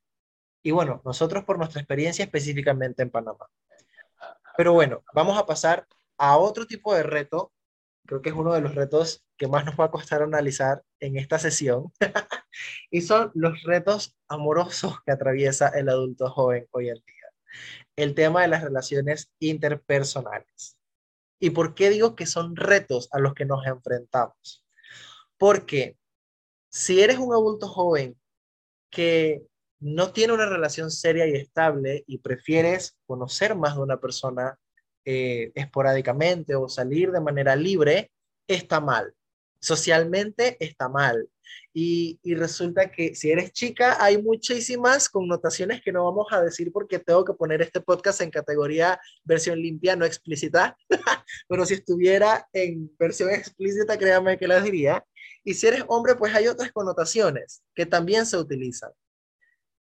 Y 0.63 0.71
bueno, 0.71 1.03
nosotros 1.05 1.45
por 1.45 1.59
nuestra 1.59 1.81
experiencia 1.83 2.25
específicamente 2.25 3.03
en 3.03 3.11
Panamá. 3.11 3.47
Pero 4.57 4.73
bueno, 4.73 5.03
vamos 5.15 5.39
a 5.39 5.47
pasar 5.47 5.87
a 6.19 6.37
otro 6.39 6.67
tipo 6.67 6.95
de 6.95 7.03
reto. 7.03 7.53
Creo 8.07 8.23
que 8.23 8.31
es 8.31 8.35
uno 8.35 8.53
de 8.53 8.61
los 8.61 8.75
retos 8.75 9.25
que 9.37 9.49
más 9.49 9.65
nos 9.65 9.79
va 9.79 9.87
a 9.87 9.91
costar 9.91 10.23
analizar 10.23 10.83
en 11.01 11.17
esta 11.19 11.39
sesión. 11.39 11.93
y 12.91 13.01
son 13.01 13.31
los 13.35 13.63
retos 13.63 14.17
amorosos 14.29 14.97
que 15.05 15.13
atraviesa 15.13 15.69
el 15.69 15.89
adulto 15.89 16.31
joven 16.31 16.67
hoy 16.71 16.91
en 16.91 16.97
día. 16.97 17.29
El 17.97 18.15
tema 18.15 18.43
de 18.43 18.49
las 18.49 18.63
relaciones 18.63 19.31
interpersonales. 19.41 20.77
¿Y 21.41 21.51
por 21.51 21.75
qué 21.75 21.91
digo 21.91 22.15
que 22.15 22.27
son 22.27 22.57
retos 22.57 23.09
a 23.13 23.19
los 23.19 23.35
que 23.35 23.45
nos 23.45 23.67
enfrentamos? 23.67 24.65
Porque 25.37 25.99
si 26.71 27.01
eres 27.03 27.19
un 27.19 27.33
adulto 27.33 27.69
joven 27.69 28.19
que 28.91 29.47
no 29.85 30.13
tiene 30.13 30.33
una 30.33 30.47
relación 30.47 30.91
seria 30.91 31.27
y 31.27 31.35
estable 31.35 32.05
y 32.07 32.17
prefieres 32.17 32.97
conocer 33.07 33.55
más 33.55 33.75
de 33.77 33.83
una 33.83 34.01
persona 34.01 34.59
eh, 35.05 35.53
esporádicamente 35.55 36.55
o 36.55 36.71
salir 36.71 37.13
de 37.13 37.21
manera 37.21 37.55
libre, 37.55 38.11
está 38.49 38.81
mal. 38.81 39.13
Socialmente 39.61 40.57
está 40.59 40.89
mal. 40.89 41.29
Y, 41.75 42.19
y, 42.23 42.35
resulta 42.35 42.91
que 42.91 43.15
si 43.15 43.31
eres 43.31 43.53
chica 43.53 44.03
hay 44.03 44.23
muchísimas 44.23 45.11
connotaciones 45.11 45.83
que 45.83 45.93
no 45.93 46.05
vamos 46.05 46.29
a 46.31 46.41
decir 46.41 46.73
porque 46.73 46.99
tengo 46.99 47.23
que 47.23 47.35
poner 47.35 47.61
este 47.61 47.83
podcast 47.83 48.23
en 48.23 48.31
categoría 48.31 48.99
versión 49.23 49.61
limpia, 49.61 49.97
no 49.97 50.07
explícita. 50.07 50.79
Pero 51.47 51.67
si 51.67 51.75
estuviera 51.75 52.49
en 52.55 52.91
versión 52.99 53.29
explícita, 53.31 53.99
créame 53.99 54.39
que 54.39 54.49
las 54.49 54.65
diría. 54.65 55.05
Y 55.45 55.53
si 55.53 55.67
eres 55.67 55.85
hombre, 55.89 56.15
pues 56.15 56.35
hay 56.35 56.47
otras 56.49 56.73
connotaciones 56.73 57.63
que 57.75 57.85
también 57.85 58.25
se 58.25 58.39
utilizan. 58.39 58.91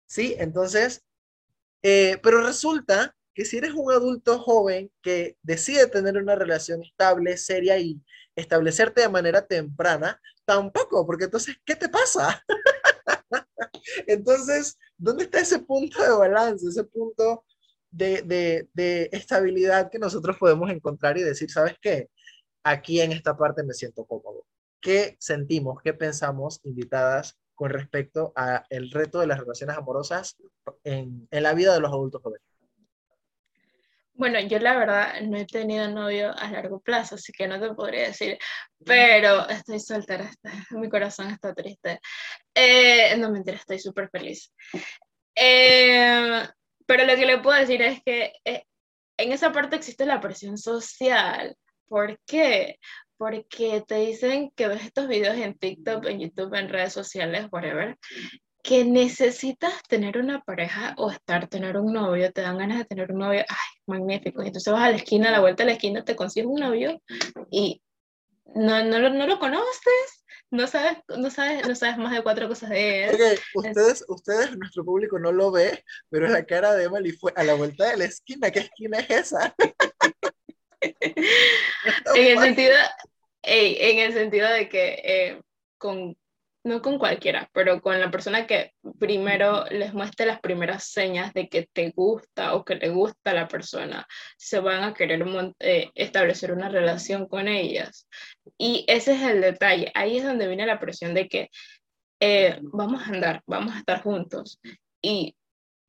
¿Sí? 0.09 0.35
Entonces, 0.39 1.05
eh, 1.83 2.19
pero 2.23 2.41
resulta 2.41 3.15
que 3.33 3.45
si 3.45 3.57
eres 3.57 3.73
un 3.73 3.91
adulto 3.91 4.39
joven 4.39 4.91
que 5.01 5.37
decide 5.43 5.87
tener 5.87 6.17
una 6.17 6.35
relación 6.35 6.83
estable, 6.83 7.37
seria 7.37 7.77
y 7.77 8.01
establecerte 8.35 9.01
de 9.01 9.09
manera 9.09 9.45
temprana, 9.45 10.19
tampoco, 10.45 11.05
porque 11.05 11.25
entonces, 11.25 11.55
¿qué 11.63 11.75
te 11.75 11.87
pasa? 11.89 12.43
entonces, 14.07 14.77
¿dónde 14.97 15.25
está 15.25 15.39
ese 15.41 15.59
punto 15.59 16.01
de 16.01 16.09
balance, 16.09 16.67
ese 16.67 16.83
punto 16.83 17.45
de, 17.91 18.23
de, 18.23 18.67
de 18.73 19.09
estabilidad 19.11 19.89
que 19.89 19.99
nosotros 19.99 20.37
podemos 20.37 20.69
encontrar 20.71 21.17
y 21.17 21.23
decir, 21.23 21.51
¿sabes 21.51 21.75
qué? 21.81 22.09
Aquí 22.63 22.99
en 23.01 23.11
esta 23.11 23.37
parte 23.37 23.63
me 23.63 23.73
siento 23.73 24.05
cómodo. 24.05 24.45
¿Qué 24.81 25.17
sentimos, 25.19 25.81
qué 25.83 25.93
pensamos, 25.93 26.59
invitadas 26.63 27.37
con 27.59 27.71
respecto 27.71 28.31
a 28.37 28.63
el 28.69 28.89
reto 28.89 29.19
de 29.19 29.27
las 29.27 29.37
relaciones 29.37 29.75
amorosas 29.75 30.37
en, 30.85 31.27
en 31.29 31.43
la 31.43 31.53
vida 31.53 31.73
de 31.73 31.81
los 31.81 31.91
adultos 31.91 32.21
jóvenes? 32.23 32.47
Bueno, 34.13 34.39
yo 34.39 34.59
la 34.59 34.77
verdad 34.77 35.19
no 35.23 35.35
he 35.35 35.45
tenido 35.45 35.89
novio 35.89 36.33
a 36.37 36.49
largo 36.51 36.79
plazo, 36.79 37.15
así 37.15 37.33
que 37.33 37.49
no 37.49 37.59
te 37.59 37.73
podría 37.73 38.03
decir, 38.03 38.37
pero 38.85 39.49
estoy 39.49 39.81
soltera, 39.81 40.31
mi 40.71 40.87
corazón 40.87 41.31
está 41.31 41.53
triste. 41.53 41.99
Eh, 42.55 43.17
no 43.17 43.29
mentira, 43.29 43.57
estoy 43.57 43.77
súper 43.77 44.09
feliz. 44.09 44.53
Eh, 45.35 46.47
pero 46.85 47.03
lo 47.03 47.15
que 47.17 47.25
le 47.25 47.39
puedo 47.39 47.59
decir 47.59 47.81
es 47.81 48.01
que 48.05 48.31
eh, 48.45 48.63
en 49.17 49.33
esa 49.33 49.51
parte 49.51 49.75
existe 49.75 50.05
la 50.05 50.21
presión 50.21 50.57
social. 50.57 51.57
¿Por 51.89 52.17
qué? 52.25 52.79
Porque 53.19 53.83
te 53.85 53.95
dicen 53.95 54.49
que 54.55 54.69
ves 54.69 54.85
estos 54.85 55.09
videos 55.09 55.35
en 55.35 55.53
TikTok, 55.53 56.05
en 56.05 56.21
YouTube, 56.21 56.53
en 56.53 56.69
redes 56.69 56.93
sociales, 56.93 57.47
whatever, 57.51 57.97
que 58.63 58.85
necesitas 58.85 59.73
tener 59.89 60.17
una 60.17 60.41
pareja 60.41 60.95
o 60.97 61.11
estar, 61.11 61.49
tener 61.49 61.75
un 61.77 61.91
novio, 61.91 62.31
te 62.31 62.39
dan 62.39 62.57
ganas 62.57 62.77
de 62.77 62.85
tener 62.85 63.11
un 63.11 63.19
novio, 63.19 63.43
ay, 63.45 63.81
magnífico. 63.87 64.41
Y 64.41 64.47
entonces 64.47 64.71
vas 64.71 64.83
a 64.83 64.91
la 64.91 64.95
esquina, 64.95 65.27
a 65.27 65.31
la 65.33 65.41
vuelta 65.41 65.63
de 65.63 65.67
la 65.67 65.73
esquina, 65.73 66.05
te 66.05 66.15
consigues 66.15 66.49
un 66.49 66.61
novio 66.61 67.01
y 67.51 67.81
no, 68.55 68.85
no, 68.85 68.99
lo, 68.99 69.09
no 69.09 69.27
lo 69.27 69.37
conoces, 69.37 70.23
no 70.49 70.65
sabes, 70.67 70.99
no, 71.09 71.29
sabes, 71.29 71.67
no 71.67 71.75
sabes 71.75 71.97
más 71.97 72.13
de 72.13 72.23
cuatro 72.23 72.47
cosas 72.47 72.69
de 72.69 73.03
él. 73.03 73.15
Okay, 73.15 73.37
ustedes, 73.53 74.05
ustedes, 74.07 74.57
nuestro 74.57 74.85
público 74.85 75.19
no 75.19 75.33
lo 75.33 75.51
ve, 75.51 75.83
pero 76.09 76.29
la 76.29 76.45
cara 76.45 76.73
de 76.73 76.85
Emily 76.85 77.11
fue 77.11 77.33
a 77.35 77.43
la 77.43 77.55
vuelta 77.55 77.91
de 77.91 77.97
la 77.97 78.05
esquina. 78.05 78.49
¿Qué 78.49 78.59
esquina 78.59 78.99
es 78.99 79.09
esa? 79.09 79.53
en, 80.81 80.97
el 82.15 82.39
sentido, 82.39 82.73
en 83.41 83.99
el 83.99 84.13
sentido 84.13 84.49
de 84.49 84.69
que 84.69 85.01
eh, 85.03 85.41
con 85.77 86.15
no 86.63 86.81
con 86.81 86.99
cualquiera, 86.99 87.49
pero 87.53 87.81
con 87.81 87.99
la 87.99 88.11
persona 88.11 88.45
que 88.45 88.73
primero 88.99 89.65
les 89.71 89.93
muestre 89.93 90.25
las 90.25 90.39
primeras 90.41 90.85
señas 90.85 91.33
de 91.33 91.47
que 91.47 91.67
te 91.71 91.91
gusta 91.91 92.53
o 92.55 92.65
que 92.65 92.75
le 92.75 92.89
gusta 92.89 93.31
a 93.31 93.33
la 93.33 93.47
persona, 93.47 94.05
se 94.37 94.59
van 94.59 94.83
a 94.83 94.93
querer 94.93 95.23
eh, 95.59 95.89
establecer 95.95 96.51
una 96.51 96.69
relación 96.69 97.27
con 97.27 97.47
ellas. 97.47 98.07
Y 98.57 98.85
ese 98.87 99.13
es 99.13 99.21
el 99.21 99.41
detalle, 99.41 99.91
ahí 99.95 100.17
es 100.17 100.23
donde 100.23 100.47
viene 100.47 100.65
la 100.65 100.79
presión 100.79 101.13
de 101.13 101.27
que 101.27 101.49
eh, 102.19 102.59
vamos 102.61 103.01
a 103.03 103.11
andar, 103.11 103.41
vamos 103.47 103.75
a 103.75 103.79
estar 103.79 104.01
juntos, 104.03 104.59
y, 105.01 105.35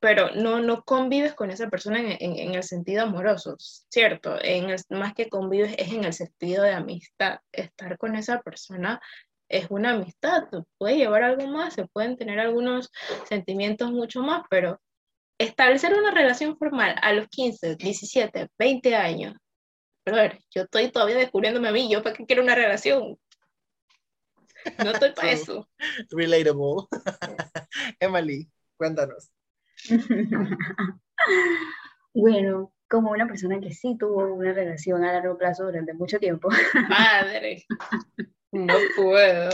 pero 0.01 0.30
no, 0.34 0.61
no 0.61 0.82
convives 0.82 1.34
con 1.34 1.51
esa 1.51 1.68
persona 1.68 2.01
en, 2.01 2.36
en, 2.36 2.55
el 2.55 2.62
sentido 2.62 3.03
amoroso, 3.03 3.57
¿cierto? 3.59 4.36
En 4.42 4.74
más 4.88 5.14
que 5.14 5.28
convives 5.28 5.74
es 5.78 5.92
en 5.92 6.05
el 6.05 6.14
sentido 6.14 6.64
de 6.64 6.72
amistad, 6.72 7.40
estar 7.53 7.98
con 7.98 8.16
esa 8.16 8.40
persona 8.40 9.01
es 9.48 9.66
una 9.68 9.90
amistad, 9.90 10.44
puede 10.78 10.96
llevar 10.96 11.22
algo 11.22 11.46
más, 11.48 11.74
se 11.74 11.86
pueden 11.86 12.16
tener 12.16 12.38
algunos 12.38 12.90
sentimientos 13.28 13.90
mucho 13.90 14.22
más, 14.22 14.44
pero 14.48 14.80
establecer 15.38 15.94
una 15.94 16.12
relación 16.12 16.57
formal 16.57 16.94
a 17.03 17.12
los 17.12 17.28
15, 17.28 17.76
17, 17.76 18.48
20 18.59 18.96
años, 18.96 19.34
a 20.07 20.12
ver, 20.12 20.38
yo 20.51 20.62
estoy 20.62 20.90
todavía 20.90 21.16
descubriéndome 21.16 21.68
a 21.68 21.72
mí, 21.72 21.90
yo 21.90 22.03
para 22.03 22.16
qué 22.16 22.24
quiero 22.24 22.42
una 22.42 22.55
relación. 22.55 23.18
No 24.78 24.90
estoy 24.90 25.12
para 25.12 25.30
eso. 25.32 25.68
Relatable. 26.11 26.86
Emily, 28.01 28.51
cuéntanos. 28.76 29.30
bueno, 32.14 32.73
como 32.89 33.12
una 33.12 33.27
persona 33.27 33.61
que 33.61 33.73
sí 33.73 33.97
tuvo 33.99 34.35
una 34.35 34.53
relación 34.53 35.05
a 35.05 35.12
largo 35.12 35.39
plazo 35.39 35.64
durante 35.64 35.95
mucho 35.95 36.18
tiempo. 36.18 36.49
Madre. 36.89 37.64
No 38.53 38.75
puedo. 38.97 39.51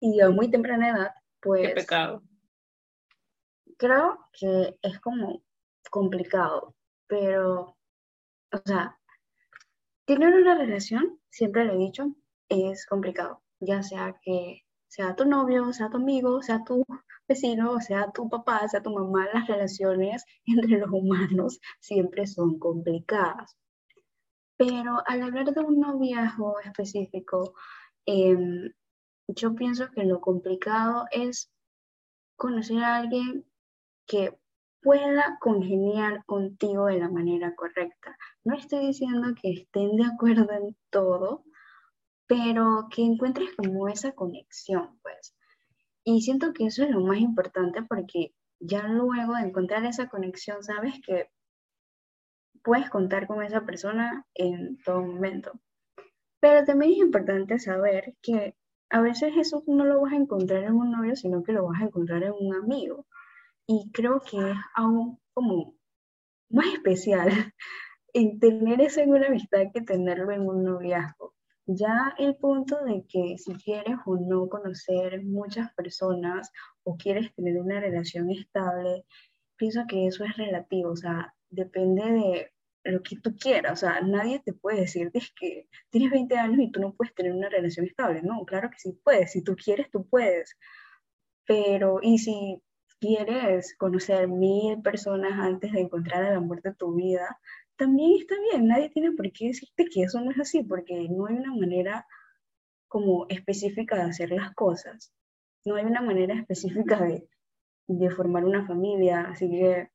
Y 0.00 0.20
a 0.20 0.28
muy 0.28 0.50
temprana 0.50 0.90
edad, 0.90 1.14
pues... 1.40 1.68
Qué 1.68 1.74
pecado. 1.74 2.22
Creo 3.78 4.18
que 4.38 4.78
es 4.82 5.00
como 5.00 5.42
complicado, 5.90 6.74
pero, 7.06 7.78
o 8.52 8.58
sea, 8.66 8.98
tener 10.04 10.34
una 10.34 10.56
relación, 10.56 11.18
siempre 11.30 11.64
lo 11.64 11.72
he 11.72 11.78
dicho, 11.78 12.14
es 12.48 12.86
complicado, 12.86 13.42
ya 13.60 13.82
sea 13.82 14.14
que 14.22 14.64
sea 14.88 15.16
tu 15.16 15.24
novio, 15.24 15.72
sea 15.72 15.88
tu 15.90 15.96
amigo, 15.96 16.42
sea 16.42 16.62
tu 16.64 16.84
vecino, 17.28 17.80
sea 17.80 18.10
tu 18.12 18.28
papá, 18.28 18.66
sea 18.68 18.82
tu 18.82 18.90
mamá, 18.90 19.26
las 19.32 19.46
relaciones 19.46 20.24
entre 20.46 20.78
los 20.78 20.90
humanos 20.90 21.60
siempre 21.80 22.26
son 22.26 22.58
complicadas. 22.58 23.56
Pero 24.56 25.02
al 25.06 25.22
hablar 25.22 25.52
de 25.52 25.60
un 25.60 25.80
noviazgo 25.80 26.60
específico, 26.60 27.54
Em, 28.06 28.72
yo 29.28 29.54
pienso 29.54 29.90
que 29.90 30.04
lo 30.04 30.20
complicado 30.20 31.06
es 31.10 31.50
conocer 32.36 32.82
a 32.82 32.96
alguien 32.96 33.46
que 34.06 34.38
pueda 34.82 35.38
congeniar 35.40 36.24
contigo 36.26 36.86
de 36.86 36.98
la 36.98 37.08
manera 37.08 37.54
correcta. 37.54 38.16
No 38.44 38.54
estoy 38.54 38.88
diciendo 38.88 39.28
que 39.40 39.52
estén 39.52 39.96
de 39.96 40.04
acuerdo 40.04 40.52
en 40.52 40.76
todo, 40.90 41.44
pero 42.26 42.88
que 42.90 43.02
encuentres 43.02 43.54
como 43.56 43.88
esa 43.88 44.12
conexión, 44.12 44.98
pues. 45.02 45.34
Y 46.04 46.20
siento 46.22 46.52
que 46.52 46.66
eso 46.66 46.84
es 46.84 46.90
lo 46.90 47.00
más 47.00 47.18
importante 47.18 47.82
porque 47.82 48.34
ya 48.60 48.86
luego 48.88 49.34
de 49.34 49.42
encontrar 49.42 49.84
esa 49.86 50.08
conexión, 50.08 50.62
sabes 50.62 50.94
que 51.04 51.30
puedes 52.62 52.90
contar 52.90 53.26
con 53.26 53.42
esa 53.42 53.64
persona 53.64 54.26
en 54.34 54.78
todo 54.84 55.02
momento. 55.02 55.52
Pero 56.40 56.64
también 56.64 56.92
es 56.92 56.98
importante 56.98 57.58
saber 57.58 58.14
que 58.22 58.54
a 58.90 59.00
veces 59.00 59.32
eso 59.36 59.62
no 59.66 59.84
lo 59.84 60.02
vas 60.02 60.12
a 60.12 60.16
encontrar 60.16 60.64
en 60.64 60.74
un 60.74 60.90
novio, 60.92 61.16
sino 61.16 61.42
que 61.42 61.52
lo 61.52 61.66
vas 61.66 61.80
a 61.80 61.84
encontrar 61.84 62.22
en 62.22 62.32
un 62.38 62.54
amigo. 62.54 63.06
Y 63.66 63.90
creo 63.92 64.20
que 64.20 64.36
es 64.36 64.56
aún 64.74 65.18
como 65.32 65.74
más 66.50 66.66
especial 66.66 67.28
en 68.14 68.38
tener 68.38 68.80
eso 68.80 69.00
en 69.00 69.10
una 69.10 69.26
amistad 69.26 69.64
que 69.72 69.80
tenerlo 69.80 70.30
en 70.32 70.46
un 70.46 70.64
noviazgo. 70.64 71.33
Ya 71.66 72.14
el 72.18 72.36
punto 72.36 72.84
de 72.84 73.04
que 73.08 73.38
si 73.38 73.54
quieres 73.54 73.96
o 74.04 74.16
no 74.16 74.48
conocer 74.48 75.24
muchas 75.24 75.72
personas 75.74 76.50
o 76.82 76.96
quieres 76.96 77.34
tener 77.34 77.58
una 77.58 77.80
relación 77.80 78.30
estable, 78.30 79.04
pienso 79.56 79.84
que 79.88 80.06
eso 80.06 80.24
es 80.24 80.36
relativo, 80.36 80.90
o 80.90 80.96
sea, 80.96 81.34
depende 81.50 82.02
de 82.04 82.92
lo 82.92 83.02
que 83.02 83.16
tú 83.16 83.34
quieras, 83.36 83.72
o 83.72 83.76
sea, 83.86 84.02
nadie 84.02 84.40
te 84.40 84.52
puede 84.52 84.80
decir 84.82 85.10
que 85.38 85.68
tienes 85.90 86.10
20 86.10 86.36
años 86.36 86.58
y 86.60 86.70
tú 86.70 86.80
no 86.80 86.92
puedes 86.94 87.14
tener 87.14 87.32
una 87.32 87.48
relación 87.48 87.86
estable, 87.86 88.20
no, 88.22 88.44
claro 88.44 88.68
que 88.70 88.78
sí 88.78 88.92
puedes, 89.02 89.32
si 89.32 89.42
tú 89.42 89.56
quieres, 89.56 89.90
tú 89.90 90.06
puedes, 90.06 90.58
pero 91.46 91.98
y 92.02 92.18
si 92.18 92.62
quieres 93.00 93.74
conocer 93.78 94.28
mil 94.28 94.82
personas 94.82 95.32
antes 95.32 95.72
de 95.72 95.80
encontrar 95.80 96.24
el 96.24 96.36
amor 96.36 96.60
de 96.62 96.74
tu 96.74 96.94
vida, 96.94 97.38
también 97.76 98.12
está 98.20 98.34
bien, 98.50 98.68
nadie 98.68 98.90
tiene 98.90 99.12
por 99.12 99.30
qué 99.32 99.48
decirte 99.48 99.86
que 99.86 100.02
eso 100.02 100.20
no 100.20 100.30
es 100.30 100.38
así, 100.40 100.62
porque 100.62 101.08
no 101.08 101.26
hay 101.26 101.36
una 101.36 101.54
manera 101.54 102.06
como 102.88 103.26
específica 103.28 103.96
de 103.96 104.02
hacer 104.02 104.30
las 104.30 104.54
cosas, 104.54 105.12
no 105.64 105.76
hay 105.76 105.84
una 105.84 106.02
manera 106.02 106.34
específica 106.34 107.00
de, 107.00 107.28
de 107.88 108.10
formar 108.10 108.44
una 108.44 108.66
familia, 108.66 109.22
así 109.22 109.48
que 109.50 109.90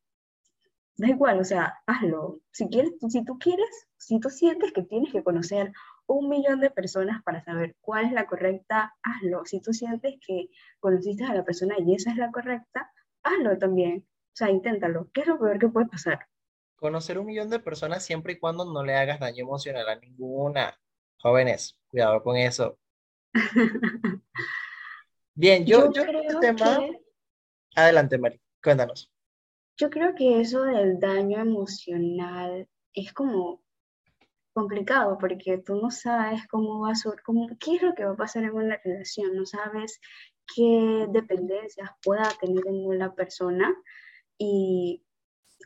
da 0.99 1.07
igual, 1.07 1.39
o 1.39 1.45
sea, 1.45 1.79
hazlo. 1.87 2.41
Si, 2.51 2.67
quieres, 2.67 2.91
si 3.07 3.23
tú 3.23 3.39
quieres, 3.39 3.87
si 3.97 4.19
tú 4.19 4.29
sientes 4.29 4.73
que 4.73 4.83
tienes 4.83 5.11
que 5.13 5.23
conocer 5.23 5.71
un 6.07 6.27
millón 6.27 6.59
de 6.59 6.71
personas 6.71 7.23
para 7.23 7.43
saber 7.43 7.75
cuál 7.79 8.05
es 8.05 8.11
la 8.11 8.25
correcta, 8.25 8.93
hazlo. 9.01 9.45
Si 9.45 9.61
tú 9.61 9.71
sientes 9.73 10.15
que 10.25 10.49
conociste 10.79 11.23
a 11.23 11.33
la 11.33 11.45
persona 11.45 11.75
y 11.79 11.95
esa 11.95 12.11
es 12.11 12.17
la 12.17 12.31
correcta, 12.31 12.91
hazlo 13.23 13.57
también. 13.57 14.05
O 14.07 14.35
sea, 14.35 14.49
inténtalo. 14.49 15.09
¿Qué 15.13 15.21
es 15.21 15.27
lo 15.27 15.39
peor 15.39 15.57
que 15.59 15.69
puede 15.69 15.87
pasar? 15.87 16.27
Conocer 16.79 17.19
un 17.19 17.25
millón 17.25 17.49
de 17.49 17.59
personas 17.59 18.05
siempre 18.05 18.33
y 18.33 18.39
cuando 18.39 18.65
no 18.65 18.83
le 18.83 18.95
hagas 18.95 19.19
daño 19.19 19.43
emocional 19.43 19.87
a 19.89 19.95
ninguna. 19.95 20.79
Jóvenes, 21.17 21.77
cuidado 21.87 22.23
con 22.23 22.37
eso. 22.37 22.77
Bien, 25.33 25.65
yo, 25.65 25.91
yo, 25.91 26.03
creo 26.03 26.21
este 26.21 26.39
tema... 26.39 26.79
Adelante, 27.75 28.17
Mari, 28.17 28.41
cuéntanos. 28.63 29.11
Yo 29.77 29.89
creo 29.89 30.15
que 30.15 30.41
eso 30.41 30.63
del 30.63 30.99
daño 30.99 31.39
emocional 31.39 32.67
es 32.93 33.13
como 33.13 33.61
complicado 34.53 35.17
porque 35.17 35.57
tú 35.59 35.75
no 35.75 35.91
sabes 35.91 36.47
cómo 36.47 36.81
va 36.81 36.91
a 36.91 36.95
ser, 36.95 37.21
cómo, 37.23 37.47
qué 37.59 37.75
es 37.75 37.81
lo 37.81 37.93
que 37.93 38.05
va 38.05 38.11
a 38.11 38.17
pasar 38.17 38.43
en 38.43 38.51
una 38.51 38.79
relación, 38.83 39.35
no 39.35 39.45
sabes 39.45 39.99
qué 40.53 41.07
dependencias 41.09 41.89
pueda 42.03 42.29
tener 42.41 42.67
en 42.67 42.85
una 42.85 43.13
persona 43.13 43.73
y 44.37 45.03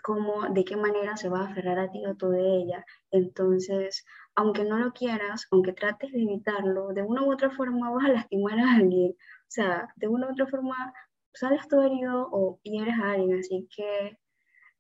cómo, 0.02 0.50
de 0.50 0.64
qué 0.66 0.76
manera 0.76 1.18
se 1.18 1.30
va 1.30 1.42
a 1.42 1.48
aferrar 1.50 1.80
a 1.80 1.92
ti 1.92 2.06
o 2.06 2.16
tú 2.16 2.30
de 2.30 2.58
ella. 2.58 2.86
Entonces, 3.12 4.06
aunque 4.36 4.64
no 4.64 4.78
lo 4.78 4.92
quieras, 4.94 5.48
aunque 5.52 5.74
trates 5.74 6.12
de 6.12 6.24
evitarlo, 6.24 6.94
de 6.94 7.04
una 7.04 7.24
u 7.24 7.32
otra 7.32 7.52
forma 7.52 7.92
vas 7.92 8.06
a 8.06 8.14
lastimar 8.14 8.60
a 8.60 8.76
alguien. 8.76 9.12
O 9.12 9.50
sea, 9.50 9.94
de 9.96 10.08
una 10.08 10.28
u 10.28 10.32
otra 10.32 10.48
forma 10.48 10.94
sales 11.34 11.68
tu 11.68 11.82
herido 11.82 12.30
o 12.32 12.60
hieres 12.64 12.96
a 13.00 13.12
alguien. 13.12 13.40
Así 13.40 13.68
que 13.76 14.18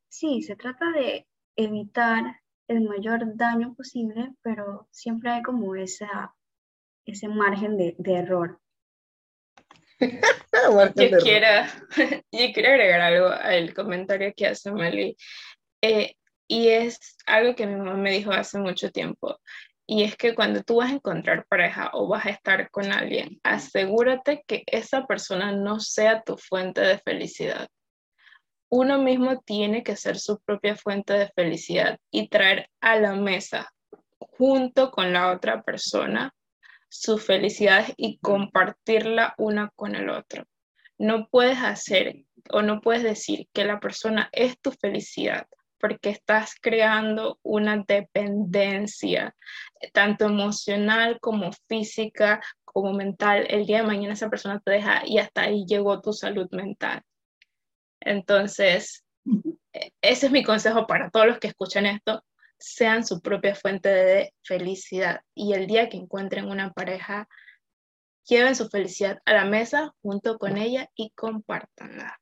sí, 0.09 0.41
se 0.41 0.55
trata 0.55 0.91
de 0.91 1.27
evitar 1.55 2.23
el 2.67 2.81
mayor 2.81 3.35
daño 3.35 3.73
posible, 3.75 4.33
pero 4.41 4.87
siempre 4.91 5.31
hay 5.31 5.43
como 5.43 5.75
esa, 5.75 6.35
ese 7.05 7.27
margen 7.27 7.77
de, 7.77 7.95
error. 8.05 8.59
yo, 10.95 11.17
quiero, 11.19 11.47
yo 12.31 12.53
quiero 12.53 12.69
agregar 12.69 13.01
algo 13.01 13.27
al 13.27 13.73
comentario 13.73 14.33
que 14.35 14.47
hace 14.47 14.71
Mali. 14.71 15.15
Eh, 15.81 16.15
y 16.47 16.69
es 16.69 17.17
algo 17.25 17.55
que 17.55 17.65
mi 17.65 17.75
mamá 17.75 17.95
me 17.95 18.11
dijo 18.11 18.31
hace 18.31 18.57
mucho 18.57 18.91
tiempo. 18.91 19.39
Y 19.85 20.03
es 20.03 20.15
que 20.15 20.33
cuando 20.33 20.63
tú 20.63 20.77
vas 20.77 20.91
a 20.91 20.95
encontrar 20.95 21.45
pareja 21.47 21.89
o 21.93 22.07
vas 22.07 22.25
a 22.25 22.29
estar 22.29 22.69
con 22.71 22.91
alguien, 22.91 23.39
asegúrate 23.43 24.43
que 24.47 24.63
esa 24.67 25.05
persona 25.05 25.51
no 25.51 25.79
sea 25.79 26.21
tu 26.23 26.37
fuente 26.37 26.81
de 26.81 26.99
felicidad. 26.99 27.67
uno 28.69 28.97
mismo 28.97 29.39
tiene 29.41 29.83
que 29.83 29.95
ser 29.95 30.17
su 30.17 30.39
propia 30.39 30.75
fuente 30.75 31.13
de 31.13 31.29
felicidad 31.35 31.99
y 32.11 32.27
traer 32.27 32.69
a 32.81 32.95
la 32.97 33.13
mesa 33.13 33.71
junto 34.17 34.89
con 34.89 35.13
la 35.13 35.31
otra 35.31 35.61
persona 35.61 36.33
su 36.93 37.17
felicidad 37.17 37.87
y 37.97 38.19
compartirla 38.19 39.33
una 39.39 39.71
con 39.75 39.95
el 39.95 40.09
otro. 40.09 40.45
No 40.99 41.27
puedes 41.27 41.57
hacer 41.57 42.25
o 42.51 42.61
no 42.61 42.81
puedes 42.81 43.01
decir 43.01 43.47
que 43.51 43.65
la 43.65 43.79
persona 43.79 44.29
es 44.31 44.59
tu 44.59 44.71
felicidad 44.71 45.47
porque 45.79 46.11
estás 46.11 46.53
creando 46.61 47.39
una 47.41 47.83
dependencia, 47.85 49.35
tanto 49.91 50.25
emocional 50.25 51.17
como 51.19 51.51
física, 51.67 52.41
como 52.63 52.93
mental. 52.93 53.47
El 53.49 53.65
día 53.65 53.79
de 53.79 53.87
mañana 53.87 54.13
esa 54.13 54.29
persona 54.29 54.61
te 54.63 54.71
deja 54.71 55.01
y 55.05 55.17
hasta 55.17 55.41
ahí 55.41 55.65
llegó 55.67 55.99
tu 55.99 56.13
salud 56.13 56.47
mental. 56.51 57.01
Entonces, 57.99 59.03
e, 59.73 59.91
ese 59.99 60.27
es 60.27 60.31
mi 60.31 60.43
consejo 60.43 60.85
para 60.85 61.09
todos 61.09 61.25
los 61.25 61.39
que 61.39 61.47
escuchan 61.47 61.87
esto, 61.87 62.23
sean 62.63 63.05
su 63.05 63.21
propia 63.21 63.55
fuente 63.55 63.89
de 63.89 64.33
felicidad 64.41 65.19
y 65.35 65.51
el 65.51 65.67
día 65.67 65.89
que 65.89 65.97
encuentren 65.97 66.45
una 66.49 66.71
pareja, 66.71 67.27
lleven 68.25 68.55
su 68.55 68.69
felicidad 68.69 69.21
a 69.25 69.33
la 69.33 69.43
mesa 69.43 69.93
junto 70.01 70.37
con 70.37 70.55
ella 70.55 70.89
y 70.95 71.09
compártanla. 71.09 72.21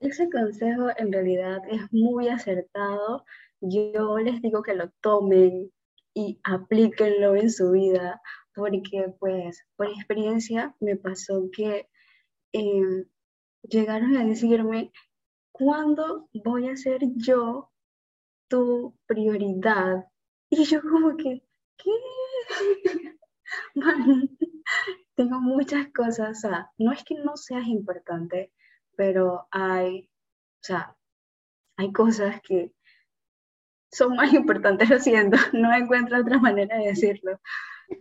Ese 0.00 0.30
consejo 0.30 0.88
en 0.96 1.12
realidad 1.12 1.58
es 1.70 1.92
muy 1.92 2.28
acertado. 2.28 3.26
Yo 3.60 4.16
les 4.16 4.40
digo 4.40 4.62
que 4.62 4.74
lo 4.74 4.90
tomen 5.02 5.70
y 6.14 6.40
aplíquenlo 6.42 7.36
en 7.36 7.50
su 7.50 7.72
vida, 7.72 8.22
porque 8.54 9.12
pues 9.18 9.66
por 9.76 9.88
experiencia 9.88 10.74
me 10.80 10.96
pasó 10.96 11.50
que 11.52 11.90
em, 12.52 13.04
llegaron 13.64 14.16
a 14.16 14.24
decirme, 14.24 14.92
¿cuándo 15.52 16.30
voy 16.32 16.70
a 16.70 16.76
ser 16.76 17.00
yo 17.16 17.70
tu 18.48 18.96
prioridad? 19.06 20.06
Y 20.50 20.64
yo 20.64 20.80
como 20.82 21.16
que, 21.16 21.42
¿qué? 21.76 21.90
tengo 25.16 25.40
muchas 25.40 25.88
cosas, 25.92 26.38
o 26.38 26.40
sea, 26.40 26.70
no 26.78 26.92
es 26.92 27.02
que 27.04 27.14
no 27.16 27.36
seas 27.36 27.66
importante, 27.66 28.52
pero 28.96 29.48
hay, 29.50 30.10
o 30.60 30.62
sea, 30.62 30.96
hay 31.76 31.92
cosas 31.92 32.40
que 32.42 32.72
son 33.90 34.16
más 34.16 34.32
importantes, 34.32 34.88
lo 34.90 34.98
siento, 34.98 35.38
no 35.52 35.74
encuentro 35.74 36.20
otra 36.20 36.38
manera 36.38 36.78
de 36.78 36.88
decirlo. 36.88 37.40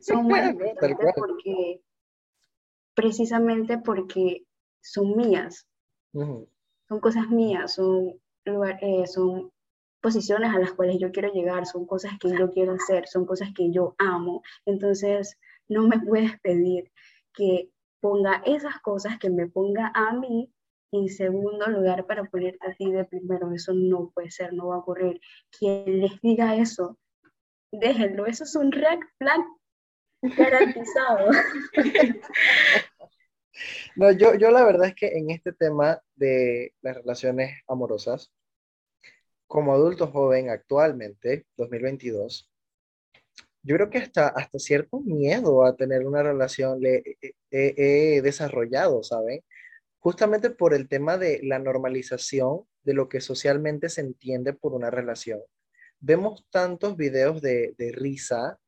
Son 0.02 0.28
más 0.28 0.52
importantes 0.52 1.14
porque, 1.16 1.82
precisamente 2.94 3.78
porque 3.78 4.46
son 4.82 5.16
mías, 5.16 5.68
son 6.12 7.00
cosas 7.00 7.30
mías, 7.30 7.76
son, 7.76 8.20
eh, 8.46 9.08
son 9.08 9.52
posiciones 10.06 10.54
a 10.54 10.60
las 10.60 10.74
cuales 10.74 11.00
yo 11.00 11.12
quiero 11.12 11.34
llegar, 11.34 11.66
son 11.66 11.88
cosas 11.88 12.12
que 12.20 12.30
yo 12.30 12.52
quiero 12.52 12.74
hacer, 12.74 13.08
son 13.08 13.26
cosas 13.26 13.50
que 13.56 13.72
yo 13.72 13.96
amo. 13.98 14.44
Entonces, 14.64 15.40
no 15.68 15.88
me 15.88 16.00
puedes 16.00 16.40
pedir 16.42 16.92
que 17.34 17.72
ponga 18.00 18.44
esas 18.46 18.80
cosas, 18.82 19.18
que 19.18 19.32
me 19.32 19.48
ponga 19.48 19.92
a 19.96 20.14
mí 20.14 20.54
en 20.92 21.10
segundo 21.10 21.66
lugar 21.72 22.06
para 22.06 22.26
ponerte 22.26 22.60
a 22.68 22.76
ti 22.76 22.92
de 22.92 23.04
primero. 23.06 23.52
Eso 23.52 23.74
no 23.74 24.12
puede 24.14 24.30
ser, 24.30 24.54
no 24.54 24.68
va 24.68 24.76
a 24.76 24.78
ocurrir. 24.78 25.20
Quien 25.58 26.02
les 26.02 26.22
diga 26.22 26.56
eso, 26.56 27.00
déjenlo. 27.72 28.28
Eso 28.28 28.44
es 28.44 28.56
un 28.56 28.72
red 28.72 29.00
flag 29.18 29.42
garantizado. 30.22 31.32
No, 33.96 34.12
yo, 34.12 34.36
yo 34.36 34.52
la 34.52 34.66
verdad 34.66 34.88
es 34.88 34.96
que 34.96 35.08
en 35.18 35.32
este 35.32 35.54
tema 35.54 36.02
de 36.16 36.74
las 36.82 36.98
relaciones 36.98 37.62
amorosas, 37.70 38.34
como 39.48 39.74
adulto 39.74 40.08
joven 40.08 40.50
actualmente, 40.50 41.46
2022, 41.58 42.50
yo 43.64 43.76
creo 43.76 43.90
que 43.90 43.98
hasta, 43.98 44.28
hasta 44.28 44.60
cierto 44.60 45.00
miedo 45.00 45.66
a 45.66 45.76
tener 45.76 46.06
una 46.06 46.22
relación 46.22 46.80
le 46.80 47.04
he 47.50 48.22
desarrollado, 48.22 49.02
¿saben? 49.04 49.44
justamente 50.06 50.52
por 50.52 50.76
el 50.76 50.88
tema 50.88 51.18
de 51.18 51.40
la 51.42 51.58
normalización 51.58 52.68
de 52.84 52.94
lo 52.94 53.10
que 53.10 53.22
socialmente 53.22 53.90
se 53.90 54.02
entiende 54.02 54.54
por 54.54 54.76
una 54.76 54.92
relación. 54.92 55.40
Vemos 56.00 56.46
tantos 56.52 56.96
videos 56.96 57.42
de, 57.42 57.74
risa 57.96 58.60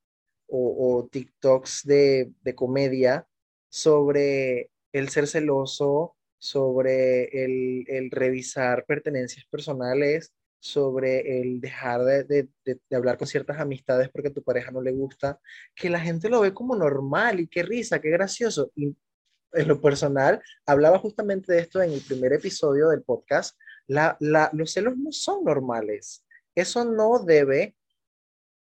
o, 0.48 1.08
TikToks 1.12 1.84
de, 1.86 2.34
comedia 2.56 3.28
sobre 3.70 4.72
el 4.92 5.10
ser 5.10 5.28
celoso, 5.28 6.16
sobre 6.40 7.26
el, 7.46 8.10
revisar 8.10 8.84
pertenencias 8.86 9.46
personales, 9.46 10.34
sobre 10.60 11.42
el 11.42 11.62
dejar 11.62 12.04
de, 12.04 12.50
hablar 12.92 13.18
con 13.18 13.28
ciertas 13.28 13.60
amistades 13.60 14.10
porque 14.10 14.30
tu 14.30 14.44
pareja 14.44 14.72
no 14.72 14.82
le 14.82 14.92
gusta, 14.92 15.40
que 15.76 15.90
la 15.90 16.00
gente 16.00 16.30
lo 16.30 16.42
ve 16.42 16.54
como 16.54 16.76
normal 16.76 17.40
y 17.40 17.48
qué 17.48 17.64
risa, 17.64 18.00
qué 18.00 18.10
gracioso 18.10 18.72
en 18.76 19.68
lo 19.68 19.82
personal, 19.82 20.42
hablaba 20.66 21.00
justamente 21.00 21.54
de 21.54 21.60
esto 21.60 21.82
en 21.82 21.92
el 21.92 22.02
primer 22.02 22.34
episodio 22.34 22.90
del 22.90 23.04
podcast, 23.04 23.58
la, 23.88 24.18
los 24.54 24.72
celos 24.72 24.98
no 24.98 25.12
son 25.12 25.44
normales. 25.44 26.26
Eso 26.54 26.84
no 26.84 27.20
debe 27.20 27.76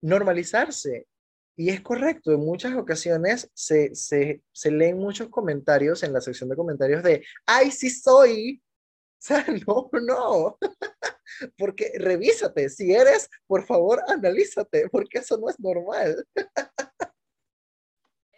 normalizarse. 0.01 1.07
Y 1.55 1.69
es 1.69 1.81
correcto, 1.81 2.31
en 2.31 2.39
muchas 2.39 2.75
ocasiones 2.75 3.51
se, 3.53 3.93
se, 3.93 4.41
se, 4.51 4.71
leen 4.71 4.97
muchos 4.97 5.29
comentarios 5.29 6.01
en 6.01 6.13
la 6.13 6.21
sección 6.21 6.49
de 6.49 6.55
comentarios 6.55 7.03
de, 7.03 7.23
ay, 7.45 7.71
sí 7.71 7.89
soy. 7.89 8.61
O 9.21 9.23
sea, 9.23 9.45
no, 9.67 9.87
no. 10.01 10.57
Porque 11.57 11.91
revísate, 11.97 12.69
si 12.69 12.93
eres, 12.93 13.29
por 13.47 13.65
favor, 13.65 14.01
analízate, 14.07 14.89
porque 14.89 15.19
eso 15.19 15.37
no 15.37 15.49
es 15.49 15.59
normal. 15.59 16.25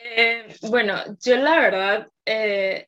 Eh, 0.05 0.53
bueno, 0.63 0.95
yo 1.21 1.37
la 1.37 1.59
verdad 1.59 2.09
eh, 2.25 2.87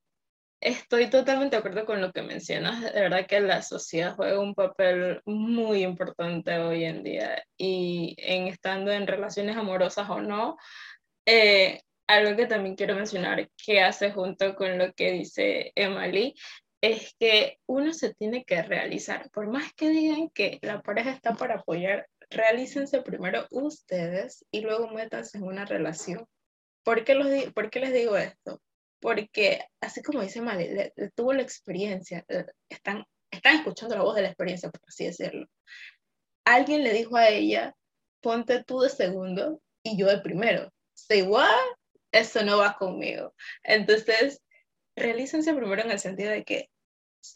estoy 0.59 1.09
totalmente 1.09 1.55
de 1.55 1.59
acuerdo 1.59 1.85
con 1.85 2.01
lo 2.01 2.11
que 2.11 2.21
mencionas. 2.21 2.81
De 2.81 2.99
verdad 2.99 3.25
que 3.25 3.39
la 3.39 3.61
sociedad 3.61 4.15
juega 4.15 4.39
un 4.39 4.53
papel 4.53 5.21
muy 5.25 5.83
importante 5.83 6.57
hoy 6.57 6.83
en 6.83 7.03
día 7.03 7.43
y 7.57 8.15
en 8.17 8.47
estando 8.47 8.91
en 8.91 9.07
relaciones 9.07 9.55
amorosas 9.55 10.09
o 10.09 10.21
no. 10.21 10.57
Eh, 11.25 11.81
algo 12.07 12.35
que 12.35 12.45
también 12.45 12.75
quiero 12.75 12.95
mencionar 12.95 13.49
que 13.57 13.81
hace 13.81 14.11
junto 14.11 14.55
con 14.55 14.77
lo 14.77 14.93
que 14.93 15.11
dice 15.11 15.71
Emily 15.75 16.35
es 16.93 17.15
que 17.19 17.59
uno 17.67 17.93
se 17.93 18.13
tiene 18.13 18.43
que 18.45 18.61
realizar. 18.61 19.29
Por 19.31 19.47
más 19.47 19.73
que 19.73 19.89
digan 19.89 20.29
que 20.29 20.59
la 20.61 20.81
pareja 20.81 21.11
está 21.11 21.35
para 21.35 21.55
apoyar, 21.55 22.07
realícense 22.29 23.01
primero 23.01 23.47
ustedes 23.51 24.45
y 24.51 24.61
luego 24.61 24.89
métanse 24.89 25.37
en 25.37 25.43
una 25.43 25.65
relación 25.65 26.27
¿Por 26.85 27.03
qué, 27.03 27.15
les 27.79 27.93
digo 27.93 28.15
esto? 28.15 28.61
Porque 29.01 29.65
así 29.81 30.03
como 30.03 30.21
dice 30.21 30.39
Mali, 30.39 30.69
tuvo 31.15 31.33
la 31.33 31.41
experiencia, 31.41 32.23
eh, 32.29 32.45
están, 32.69 33.03
están 33.31 33.55
escuchando 33.55 33.95
la 33.95 34.03
voz 34.03 34.15
de 34.15 34.21
la 34.21 34.27
experiencia, 34.27 34.69
por 34.69 34.81
así 34.87 35.05
decirlo. 35.05 35.47
Alguien 36.45 36.83
le 36.83 36.93
dijo 36.93 37.17
a 37.17 37.29
ella, 37.29 37.75
ponte 38.21 38.63
tú 38.63 38.81
de 38.81 38.89
segundo 38.89 39.61
y 39.81 39.97
yo 39.97 40.05
de 40.07 40.19
primero. 40.19 40.71
Say 40.93 41.23
what? 41.23 41.49
Eso 42.11 42.43
no 42.43 42.59
va 42.59 42.77
conmigo. 42.77 43.33
Entonces, 43.63 44.43
realícense 44.95 45.55
primero 45.55 45.81
en 45.81 45.91
el 45.91 45.99
sentido 45.99 46.29
de 46.29 46.43
que 46.43 46.69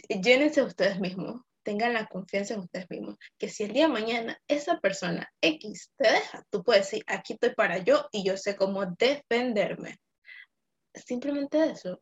llénense 0.08 0.62
ustedes 0.62 1.00
mismos, 1.00 1.42
tengan 1.64 1.94
la 1.94 2.08
confianza 2.08 2.54
en 2.54 2.62
ustedes 2.62 2.90
mismos, 2.90 3.16
que 3.38 3.50
si 3.50 3.64
el 3.64 3.74
día 3.74 3.88
de 3.88 3.94
mañana 3.94 4.42
esa 4.48 4.80
persona 4.80 5.32
X 5.42 5.92
te 5.98 6.12
deja, 6.12 6.44
tú 6.50 6.64
puedes 6.64 6.86
decir, 6.86 7.04
aquí 7.08 7.34
estoy 7.34 7.54
para 7.54 7.80
yo 7.80 8.08
y 8.12 8.24
yo 8.24 8.38
sé 8.38 8.56
cómo 8.56 8.86
defenderme. 8.86 9.98
Simplemente 10.94 11.72
eso. 11.72 12.02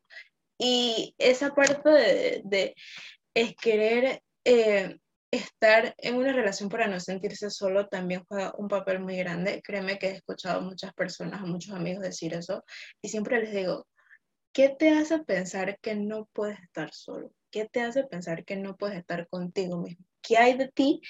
Y 0.58 1.14
esa 1.18 1.54
parte 1.54 2.42
de, 2.44 2.76
es 3.34 3.56
querer 3.56 4.22
eh, 4.46 4.98
estar 5.32 5.94
en 5.98 6.16
una 6.16 6.34
relación 6.34 6.70
para 6.70 6.88
no 6.88 7.00
sentirse 7.00 7.50
solo 7.50 7.88
también 7.88 8.24
juega 8.28 8.54
un 8.58 8.68
papel 8.68 9.00
muy 9.00 9.18
grande. 9.18 9.62
Créeme 9.62 10.00
que 10.00 10.08
he 10.08 10.12
escuchado 10.12 10.60
a 10.60 10.64
muchas 10.64 10.94
personas, 10.94 11.42
a 11.42 11.46
muchos 11.46 11.76
amigos 11.76 12.04
decir 12.04 12.34
eso 12.34 12.64
y 13.02 13.10
siempre 13.10 13.40
les 13.42 13.54
digo, 13.54 13.86
¿qué 14.54 14.70
te 14.70 14.90
hace 14.90 15.20
pensar 15.20 15.78
que 15.80 15.96
no 15.96 16.30
puedes 16.34 16.60
estar 16.60 16.92
solo? 16.94 17.32
¿Qué 17.58 17.66
te 17.66 17.82
hace 17.82 18.04
pensar 18.04 18.46
que 18.46 18.56
no 18.56 18.78
puedes 18.78 19.00
estar 19.00 19.28
contigo 19.30 19.78
mismo? 19.78 20.06
¿Qué 20.22 20.38
hay 20.38 20.56
de 20.56 20.68
ti 20.68 21.02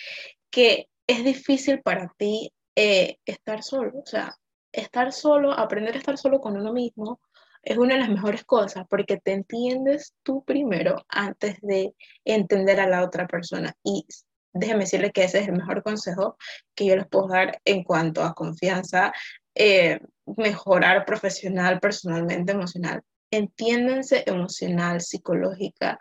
que 0.49 0.87
es 1.05 1.25
difícil 1.25 1.81
para 1.81 2.07
ti 2.17 2.53
eh, 2.73 3.17
estar 3.25 3.63
solo? 3.63 3.99
O 3.99 4.05
sea, 4.05 4.33
estar 4.71 5.11
solo, 5.11 5.51
aprender 5.51 5.95
a 5.95 5.97
estar 5.97 6.17
solo 6.17 6.39
con 6.39 6.55
uno 6.55 6.71
mismo 6.71 7.19
es 7.63 7.77
una 7.77 7.95
de 7.95 7.99
las 7.99 8.09
mejores 8.09 8.45
cosas 8.45 8.85
porque 8.89 9.17
te 9.17 9.33
entiendes 9.33 10.13
tú 10.23 10.45
primero 10.45 11.03
antes 11.09 11.59
de 11.59 11.93
entender 12.23 12.79
a 12.79 12.87
la 12.87 13.03
otra 13.03 13.27
persona. 13.27 13.75
Y 13.83 14.05
déjeme 14.53 14.85
decirle 14.85 15.11
que 15.11 15.25
ese 15.25 15.39
es 15.39 15.49
el 15.49 15.57
mejor 15.57 15.83
consejo 15.83 16.37
que 16.73 16.85
yo 16.85 16.95
les 16.95 17.09
puedo 17.09 17.27
dar 17.27 17.59
en 17.65 17.83
cuanto 17.83 18.23
a 18.23 18.33
confianza, 18.33 19.11
eh, 19.53 19.99
mejorar 20.37 21.03
profesional, 21.03 21.81
personalmente, 21.81 22.53
emocional 22.53 23.03
entiéndanse 23.31 24.23
emocional, 24.25 25.01
psicológica, 25.01 25.99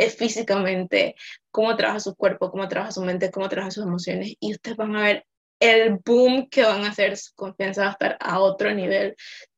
es 0.00 0.16
físicamente, 0.16 1.14
cómo 1.50 1.76
trabaja 1.76 2.00
su 2.00 2.14
cuerpo, 2.16 2.50
cómo 2.50 2.68
trabaja 2.68 2.92
su 2.92 3.02
mente, 3.02 3.30
cómo 3.30 3.48
trabaja 3.48 3.70
sus 3.70 3.84
emociones, 3.84 4.34
y 4.40 4.52
ustedes 4.52 4.76
van 4.76 4.96
a 4.96 5.02
ver 5.02 5.26
el 5.60 5.98
boom 6.04 6.48
que 6.48 6.62
van 6.62 6.84
a 6.84 6.88
hacer, 6.88 7.16
su 7.18 7.34
confianza 7.34 7.82
va 7.82 7.88
a 7.88 7.92
estar 7.92 8.16
a 8.18 8.40
otro 8.40 8.72
nivel. 8.74 9.14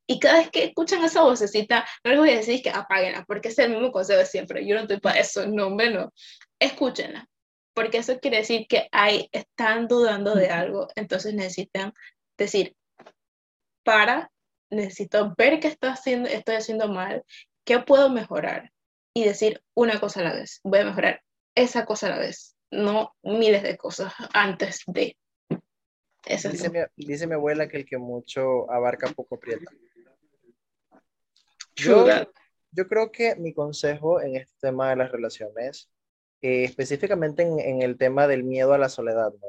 Y 0.07 0.19
cada 0.19 0.39
vez 0.39 0.51
que 0.51 0.65
escuchan 0.65 1.05
esa 1.05 1.23
vocecita, 1.23 1.87
no 2.05 2.11
les 2.11 2.21
voy 2.21 2.31
a 2.31 2.37
decir 2.37 2.61
que 2.61 2.71
apáguenla, 2.71 3.25
porque 3.25 3.49
es 3.49 3.59
el 3.61 3.71
mismo 3.71 3.93
consejo 3.93 4.19
de 4.19 4.27
siempre. 4.27 4.67
Yo 4.67 4.75
no 4.75 4.83
estoy 4.83 4.99
para 4.99 5.21
eso, 5.21 5.47
no, 5.47 5.71
menos. 5.71 6.11
Escúchenla, 6.59 7.29
porque 7.73 7.99
eso 7.99 8.19
quiere 8.19 8.39
decir 8.39 8.67
que 8.69 8.89
hay, 8.91 9.29
están 9.31 9.87
dudando 9.87 10.35
de 10.35 10.49
algo, 10.51 10.89
entonces 10.97 11.35
necesitan 11.35 11.93
decir, 12.37 12.75
para, 13.85 14.33
necesito 14.71 15.35
ver 15.39 15.61
qué 15.61 15.69
estoy 15.69 15.91
haciendo, 15.91 16.29
estoy 16.29 16.57
haciendo 16.57 16.89
mal, 16.89 17.23
qué 17.65 17.79
puedo 17.79 18.11
mejorar 18.11 18.72
y 19.15 19.25
decir 19.25 19.63
una 19.75 20.01
cosa 20.01 20.21
a 20.21 20.25
la 20.25 20.35
vez. 20.35 20.61
Voy 20.65 20.81
a 20.81 20.85
mejorar 20.85 21.23
esa 21.55 21.85
cosa 21.85 22.07
a 22.07 22.11
la 22.11 22.19
vez, 22.19 22.57
no 22.71 23.15
miles 23.23 23.63
de 23.63 23.77
cosas 23.77 24.13
antes 24.33 24.83
de. 24.87 25.17
Eso 26.25 26.49
dice, 26.49 26.71
mi, 26.71 26.79
dice 26.97 27.27
mi 27.27 27.35
abuela 27.35 27.69
que 27.69 27.79
el 27.79 27.85
que 27.85 27.99
mucho 27.99 28.71
abarca 28.71 29.09
poco 29.09 29.35
aprieta. 29.35 29.71
Yo, 31.75 32.07
yo 32.71 32.87
creo 32.87 33.11
que 33.11 33.35
mi 33.37 33.53
consejo 33.53 34.21
en 34.21 34.37
este 34.37 34.55
tema 34.61 34.91
de 34.91 34.97
las 34.97 35.11
relaciones 35.11 35.91
eh, 36.43 36.65
específicamente 36.65 37.43
en, 37.43 37.83
el 37.83 37.97
tema 37.97 38.27
del 38.27 38.43
miedo 38.43 38.73
a 38.73 38.79
la 38.79 38.89
soledad, 38.89 39.33
¿no? 39.41 39.47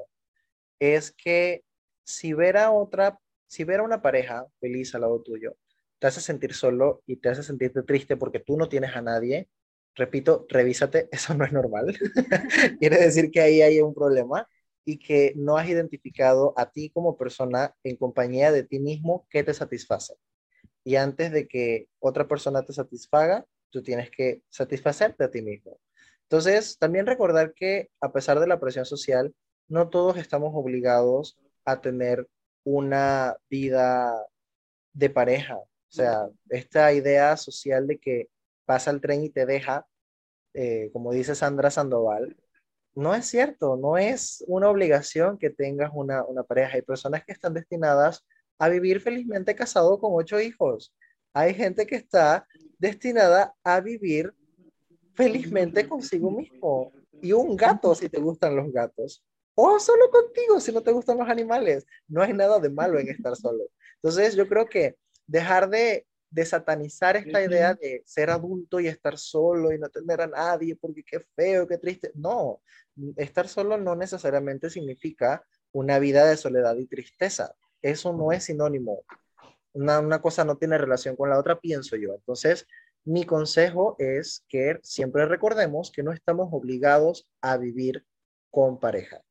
Es 0.80 1.12
que 1.12 1.64
si 2.04 2.34
ver 2.34 2.56
a 2.56 2.72
otra, 2.72 3.20
si 3.48 3.64
ver 3.64 3.80
a 3.80 3.84
una 3.84 4.04
pareja 4.04 4.46
feliz 4.60 4.94
al 4.94 5.02
lado 5.02 5.20
tuyo, 5.24 5.56
te 6.04 6.08
hace 6.08 6.20
sentir 6.20 6.54
solo 6.54 7.02
y 7.08 7.16
te 7.16 7.30
hace 7.30 7.44
sentirte 7.44 7.82
triste 7.82 8.18
porque 8.18 8.42
tú 8.42 8.58
no 8.58 8.68
tienes 8.68 8.94
a 8.94 9.02
nadie, 9.02 9.48
repito, 9.96 10.46
revísate, 10.50 11.08
eso 11.14 11.34
no 11.34 11.46
es 11.46 11.54
normal. 11.54 11.98
Quiere 12.80 12.98
decir 12.98 13.32
que 13.32 13.40
ahí 13.40 13.62
hay 13.62 13.80
un 13.80 13.94
problema 13.94 14.46
y 14.84 15.00
que 15.00 15.32
no 15.38 15.56
has 15.56 15.70
identificado 15.70 16.54
a 16.58 16.70
ti 16.70 16.90
como 16.90 17.16
persona 17.18 17.74
en 17.86 17.96
compañía 17.96 18.52
de 18.52 18.64
ti 18.64 18.80
mismo 18.80 19.26
que 19.30 19.46
te 19.46 19.54
satisface. 19.54 20.16
Y 20.84 20.98
antes 20.98 21.32
de 21.32 21.48
que 21.48 21.88
otra 22.00 22.28
persona 22.28 22.66
te 22.66 22.74
satisfaga, 22.74 23.46
tú 23.70 23.82
tienes 23.82 24.12
que 24.12 24.42
satisfacerte 24.50 25.24
a 25.24 25.32
ti 25.32 25.42
mismo. 25.42 25.80
Entonces, 26.24 26.78
también 26.80 27.06
recordar 27.06 27.54
que 27.54 27.92
a 28.02 28.12
pesar 28.12 28.42
de 28.42 28.48
la 28.48 28.60
presión 28.60 28.84
social, 28.84 29.34
no 29.70 29.88
todos 29.88 30.18
estamos 30.18 30.52
obligados 30.54 31.38
a 31.64 31.80
tener 31.80 32.28
una 32.66 33.38
vida 33.50 34.22
de 34.92 35.10
pareja. 35.10 35.58
O 35.94 35.96
sea, 35.96 36.28
esta 36.50 36.92
idea 36.92 37.38
social 37.38 37.86
de 37.86 38.00
que 38.00 38.28
pasa 38.66 38.90
el 38.90 39.00
tren 39.00 39.24
y 39.24 39.30
te 39.30 39.46
deja, 39.46 39.86
eh, 40.56 40.90
como 40.92 41.12
dice 41.12 41.36
Sandra 41.36 41.70
Sandoval, 41.70 42.36
no 42.96 43.14
es 43.14 43.28
cierto, 43.28 43.78
no 43.78 44.00
es 44.00 44.44
una 44.48 44.72
obligación 44.72 45.38
que 45.38 45.52
tengas 45.52 45.92
una, 45.94 46.24
una 46.24 46.42
pareja. 46.42 46.78
Hay 46.78 46.82
personas 46.82 47.24
que 47.24 47.32
están 47.32 47.54
destinadas 47.54 48.26
a 48.58 48.70
vivir 48.70 49.02
felizmente 49.02 49.54
casado 49.54 50.00
con 50.00 50.14
ocho 50.16 50.40
hijos. 50.40 50.92
Hay 51.32 51.54
gente 51.54 51.86
que 51.86 51.98
está 51.98 52.48
destinada 52.80 53.54
a 53.64 53.80
vivir 53.80 54.34
felizmente 55.14 55.88
consigo 55.88 56.32
mismo. 56.32 56.92
Y 57.22 57.34
un 57.34 57.56
gato 57.56 57.94
si 57.94 58.10
te 58.10 58.20
gustan 58.20 58.56
los 58.56 58.72
gatos. 58.72 59.24
O 59.54 59.80
solo 59.80 60.10
contigo 60.10 60.60
si 60.60 60.72
no 60.72 60.82
te 60.82 60.92
gustan 60.92 61.20
los 61.20 61.30
animales. 61.30 61.86
No 62.08 62.24
hay 62.24 62.34
nada 62.34 62.58
de 62.58 62.72
malo 62.72 62.98
en 62.98 63.10
estar 63.10 63.36
solo. 63.36 63.66
Entonces 63.98 64.36
yo 64.36 64.48
creo 64.48 64.66
que 64.66 64.98
dejar 65.28 65.70
de, 65.70 66.06
de 66.30 66.46
satanizar 66.46 67.16
esta 67.16 67.44
idea 67.44 67.76
de 67.76 68.02
ser 68.06 68.30
adulto 68.30 68.80
y 68.80 68.88
estar 68.88 69.18
solo 69.18 69.72
y 69.72 69.78
no 69.78 69.90
tener 69.90 70.22
a 70.22 70.28
nadie 70.28 70.76
porque 70.76 71.04
qué 71.04 71.20
feo, 71.36 71.68
qué 71.68 71.78
triste. 71.78 72.12
No, 72.16 72.62
estar 73.18 73.48
solo 73.48 73.78
no 73.78 73.96
necesariamente 73.96 74.70
significa 74.70 75.44
una 75.72 76.00
vida 76.00 76.26
de 76.26 76.38
soledad 76.38 76.76
y 76.78 76.88
tristeza. 76.88 77.56
Eso 77.82 78.14
no 78.14 78.32
es 78.32 78.46
sinónimo. 78.46 79.04
Una, 79.74 80.00
una 80.00 80.22
cosa 80.22 80.44
no 80.46 80.58
tiene 80.58 80.78
relación 80.78 81.16
con 81.16 81.30
la 81.30 81.40
otra, 81.40 81.60
pienso 81.60 81.96
yo. 81.96 82.14
Entonces, 82.14 82.68
mi 83.06 83.26
consejo 83.26 83.96
es 84.00 84.46
que 84.48 84.80
siempre 84.82 85.26
recordemos 85.26 85.92
que 85.92 86.04
no 86.04 86.14
estamos 86.14 86.50
obligados 86.52 87.28
a 87.42 87.58
vivir 87.58 88.06
con 88.50 88.80
pareja, 88.80 89.22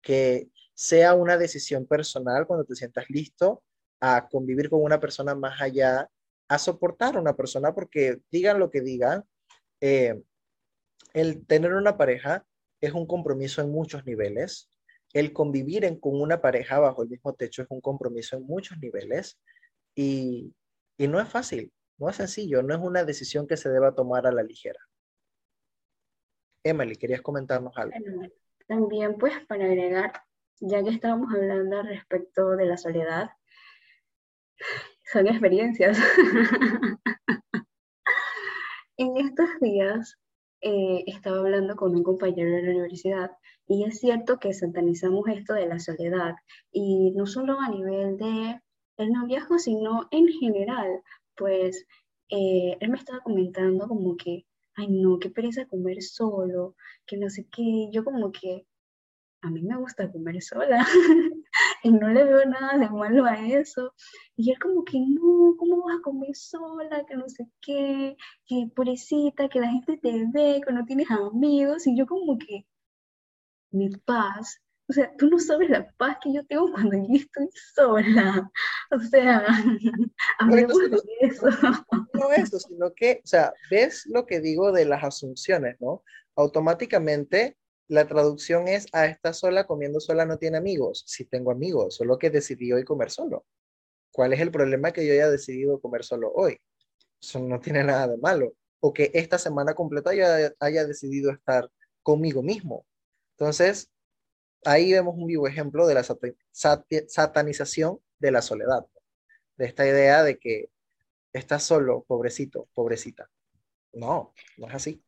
que 0.00 0.50
sea 0.74 1.14
una 1.14 1.36
decisión 1.36 1.86
personal 1.86 2.46
cuando 2.46 2.64
te 2.64 2.74
sientas 2.74 3.04
listo 3.10 3.62
a 4.00 4.28
convivir 4.28 4.70
con 4.70 4.82
una 4.82 4.98
persona 4.98 5.34
más 5.34 5.60
allá, 5.60 6.08
a 6.48 6.58
soportar 6.58 7.16
a 7.16 7.20
una 7.20 7.36
persona, 7.36 7.74
porque 7.74 8.20
digan 8.30 8.58
lo 8.58 8.70
que 8.70 8.80
digan, 8.80 9.24
eh, 9.80 10.20
el 11.12 11.46
tener 11.46 11.74
una 11.74 11.96
pareja 11.96 12.44
es 12.80 12.92
un 12.92 13.06
compromiso 13.06 13.60
en 13.62 13.70
muchos 13.70 14.04
niveles, 14.04 14.70
el 15.12 15.32
convivir 15.32 15.84
en, 15.84 15.98
con 15.98 16.20
una 16.20 16.40
pareja 16.40 16.78
bajo 16.78 17.02
el 17.02 17.08
mismo 17.08 17.34
techo 17.34 17.62
es 17.62 17.68
un 17.70 17.80
compromiso 17.80 18.36
en 18.36 18.44
muchos 18.44 18.78
niveles 18.78 19.40
y, 19.94 20.54
y 20.96 21.08
no 21.08 21.20
es 21.20 21.28
fácil. 21.28 21.72
No 21.98 22.08
es 22.08 22.16
sencillo, 22.16 22.62
no 22.62 22.74
es 22.74 22.80
una 22.80 23.04
decisión 23.04 23.46
que 23.46 23.58
se 23.58 23.68
deba 23.68 23.94
tomar 23.94 24.26
a 24.26 24.32
la 24.32 24.42
ligera. 24.42 24.80
Emily, 26.64 26.96
¿querías 26.96 27.20
comentarnos 27.20 27.76
algo? 27.76 27.94
También, 28.66 29.18
pues, 29.18 29.34
para 29.46 29.66
agregar, 29.66 30.12
ya 30.60 30.82
que 30.82 30.90
estábamos 30.90 31.34
hablando 31.34 31.82
respecto 31.82 32.56
de 32.56 32.64
la 32.64 32.78
soledad, 32.78 33.30
son 35.12 35.26
experiencias. 35.28 35.98
en 38.96 39.16
estos 39.16 39.48
días 39.60 40.16
eh, 40.60 41.04
estaba 41.06 41.38
hablando 41.38 41.74
con 41.76 41.96
un 41.96 42.02
compañero 42.02 42.50
de 42.50 42.62
la 42.62 42.70
universidad 42.70 43.30
y 43.66 43.84
es 43.84 43.98
cierto 43.98 44.38
que 44.38 44.52
satanizamos 44.52 45.26
esto 45.28 45.54
de 45.54 45.66
la 45.66 45.78
soledad 45.78 46.34
y 46.70 47.12
no 47.12 47.26
solo 47.26 47.58
a 47.60 47.68
nivel 47.70 48.18
de 48.18 48.60
el 48.98 49.12
noviazgo, 49.12 49.58
sino 49.58 50.08
en 50.10 50.28
general, 50.28 51.02
pues 51.36 51.86
eh, 52.28 52.76
él 52.80 52.90
me 52.90 52.98
estaba 52.98 53.20
comentando 53.20 53.88
como 53.88 54.16
que, 54.16 54.44
ay 54.74 54.88
no, 54.88 55.18
qué 55.18 55.30
pereza 55.30 55.66
comer 55.66 56.02
solo, 56.02 56.74
que 57.06 57.16
no 57.16 57.30
sé 57.30 57.46
qué, 57.50 57.88
yo 57.90 58.04
como 58.04 58.30
que, 58.32 58.66
a 59.42 59.50
mí 59.50 59.62
me 59.62 59.78
gusta 59.78 60.12
comer 60.12 60.42
sola 60.42 60.86
y 61.82 61.90
no 61.90 62.08
le 62.08 62.24
veo 62.24 62.44
nada 62.46 62.78
de 62.78 62.88
malo 62.90 63.24
a 63.24 63.34
eso. 63.34 63.94
Y 64.36 64.50
él 64.52 64.58
como 64.58 64.84
que, 64.84 64.98
no, 64.98 65.54
¿cómo 65.58 65.84
vas 65.84 65.98
a 65.98 66.02
comer 66.02 66.34
sola? 66.34 67.04
Que 67.06 67.16
no 67.16 67.28
sé 67.28 67.48
qué, 67.60 68.16
que 68.46 68.68
pobrecita, 68.74 69.48
que 69.48 69.60
la 69.60 69.70
gente 69.70 69.98
te 69.98 70.26
ve, 70.32 70.60
que 70.66 70.72
no 70.72 70.84
tienes 70.84 71.10
amigos. 71.10 71.86
Y 71.86 71.96
yo 71.96 72.06
como 72.06 72.38
que, 72.38 72.66
mi 73.72 73.90
paz 73.90 74.60
o 74.90 74.92
sea, 74.92 75.08
tú 75.16 75.28
no 75.30 75.38
sabes 75.38 75.70
la 75.70 75.88
paz 75.92 76.16
que 76.20 76.32
yo 76.32 76.44
tengo 76.46 76.72
cuando 76.72 76.96
yo 76.96 77.14
estoy 77.14 77.48
sola. 77.74 78.50
O 78.92 78.98
sea, 78.98 79.46
hablemos 80.40 80.76
de 80.78 81.00
eso. 81.20 81.46
No 82.12 82.32
eso, 82.32 82.58
sino 82.58 82.92
que, 82.92 83.20
o 83.22 83.26
sea, 83.26 83.52
ves 83.70 84.04
lo 84.06 84.26
que 84.26 84.40
digo 84.40 84.72
de 84.72 84.84
las 84.84 85.04
asunciones, 85.04 85.76
¿no? 85.80 86.02
Automáticamente 86.34 87.56
la 87.90 88.06
traducción 88.06 88.68
es, 88.68 88.86
a 88.92 89.00
ah, 89.00 89.06
esta 89.06 89.32
sola, 89.32 89.66
comiendo 89.66 89.98
sola, 89.98 90.24
no 90.24 90.38
tiene 90.38 90.58
amigos. 90.58 91.02
Sí 91.08 91.24
tengo 91.24 91.50
amigos, 91.50 91.96
solo 91.96 92.18
que 92.18 92.30
decidí 92.30 92.72
hoy 92.72 92.84
comer 92.84 93.10
solo. 93.10 93.44
¿Cuál 94.12 94.32
es 94.32 94.38
el 94.38 94.52
problema 94.52 94.92
que 94.92 95.04
yo 95.04 95.12
haya 95.12 95.28
decidido 95.28 95.80
comer 95.80 96.04
solo 96.04 96.32
hoy? 96.32 96.56
Eso 97.20 97.40
no 97.40 97.58
tiene 97.58 97.82
nada 97.82 98.06
de 98.06 98.16
malo. 98.18 98.54
O 98.78 98.92
que 98.92 99.10
esta 99.12 99.38
semana 99.38 99.74
completa 99.74 100.10
haya, 100.10 100.54
haya 100.60 100.86
decidido 100.86 101.32
estar 101.32 101.68
conmigo 102.04 102.44
mismo. 102.44 102.86
Entonces, 103.36 103.90
ahí 104.64 104.92
vemos 104.92 105.16
un 105.16 105.26
vivo 105.26 105.48
ejemplo 105.48 105.88
de 105.88 105.94
la 105.94 106.04
satanización 107.08 107.98
de 108.20 108.30
la 108.30 108.40
soledad, 108.40 108.86
de 109.56 109.66
esta 109.66 109.84
idea 109.84 110.22
de 110.22 110.38
que 110.38 110.70
estás 111.32 111.64
solo, 111.64 112.04
pobrecito, 112.06 112.68
pobrecita. 112.72 113.28
No, 113.92 114.32
no 114.58 114.68
es 114.68 114.74
así. 114.74 115.02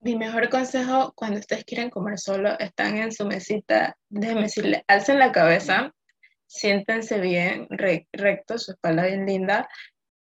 Mi 0.00 0.16
mejor 0.16 0.48
consejo 0.48 1.12
cuando 1.16 1.40
ustedes 1.40 1.64
quieren 1.64 1.90
comer 1.90 2.18
solo, 2.18 2.56
están 2.58 2.98
en 2.98 3.10
su 3.10 3.26
mesita, 3.26 3.96
déjenme 4.08 4.42
decirle, 4.42 4.84
alcen 4.86 5.18
la 5.18 5.32
cabeza, 5.32 5.92
siéntense 6.46 7.18
bien, 7.20 7.66
recto, 7.70 8.58
su 8.58 8.72
espalda 8.72 9.06
bien 9.06 9.26
linda, 9.26 9.68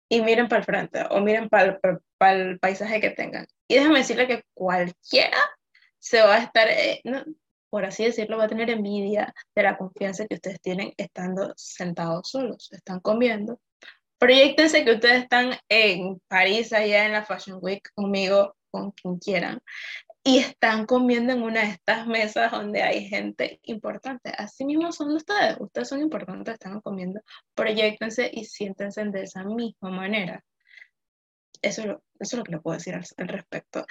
y 0.08 0.22
miren 0.22 0.48
para 0.48 0.60
el 0.60 0.64
frente 0.64 1.04
o 1.10 1.20
miren 1.20 1.50
para 1.50 1.78
el, 2.20 2.58
paisaje 2.58 3.00
que 3.00 3.10
tengan. 3.10 3.46
Y 3.68 3.74
déjenme 3.74 3.98
decirle 3.98 4.26
que 4.26 4.42
cualquiera 4.54 5.38
se 5.98 6.22
va 6.22 6.36
a 6.36 6.42
estar, 6.44 6.68
eh, 6.68 7.02
por 7.70 7.84
así 7.84 8.04
decirlo, 8.04 8.38
va 8.38 8.44
a 8.44 8.48
tener 8.48 8.70
envidia 8.70 9.34
de 9.54 9.62
la 9.62 9.76
confianza 9.76 10.26
que 10.26 10.36
ustedes 10.36 10.60
tienen 10.62 10.94
estando 10.96 11.52
sentados 11.56 12.30
solos, 12.30 12.72
están 12.72 13.00
comiendo. 13.00 13.60
Proyectense 14.18 14.84
que 14.84 14.92
ustedes 14.92 15.24
están 15.24 15.52
en 15.68 16.20
París, 16.26 16.72
allá 16.72 17.04
en 17.04 17.12
la 17.12 17.24
Fashion 17.24 17.58
Week, 17.60 17.86
conmigo, 17.94 18.56
con 18.70 18.92
quien 18.92 19.18
quieran, 19.18 19.60
y 20.24 20.38
están 20.38 20.86
comiendo 20.86 21.32
en 21.32 21.42
una 21.42 21.62
de 21.62 21.70
estas 21.70 22.06
mesas 22.06 22.50
donde 22.52 22.82
hay 22.82 23.08
gente 23.08 23.60
importante. 23.64 24.30
Así 24.36 24.64
mismo 24.64 24.92
son 24.92 25.12
ustedes, 25.12 25.56
ustedes 25.58 25.88
son 25.88 26.00
importantes, 26.00 26.54
están 26.54 26.80
comiendo. 26.80 27.20
Proyectense 27.54 28.30
y 28.32 28.44
siéntense 28.44 29.04
de 29.04 29.22
esa 29.22 29.44
misma 29.44 29.90
manera. 29.90 30.44
Eso 31.62 31.82
eso 32.20 32.36
es 32.36 32.38
lo 32.38 32.44
que 32.44 32.52
le 32.52 32.60
puedo 32.60 32.76
decir 32.76 32.94
al, 32.94 33.04
al 33.16 33.28
respecto. 33.28 33.86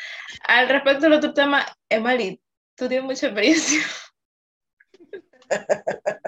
Al 0.47 0.69
respecto 0.69 1.05
del 1.05 1.13
otro 1.13 1.33
tema, 1.33 1.65
Emily, 1.89 2.41
tú 2.75 2.87
tienes 2.87 3.05
mucha 3.05 3.27
experiencia. 3.27 3.79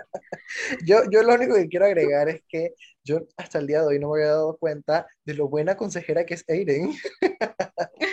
Yo, 0.84 1.04
yo 1.12 1.24
lo 1.24 1.34
único 1.36 1.56
que 1.56 1.68
quiero 1.68 1.86
agregar 1.86 2.30
es 2.30 2.41
que 2.47 2.74
yo 3.04 3.22
hasta 3.38 3.60
el 3.60 3.68
día 3.68 3.82
de 3.82 3.88
hoy 3.88 4.00
no 4.00 4.10
me 4.10 4.20
había 4.20 4.32
dado 4.34 4.58
cuenta 4.58 5.08
de 5.26 5.34
lo 5.34 5.47
buena 5.47 5.76
consejera 5.78 6.26
que 6.26 6.36
es 6.36 6.45
Aiden. 6.47 6.93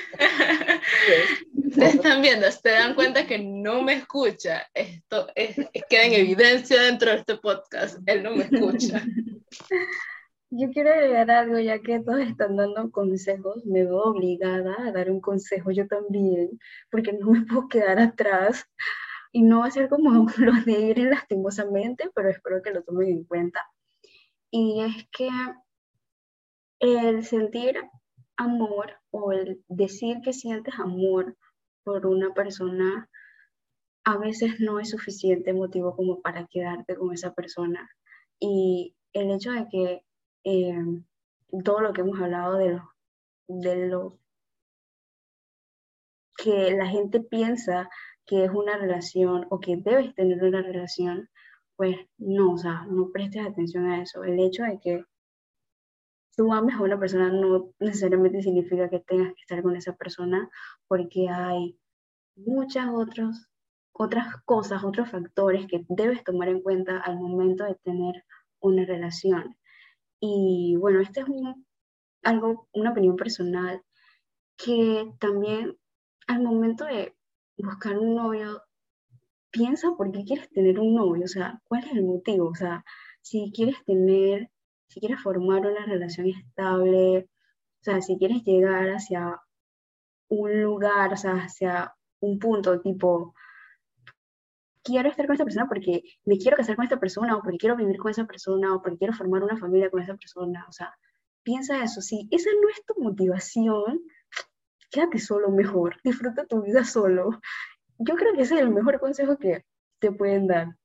Te 1.74 1.86
están 1.86 2.22
viendo, 2.22 2.50
se 2.50 2.70
dan 2.70 2.94
cuenta 2.94 3.26
que 3.26 3.38
no 3.38 3.82
me 3.82 3.94
escucha. 3.94 4.66
Esto 4.74 5.28
es, 5.34 5.56
queda 5.88 6.04
en 6.04 6.12
evidencia 6.14 6.82
dentro 6.82 7.10
de 7.10 7.18
este 7.18 7.36
podcast. 7.36 7.98
Él 8.06 8.22
no 8.22 8.32
me 8.32 8.44
escucha. 8.44 9.02
Yo 10.50 10.70
quiero 10.70 10.92
agregar 10.92 11.30
algo, 11.30 11.58
ya 11.58 11.80
que 11.80 12.00
todos 12.00 12.20
están 12.20 12.56
dando 12.56 12.90
consejos, 12.90 13.66
me 13.66 13.84
veo 13.84 14.04
obligada 14.04 14.76
a 14.78 14.92
dar 14.92 15.10
un 15.10 15.20
consejo 15.20 15.72
yo 15.72 15.88
también, 15.88 16.60
porque 16.88 17.12
no 17.12 17.32
me 17.32 17.44
puedo 17.44 17.68
quedar 17.68 17.98
atrás 17.98 18.64
y 19.32 19.42
no 19.42 19.60
va 19.60 19.66
a 19.66 19.70
ser 19.72 19.88
como 19.88 20.24
los 20.38 20.64
de 20.64 20.72
ir 20.72 20.98
lastimosamente, 20.98 22.10
pero 22.14 22.30
espero 22.30 22.62
que 22.62 22.70
lo 22.70 22.84
tomen 22.84 23.08
en 23.08 23.24
cuenta. 23.24 23.60
Y 24.50 24.82
es 24.82 25.08
que 25.10 25.28
el 26.78 27.24
sentir 27.24 27.80
amor 28.36 28.94
o 29.16 29.32
el 29.32 29.64
decir 29.68 30.20
que 30.22 30.32
sientes 30.32 30.74
amor 30.78 31.36
por 31.84 32.06
una 32.06 32.34
persona 32.34 33.08
a 34.04 34.18
veces 34.18 34.60
no 34.60 34.78
es 34.78 34.90
suficiente 34.90 35.52
motivo 35.52 35.96
como 35.96 36.20
para 36.20 36.46
quedarte 36.46 36.96
con 36.96 37.12
esa 37.12 37.34
persona. 37.34 37.90
Y 38.38 38.94
el 39.12 39.30
hecho 39.32 39.50
de 39.50 39.66
que 39.68 40.02
eh, 40.44 40.84
todo 41.64 41.80
lo 41.80 41.92
que 41.92 42.02
hemos 42.02 42.20
hablado 42.20 42.56
de 42.56 42.72
lo, 42.74 42.92
de 43.48 43.88
lo 43.88 44.18
que 46.36 46.70
la 46.72 46.86
gente 46.86 47.20
piensa 47.20 47.88
que 48.26 48.44
es 48.44 48.50
una 48.50 48.76
relación 48.76 49.46
o 49.50 49.58
que 49.60 49.76
debes 49.76 50.14
tener 50.14 50.42
una 50.42 50.62
relación, 50.62 51.28
pues 51.76 51.96
no, 52.18 52.52
o 52.52 52.58
sea, 52.58 52.84
no 52.88 53.10
prestes 53.10 53.46
atención 53.46 53.86
a 53.86 54.02
eso. 54.02 54.24
El 54.24 54.38
hecho 54.40 54.64
de 54.64 54.78
que 54.80 55.04
tú 56.36 56.52
ames 56.52 56.76
a 56.76 56.82
una 56.82 56.98
persona 56.98 57.30
no 57.30 57.72
necesariamente 57.80 58.42
significa 58.42 58.88
que 58.88 59.00
tengas 59.00 59.34
que 59.34 59.40
estar 59.40 59.62
con 59.62 59.76
esa 59.76 59.94
persona 59.96 60.48
porque 60.88 61.28
hay 61.28 61.78
muchas 62.36 62.88
otros, 62.92 63.48
otras 63.92 64.36
cosas, 64.44 64.84
otros 64.84 65.10
factores 65.10 65.66
que 65.66 65.84
debes 65.88 66.22
tomar 66.24 66.48
en 66.48 66.62
cuenta 66.62 66.98
al 66.98 67.16
momento 67.16 67.64
de 67.64 67.74
tener 67.76 68.24
una 68.60 68.84
relación. 68.84 69.56
Y 70.20 70.76
bueno, 70.78 71.00
este 71.00 71.20
es 71.20 71.26
algo, 72.22 72.68
una 72.72 72.90
opinión 72.90 73.16
personal 73.16 73.82
que 74.56 75.10
también 75.20 75.76
al 76.26 76.42
momento 76.42 76.84
de 76.84 77.14
buscar 77.58 77.98
un 77.98 78.14
novio, 78.14 78.62
piensa 79.50 79.92
por 79.96 80.12
qué 80.12 80.24
quieres 80.24 80.50
tener 80.50 80.78
un 80.78 80.94
novio, 80.94 81.24
o 81.24 81.28
sea, 81.28 81.60
cuál 81.64 81.84
es 81.84 81.92
el 81.92 82.04
motivo, 82.04 82.48
o 82.48 82.54
sea, 82.54 82.84
si 83.22 83.50
quieres 83.54 83.76
tener, 83.84 84.50
si 84.88 85.00
quieres 85.00 85.22
formar 85.22 85.60
una 85.60 85.84
relación 85.86 86.28
estable, 86.28 87.28
o 87.80 87.84
sea, 87.84 88.00
si 88.02 88.16
quieres 88.18 88.42
llegar 88.44 88.88
hacia 88.90 89.40
un 90.28 90.62
lugar, 90.62 91.12
o 91.12 91.16
sea, 91.16 91.34
hacia 91.34 91.94
un 92.20 92.38
punto 92.38 92.80
tipo, 92.80 93.34
quiero 94.82 95.08
estar 95.08 95.26
con 95.26 95.34
esta 95.34 95.44
persona 95.44 95.68
porque 95.68 96.02
me 96.24 96.38
quiero 96.38 96.56
casar 96.56 96.76
con 96.76 96.84
esta 96.84 97.00
persona, 97.00 97.36
o 97.36 97.42
porque 97.42 97.58
quiero 97.58 97.76
vivir 97.76 97.98
con 97.98 98.10
esa 98.10 98.24
persona, 98.24 98.74
o 98.74 98.82
porque 98.82 98.98
quiero 98.98 99.12
formar 99.12 99.42
una 99.42 99.56
familia 99.56 99.90
con 99.90 100.02
esa 100.02 100.14
persona, 100.14 100.64
o 100.68 100.72
sea, 100.72 100.96
piensa 101.42 101.82
eso, 101.82 102.00
si 102.00 102.28
esa 102.30 102.50
no 102.60 102.68
es 102.68 102.84
tu 102.84 103.00
motivación, 103.02 104.00
quédate 104.90 105.18
solo 105.18 105.50
mejor, 105.50 105.96
disfruta 106.04 106.46
tu 106.46 106.62
vida 106.62 106.84
solo. 106.84 107.40
Yo 107.98 108.14
creo 108.14 108.34
que 108.34 108.42
ese 108.42 108.54
es 108.54 108.60
el 108.60 108.70
mejor 108.70 109.00
consejo 109.00 109.38
que 109.38 109.64
te 109.98 110.12
pueden 110.12 110.46
dar. 110.46 110.76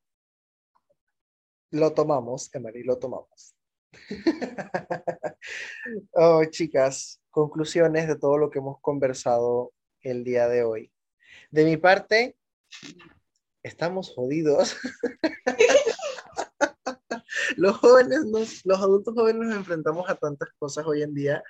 Lo 1.71 1.93
tomamos, 1.93 2.53
Emily, 2.53 2.83
lo 2.83 2.97
tomamos. 2.97 3.55
oh, 6.13 6.43
chicas, 6.45 7.21
conclusiones 7.29 8.07
de 8.07 8.15
todo 8.15 8.37
lo 8.37 8.49
que 8.49 8.59
hemos 8.59 8.79
conversado 8.81 9.73
el 10.01 10.23
día 10.23 10.47
de 10.47 10.63
hoy. 10.63 10.91
De 11.49 11.65
mi 11.65 11.77
parte, 11.77 12.37
estamos 13.63 14.13
jodidos. 14.13 14.77
los 17.57 17.77
jóvenes, 17.77 18.65
los 18.65 18.79
adultos 18.79 19.13
jóvenes 19.13 19.47
nos 19.47 19.57
enfrentamos 19.57 20.09
a 20.09 20.15
tantas 20.15 20.49
cosas 20.57 20.85
hoy 20.85 21.01
en 21.01 21.13
día 21.13 21.43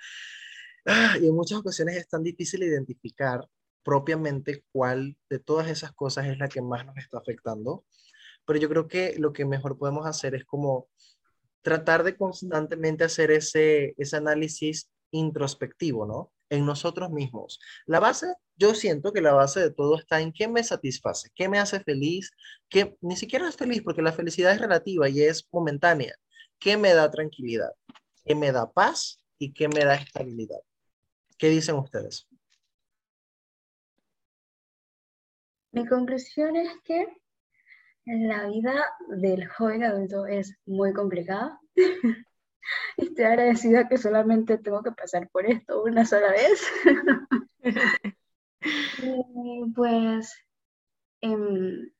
Ah, 0.84 1.16
y 1.20 1.28
en 1.28 1.34
muchas 1.34 1.58
ocasiones 1.58 1.96
es 1.96 2.08
tan 2.08 2.24
difícil 2.24 2.62
identificar 2.64 3.48
propiamente 3.84 4.64
cuál 4.72 5.16
de 5.30 5.38
todas 5.38 5.68
esas 5.68 5.92
cosas 5.92 6.26
es 6.26 6.38
la 6.38 6.48
que 6.48 6.60
más 6.60 6.84
nos 6.84 6.96
está 6.96 7.18
afectando. 7.18 7.84
Pero 8.44 8.58
yo 8.58 8.68
creo 8.68 8.88
que 8.88 9.14
lo 9.18 9.32
que 9.32 9.44
mejor 9.44 9.78
podemos 9.78 10.06
hacer 10.06 10.34
es 10.34 10.44
como 10.44 10.88
tratar 11.62 12.02
de 12.02 12.16
constantemente 12.16 13.04
hacer 13.04 13.30
ese, 13.30 13.94
ese 13.96 14.16
análisis 14.16 14.90
introspectivo, 15.10 16.06
¿no? 16.06 16.32
En 16.50 16.66
nosotros 16.66 17.10
mismos. 17.10 17.60
La 17.86 18.00
base, 18.00 18.26
yo 18.56 18.74
siento 18.74 19.12
que 19.12 19.20
la 19.20 19.32
base 19.32 19.60
de 19.60 19.70
todo 19.70 19.96
está 19.96 20.20
en 20.20 20.32
qué 20.32 20.48
me 20.48 20.62
satisface, 20.62 21.30
qué 21.34 21.48
me 21.48 21.58
hace 21.58 21.80
feliz, 21.80 22.30
que 22.68 22.96
ni 23.00 23.16
siquiera 23.16 23.48
es 23.48 23.56
feliz 23.56 23.82
porque 23.82 24.02
la 24.02 24.12
felicidad 24.12 24.52
es 24.52 24.60
relativa 24.60 25.08
y 25.08 25.22
es 25.22 25.48
momentánea, 25.50 26.14
qué 26.58 26.76
me 26.76 26.92
da 26.92 27.10
tranquilidad, 27.10 27.72
qué 28.24 28.34
me 28.34 28.52
da 28.52 28.70
paz 28.70 29.22
y 29.38 29.52
qué 29.52 29.68
me 29.68 29.84
da 29.84 29.94
estabilidad. 29.94 30.60
¿Qué 31.38 31.48
dicen 31.48 31.76
ustedes? 31.76 32.28
Mi 35.72 35.86
conclusión 35.86 36.54
es 36.56 36.70
que 36.84 37.21
la 38.04 38.48
vida 38.48 38.84
del 39.08 39.48
joven 39.48 39.84
adulto 39.84 40.26
es 40.26 40.56
muy 40.66 40.92
complicada. 40.92 41.60
Estoy 42.96 43.24
agradecida 43.24 43.88
que 43.88 43.98
solamente 43.98 44.58
tengo 44.58 44.82
que 44.82 44.92
pasar 44.92 45.28
por 45.30 45.46
esto 45.46 45.82
una 45.82 46.04
sola 46.04 46.30
vez. 46.30 46.64
pues, 49.74 50.34
em, 51.20 51.90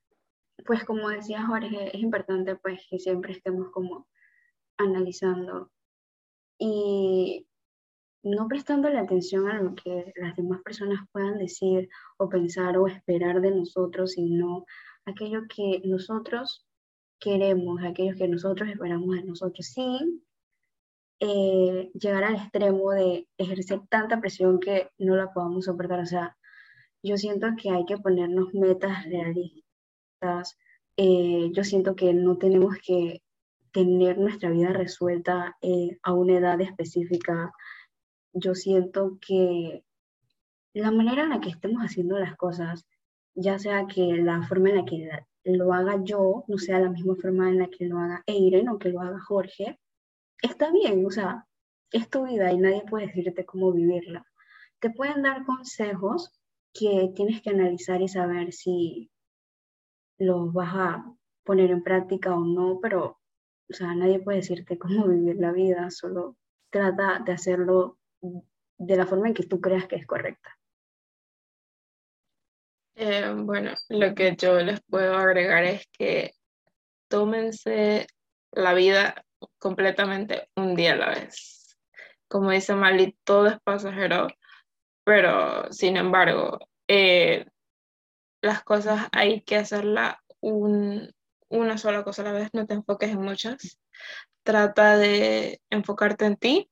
pues 0.64 0.84
como 0.84 1.08
decía 1.08 1.46
Jorge, 1.46 1.96
es 1.96 2.02
importante 2.02 2.56
pues 2.56 2.80
que 2.88 2.98
siempre 2.98 3.32
estemos 3.32 3.70
como 3.72 4.06
analizando 4.78 5.70
y 6.58 7.46
no 8.22 8.46
prestando 8.46 8.88
la 8.88 9.00
atención 9.00 9.48
a 9.48 9.60
lo 9.60 9.74
que 9.74 10.12
las 10.16 10.36
demás 10.36 10.62
personas 10.62 11.00
puedan 11.10 11.38
decir 11.38 11.88
o 12.18 12.28
pensar 12.28 12.78
o 12.78 12.86
esperar 12.86 13.40
de 13.40 13.50
nosotros, 13.50 14.12
sino 14.12 14.64
aquello 15.04 15.42
que 15.48 15.82
nosotros 15.84 16.66
queremos, 17.18 17.82
aquello 17.82 18.16
que 18.16 18.28
nosotros 18.28 18.68
esperamos 18.68 19.16
de 19.16 19.24
nosotros, 19.24 19.66
sin 19.66 20.24
eh, 21.20 21.90
llegar 21.94 22.24
al 22.24 22.36
extremo 22.36 22.90
de 22.92 23.28
ejercer 23.38 23.80
tanta 23.88 24.20
presión 24.20 24.58
que 24.60 24.90
no 24.98 25.16
la 25.16 25.32
podamos 25.32 25.66
soportar. 25.66 26.00
O 26.00 26.06
sea, 26.06 26.36
yo 27.02 27.16
siento 27.16 27.48
que 27.60 27.70
hay 27.70 27.84
que 27.84 27.98
ponernos 27.98 28.54
metas 28.54 29.04
realistas. 29.04 30.58
Eh, 30.96 31.50
yo 31.52 31.64
siento 31.64 31.96
que 31.96 32.12
no 32.14 32.38
tenemos 32.38 32.76
que 32.84 33.22
tener 33.72 34.18
nuestra 34.18 34.50
vida 34.50 34.72
resuelta 34.72 35.56
eh, 35.62 35.98
a 36.02 36.12
una 36.12 36.38
edad 36.38 36.60
específica 36.60 37.52
yo 38.32 38.54
siento 38.54 39.18
que 39.20 39.84
la 40.74 40.90
manera 40.90 41.24
en 41.24 41.30
la 41.30 41.40
que 41.40 41.50
estemos 41.50 41.82
haciendo 41.82 42.18
las 42.18 42.36
cosas, 42.36 42.86
ya 43.34 43.58
sea 43.58 43.86
que 43.86 44.16
la 44.18 44.42
forma 44.42 44.70
en 44.70 44.76
la 44.76 44.84
que 44.84 45.08
lo 45.44 45.72
haga 45.72 46.02
yo 46.04 46.44
no 46.48 46.58
sea 46.58 46.78
la 46.78 46.90
misma 46.90 47.14
forma 47.16 47.48
en 47.48 47.58
la 47.58 47.68
que 47.68 47.86
lo 47.86 47.98
haga 47.98 48.22
Eiren 48.26 48.68
o 48.68 48.78
que 48.78 48.90
lo 48.90 49.00
haga 49.00 49.20
Jorge, 49.20 49.78
está 50.42 50.70
bien, 50.70 51.04
o 51.06 51.10
sea, 51.10 51.46
es 51.90 52.08
tu 52.08 52.26
vida 52.26 52.52
y 52.52 52.58
nadie 52.58 52.84
puede 52.88 53.06
decirte 53.06 53.44
cómo 53.44 53.72
vivirla. 53.72 54.26
Te 54.80 54.90
pueden 54.90 55.22
dar 55.22 55.44
consejos 55.44 56.30
que 56.72 57.12
tienes 57.14 57.42
que 57.42 57.50
analizar 57.50 58.00
y 58.00 58.08
saber 58.08 58.52
si 58.52 59.10
los 60.18 60.52
vas 60.52 60.74
a 60.74 61.16
poner 61.44 61.70
en 61.70 61.82
práctica 61.82 62.34
o 62.34 62.44
no, 62.44 62.78
pero, 62.80 63.20
o 63.68 63.72
sea, 63.72 63.94
nadie 63.94 64.20
puede 64.20 64.38
decirte 64.38 64.78
cómo 64.78 65.06
vivir 65.08 65.36
la 65.36 65.52
vida, 65.52 65.90
solo 65.90 66.36
trata 66.70 67.20
de 67.24 67.32
hacerlo 67.32 67.98
de 68.78 68.96
la 68.96 69.06
forma 69.06 69.28
en 69.28 69.34
que 69.34 69.46
tú 69.46 69.60
creas 69.60 69.86
que 69.86 69.96
es 69.96 70.06
correcta. 70.06 70.58
Eh, 72.94 73.32
bueno, 73.34 73.72
lo 73.88 74.14
que 74.14 74.36
yo 74.36 74.58
les 74.60 74.80
puedo 74.82 75.16
agregar 75.16 75.64
es 75.64 75.86
que 75.92 76.32
tómense 77.08 78.06
la 78.52 78.74
vida 78.74 79.24
completamente 79.58 80.48
un 80.56 80.74
día 80.74 80.92
a 80.92 80.96
la 80.96 81.08
vez. 81.10 81.76
Como 82.28 82.50
dice 82.50 82.74
Mali, 82.74 83.16
todo 83.24 83.46
es 83.48 83.60
pasajero, 83.62 84.28
pero 85.04 85.72
sin 85.72 85.96
embargo, 85.96 86.58
eh, 86.88 87.46
las 88.42 88.62
cosas 88.64 89.08
hay 89.12 89.42
que 89.42 89.56
hacerla 89.56 90.22
una 90.40 91.78
sola 91.78 92.04
cosa 92.04 92.22
a 92.22 92.26
la 92.26 92.32
vez, 92.32 92.50
no 92.52 92.66
te 92.66 92.74
enfoques 92.74 93.10
en 93.10 93.22
muchas. 93.22 93.78
Trata 94.42 94.96
de 94.96 95.60
enfocarte 95.70 96.26
en 96.26 96.36
ti 96.36 96.70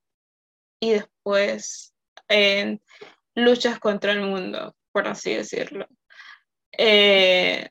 y 0.81 0.93
después 0.93 1.95
en 2.29 2.83
luchas 3.35 3.79
contra 3.79 4.13
el 4.13 4.23
mundo, 4.23 4.75
por 4.93 5.07
así 5.09 5.35
decirlo. 5.35 5.87
Eh, 6.83 7.69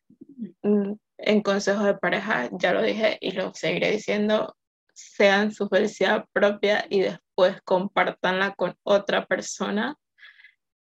en 0.62 1.41
consejos 1.41 1.84
de 1.84 1.95
pareja, 1.95 2.47
ya 2.51 2.74
lo 2.74 2.84
dije 2.84 3.18
y 3.20 3.32
lo 3.32 3.51
seguiré 3.55 3.89
diciendo, 3.89 4.55
sean 4.93 5.51
su 5.51 5.68
felicidad 5.68 6.26
propia 6.32 6.86
y 6.91 6.99
después 6.99 7.60
compartanla 7.64 8.53
con 8.53 8.76
otra 8.84 9.26
persona. 9.26 9.97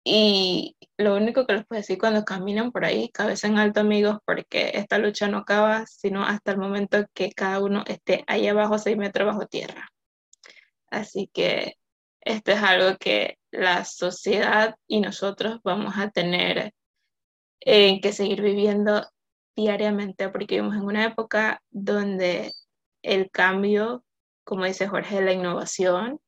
Y 0.05 0.77
lo 0.97 1.15
único 1.15 1.45
que 1.45 1.53
les 1.55 1.65
puedo 1.65 1.81
decir 1.81 1.97
cuando 1.97 2.23
caminan 2.23 2.71
por 2.71 2.85
ahí, 2.85 3.09
cabeza 3.09 3.47
en 3.47 3.57
alto 3.57 3.81
amigos, 3.81 4.19
porque 4.25 4.71
esta 4.75 4.97
lucha 4.97 5.27
no 5.27 5.39
acaba, 5.39 5.85
sino 5.85 6.23
hasta 6.23 6.51
el 6.51 6.57
momento 6.57 7.05
que 7.13 7.31
cada 7.33 7.59
uno 7.59 7.83
esté 7.85 8.23
ahí 8.27 8.47
abajo, 8.47 8.77
seis 8.77 8.95
metros 8.95 9.27
bajo 9.27 9.45
tierra. 9.47 9.89
Así 10.89 11.29
que 11.33 11.75
esto 12.21 12.51
es 12.53 12.63
algo 12.63 12.97
que 12.97 13.39
la 13.51 13.83
sociedad 13.83 14.75
y 14.87 15.01
nosotros 15.01 15.59
vamos 15.65 15.95
a 15.97 16.11
tener 16.11 16.73
eh, 17.65 17.99
que 17.99 18.13
seguir 18.13 18.41
viviendo 18.41 19.05
diariamente, 19.55 20.29
porque 20.29 20.55
vivimos 20.55 20.75
en 20.75 20.83
una 20.83 21.05
época 21.05 21.61
donde 21.71 22.53
el 23.01 23.29
cambio, 23.31 24.03
como 24.43 24.65
dice 24.65 24.87
Jorge, 24.87 25.21
la 25.21 25.33
innovación, 25.33 26.19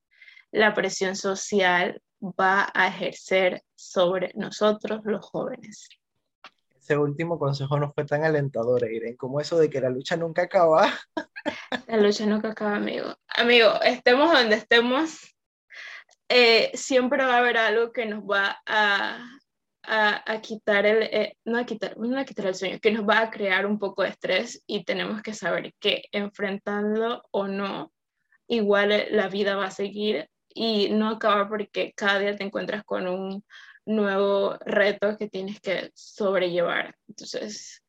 la 0.51 0.73
presión 0.73 1.15
social 1.15 2.01
va 2.21 2.71
a 2.73 2.87
ejercer 2.87 3.63
sobre 3.75 4.31
nosotros 4.35 5.01
los 5.03 5.25
jóvenes. 5.25 5.87
Ese 6.75 6.97
último 6.97 7.37
consejo 7.37 7.77
no 7.77 7.91
fue 7.93 8.05
tan 8.05 8.23
alentador, 8.23 8.89
Irene, 8.89 9.17
como 9.17 9.39
eso 9.39 9.59
de 9.59 9.69
que 9.69 9.81
la 9.81 9.89
lucha 9.89 10.15
nunca 10.17 10.43
acaba. 10.43 10.91
La 11.87 11.97
lucha 11.97 12.25
nunca 12.25 12.49
acaba, 12.49 12.75
amigo. 12.75 13.15
Amigo, 13.27 13.79
estemos 13.81 14.31
donde 14.31 14.55
estemos, 14.55 15.35
eh, 16.29 16.71
siempre 16.73 17.23
va 17.25 17.35
a 17.35 17.37
haber 17.37 17.57
algo 17.57 17.91
que 17.91 18.05
nos 18.05 18.23
va 18.23 18.57
a, 18.65 19.23
a, 19.87 20.41
quitar 20.41 20.85
el, 20.85 21.03
eh, 21.03 21.37
no 21.45 21.57
a 21.57 21.65
quitar, 21.65 21.97
no 21.97 22.19
a 22.19 22.25
quitar 22.25 22.47
el 22.47 22.55
sueño, 22.55 22.79
que 22.79 22.91
nos 22.91 23.07
va 23.07 23.21
a 23.21 23.29
crear 23.29 23.65
un 23.65 23.79
poco 23.79 24.03
de 24.03 24.09
estrés 24.09 24.61
y 24.67 24.83
tenemos 24.83 25.21
que 25.21 25.33
saber 25.33 25.73
que 25.79 26.03
enfrentando 26.11 27.23
o 27.31 27.47
no, 27.47 27.93
igual 28.47 28.91
eh, 28.91 29.07
la 29.11 29.29
vida 29.29 29.55
va 29.55 29.67
a 29.67 29.71
seguir 29.71 30.29
y 30.49 30.89
no 30.89 31.09
acaba 31.09 31.47
porque 31.47 31.93
cada 31.95 32.19
día 32.19 32.35
te 32.35 32.43
encuentras 32.43 32.83
con 32.83 33.07
un 33.07 33.45
nuevo 33.85 34.57
reto 34.65 35.17
que 35.17 35.29
tienes 35.29 35.61
que 35.61 35.91
sobrellevar. 35.93 36.95
Entonces, 37.07 37.81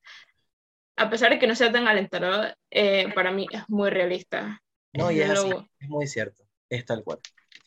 a 0.96 1.10
pesar 1.10 1.30
de 1.30 1.38
que 1.40 1.48
no 1.48 1.56
sea 1.56 1.72
tan 1.72 1.88
alentador, 1.88 2.56
eh, 2.70 3.12
para 3.12 3.32
mí 3.32 3.46
es 3.50 3.62
muy 3.68 3.90
realista. 3.90 4.62
No, 4.92 5.10
y 5.10 5.20
es, 5.20 5.30
es 5.30 5.88
muy 5.88 6.06
cierto, 6.06 6.44
es 6.68 6.84
tal 6.84 7.02
cual. 7.02 7.18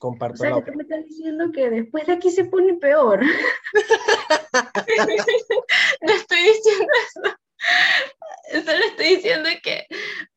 Comparto 0.02 0.34
o 0.34 0.38
sea, 0.38 0.62
que 0.66 0.72
me 0.72 0.82
estás 0.82 1.06
diciendo 1.06 1.52
que 1.54 1.70
después 1.70 2.08
de 2.08 2.14
aquí 2.14 2.32
se 2.32 2.46
pone 2.46 2.74
peor. 2.74 3.22
no 6.02 6.12
estoy 6.12 6.40
diciendo 6.40 6.92
eso. 7.06 7.22
Solo 8.66 8.84
estoy 8.84 9.18
diciendo 9.18 9.48
que 9.62 9.86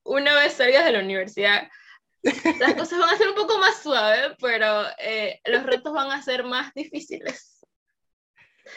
una 0.03 0.35
vez 0.35 0.53
salgas 0.53 0.85
de 0.85 0.93
la 0.93 0.99
universidad, 0.99 1.67
las 2.23 2.75
cosas 2.75 2.99
van 2.99 3.15
a 3.15 3.17
ser 3.17 3.31
un 3.31 3.37
poco 3.37 3.57
más 3.57 3.83
suaves, 3.83 4.37
pero 4.39 4.85
eh, 4.99 5.41
los 5.47 5.65
retos 5.65 5.95
van 5.95 6.11
a 6.11 6.21
ser 6.21 6.45
más 6.45 6.75
difíciles. 6.75 7.65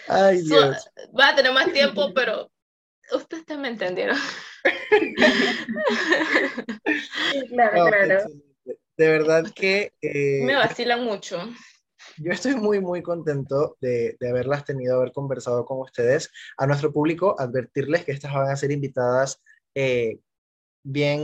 Ay, 0.08 0.42
Dios. 0.42 0.90
va 1.20 1.32
a 1.32 1.36
tener 1.36 1.52
más 1.52 1.70
tiempo, 1.74 2.14
pero 2.14 2.50
ustedes 3.12 3.60
me 3.60 3.68
entendieron. 3.68 4.18
claro, 7.50 7.88
claro 7.88 8.47
de 8.98 9.08
verdad 9.08 9.46
que... 9.54 9.94
Eh, 10.02 10.42
Me 10.44 10.56
vacila 10.56 10.98
mucho. 10.98 11.40
Yo 12.18 12.32
estoy 12.32 12.56
muy, 12.56 12.80
muy 12.80 13.02
contento 13.02 13.78
de, 13.80 14.18
de, 14.20 14.30
haberlas 14.30 14.66
tenido, 14.66 14.98
haber 14.98 15.12
conversado 15.12 15.66
con 15.66 15.80
ustedes. 15.80 16.32
A 16.58 16.66
nuestro 16.66 16.92
público, 16.92 17.36
advertirles 17.40 18.06
que 18.06 18.12
estas 18.12 18.34
van 18.34 18.50
a 18.50 18.56
ser 18.56 18.72
invitadas 18.72 19.42
eh, 19.76 20.20
bien 20.84 21.22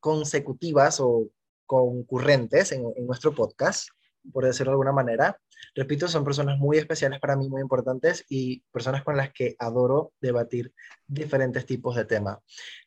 consecutivas 0.00 1.00
o 1.00 1.28
concurrentes 1.66 2.72
en, 2.72 2.84
en, 2.96 3.06
nuestro 3.06 3.34
podcast, 3.34 3.88
por 4.32 4.44
decirlo 4.44 4.70
de 4.70 4.74
alguna 4.74 4.92
manera. 4.92 5.38
Repito, 5.74 6.08
son 6.08 6.24
personas 6.24 6.58
muy 6.58 6.78
especiales 6.78 7.20
para 7.20 7.36
mí, 7.36 7.48
muy 7.48 7.60
importantes 7.60 8.24
y 8.28 8.62
personas 8.72 9.04
con 9.04 9.16
las 9.16 9.32
que 9.32 9.56
adoro 9.58 10.12
debatir 10.20 10.72
diferentes 11.06 11.66
tipos 11.66 11.96
de 11.96 12.04
temas. 12.06 12.38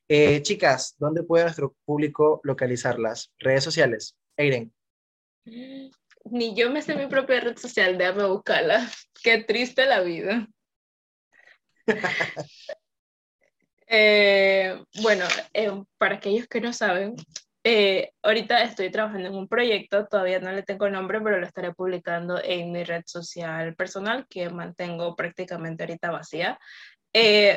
Eh, 0.07 0.41
chicas, 0.41 0.95
¿dónde 0.97 1.23
puede 1.23 1.45
nuestro 1.45 1.75
público 1.86 2.41
localizarlas? 2.43 3.34
Redes 3.39 3.63
sociales. 3.63 4.17
Eiren. 4.38 4.73
Ni 6.25 6.55
yo 6.55 6.71
me 6.71 6.81
sé 6.81 6.95
mi 6.95 7.07
propia 7.07 7.39
red 7.41 7.57
social, 7.57 7.97
déjame 7.97 8.25
buscarla. 8.25 8.89
Qué 9.21 9.43
triste 9.43 9.86
la 9.86 10.01
vida. 10.01 10.47
Eh, 13.95 14.75
bueno, 15.03 15.25
eh, 15.53 15.69
para 15.99 16.15
aquellos 16.15 16.47
que 16.47 16.59
no 16.59 16.73
saben, 16.73 17.15
eh, 17.63 18.11
ahorita 18.23 18.63
estoy 18.63 18.89
trabajando 18.89 19.27
en 19.27 19.36
un 19.36 19.47
proyecto, 19.47 20.07
todavía 20.07 20.39
no 20.39 20.51
le 20.51 20.63
tengo 20.63 20.89
nombre, 20.89 21.21
pero 21.21 21.39
lo 21.39 21.45
estaré 21.45 21.73
publicando 21.73 22.41
en 22.43 22.71
mi 22.71 22.84
red 22.86 23.03
social 23.05 23.75
personal 23.75 24.25
que 24.27 24.49
mantengo 24.49 25.15
prácticamente 25.15 25.84
ahorita 25.84 26.09
vacía. 26.09 26.57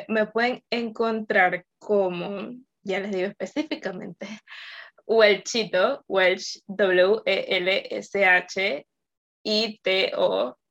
me 0.09 0.27
pueden 0.27 0.63
encontrar 0.69 1.65
como, 1.79 2.51
ya 2.83 3.01
les 3.01 3.13
digo 3.13 3.29
específicamente, 3.29 4.29
Welchito, 5.07 6.05
Welch, 6.09 6.63
W-E-L-S-H-I-T-O, 6.67 7.29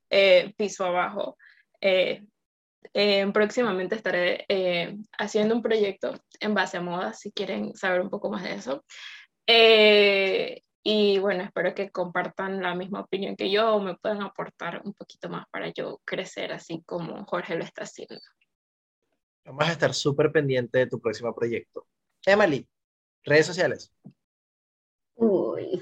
eh, 0.09 0.53
piso 0.57 0.85
abajo. 0.85 1.37
Eh, 1.79 2.21
eh, 2.93 3.31
próximamente 3.33 3.95
estaré 3.95 4.45
haciendo 5.17 5.55
un 5.55 5.61
proyecto 5.61 6.13
en 6.39 6.53
base 6.53 6.77
a 6.77 6.81
moda, 6.81 7.13
si 7.13 7.31
quieren 7.31 7.73
saber 7.75 8.01
un 8.01 8.09
poco 8.09 8.29
más 8.29 8.43
de 8.43 8.53
eso. 8.55 8.83
y 10.83 11.17
bueno, 11.19 11.43
espero 11.43 11.73
que 11.73 11.89
compartan 11.89 12.61
la 12.61 12.75
misma 12.75 13.01
opinión 13.01 13.35
que 13.35 13.49
yo 13.49 13.75
o 13.75 13.81
me 13.81 13.95
puedan 13.95 14.21
aportar 14.21 14.81
un 14.85 14.93
poquito 14.93 15.29
más 15.29 15.45
para 15.49 15.69
yo 15.73 15.99
crecer 16.05 16.51
así 16.51 16.83
como 16.85 17.25
Jorge 17.25 17.55
lo 17.55 17.63
está 17.63 17.83
haciendo. 17.83 18.19
Vamos 19.45 19.67
a 19.67 19.71
estar 19.71 19.93
súper 19.93 20.31
pendiente 20.31 20.79
de 20.79 20.87
tu 20.87 20.99
próximo 20.99 21.33
proyecto. 21.33 21.87
Emily, 22.25 22.67
redes 23.23 23.45
sociales. 23.45 23.91
Uy. 25.15 25.81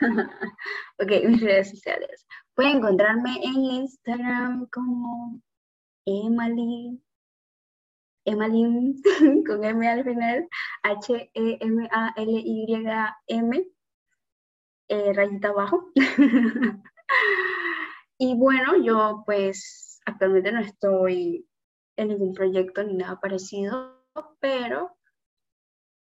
ok, 0.98 1.10
mis 1.26 1.40
redes 1.40 1.70
sociales. 1.70 2.26
Pueden 2.54 2.78
encontrarme 2.78 3.40
en 3.42 3.54
Instagram 3.54 4.66
como 4.70 5.40
Emily, 6.06 7.02
Emily 8.24 9.02
con 9.46 9.64
M 9.64 9.88
al 9.88 10.04
final, 10.04 10.48
H-E-M-A-L-Y-M, 10.82 11.26
eh, 14.88 15.12
rayita 15.12 15.48
abajo. 15.48 15.90
y 18.18 18.34
bueno, 18.36 18.76
yo 18.82 19.22
pues 19.26 20.00
actualmente 20.06 20.52
no 20.52 20.60
estoy 20.60 21.48
en 21.96 22.08
ningún 22.08 22.34
proyecto 22.34 22.82
ni 22.82 22.94
nada 22.94 23.18
parecido, 23.20 24.04
pero 24.40 24.96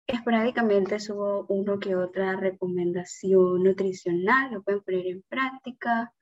Esporádicamente 0.08 0.98
subo 1.00 1.44
uno 1.50 1.78
que 1.78 1.94
otra 1.94 2.34
recomendación 2.34 3.62
nutricional, 3.62 4.50
lo 4.54 4.62
pueden 4.62 4.80
poner 4.80 5.06
en 5.06 5.22
práctica, 5.28 6.14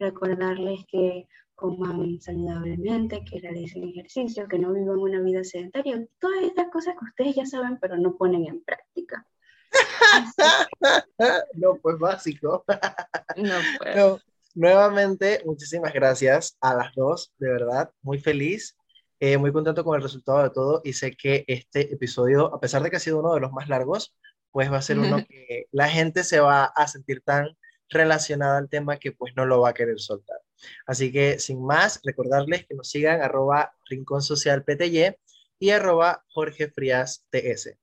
recordarles 0.00 0.80
que 0.90 1.28
coman 1.54 2.20
saludablemente, 2.20 3.24
que 3.24 3.38
realicen 3.38 3.84
ejercicio, 3.84 4.48
que 4.48 4.58
no 4.58 4.72
vivan 4.72 4.98
una 4.98 5.20
vida 5.20 5.44
sedentaria, 5.44 6.04
todas 6.18 6.42
estas 6.42 6.68
cosas 6.70 6.96
que 6.98 7.04
ustedes 7.04 7.36
ya 7.36 7.46
saben 7.46 7.78
pero 7.80 7.96
no 7.96 8.16
ponen 8.16 8.44
en 8.44 8.64
práctica. 8.64 9.24
no, 11.54 11.76
pues 11.76 11.96
básico. 11.96 12.64
no, 13.36 13.54
pues. 13.78 14.22
nuevamente, 14.56 15.42
muchísimas 15.44 15.92
gracias 15.92 16.56
a 16.60 16.74
las 16.74 16.92
dos, 16.96 17.32
de 17.38 17.50
verdad, 17.50 17.92
muy 18.02 18.18
feliz 18.18 18.77
eh, 19.20 19.36
muy 19.36 19.52
contento 19.52 19.84
con 19.84 19.96
el 19.96 20.02
resultado 20.02 20.42
de 20.42 20.50
todo 20.50 20.80
y 20.84 20.92
sé 20.92 21.12
que 21.12 21.44
este 21.48 21.92
episodio, 21.92 22.54
a 22.54 22.60
pesar 22.60 22.82
de 22.82 22.90
que 22.90 22.96
ha 22.96 23.00
sido 23.00 23.20
uno 23.20 23.34
de 23.34 23.40
los 23.40 23.52
más 23.52 23.68
largos, 23.68 24.14
pues 24.50 24.70
va 24.72 24.78
a 24.78 24.82
ser 24.82 24.98
uno 24.98 25.18
que 25.28 25.66
la 25.72 25.88
gente 25.88 26.24
se 26.24 26.40
va 26.40 26.64
a 26.64 26.88
sentir 26.88 27.22
tan 27.22 27.56
relacionada 27.88 28.58
al 28.58 28.68
tema 28.68 28.98
que 28.98 29.12
pues 29.12 29.34
no 29.36 29.46
lo 29.46 29.60
va 29.60 29.70
a 29.70 29.74
querer 29.74 29.98
soltar. 29.98 30.38
Así 30.86 31.12
que 31.12 31.38
sin 31.38 31.64
más, 31.64 32.00
recordarles 32.04 32.66
que 32.66 32.74
nos 32.74 32.88
sigan 32.88 33.22
arroba 33.22 33.72
Rincón 33.88 34.22
Social 34.22 34.64
PTY 34.64 35.16
y 35.58 35.70
arroba 35.70 36.24
Jorge 36.28 36.68
Frías 36.68 37.24
TS. 37.30 37.76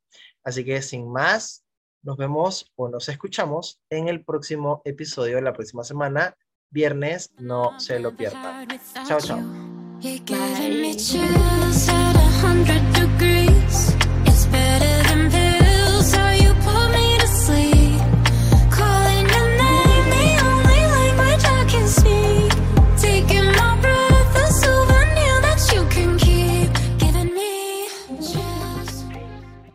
Así 0.43 0.63
que 0.63 0.81
sin 0.81 1.11
más, 1.11 1.65
nos 2.03 2.17
vemos 2.17 2.71
o 2.75 2.87
nos 2.87 3.09
escuchamos 3.09 3.81
en 3.89 4.07
el 4.07 4.23
próximo 4.23 4.81
episodio 4.85 5.37
de 5.37 5.41
la 5.41 5.53
próxima 5.53 5.83
semana, 5.83 6.37
viernes, 6.69 7.31
no 7.39 7.79
se 7.79 7.99
lo 7.99 8.15
pierdan. 8.15 8.67
Chao, 9.07 9.19
chao. 9.19 9.64
You're 10.01 10.19
giving 10.19 10.81
me 10.81 10.93
chills 10.95 11.89
at 11.89 12.15
a 12.15 12.27
hundred 12.41 12.94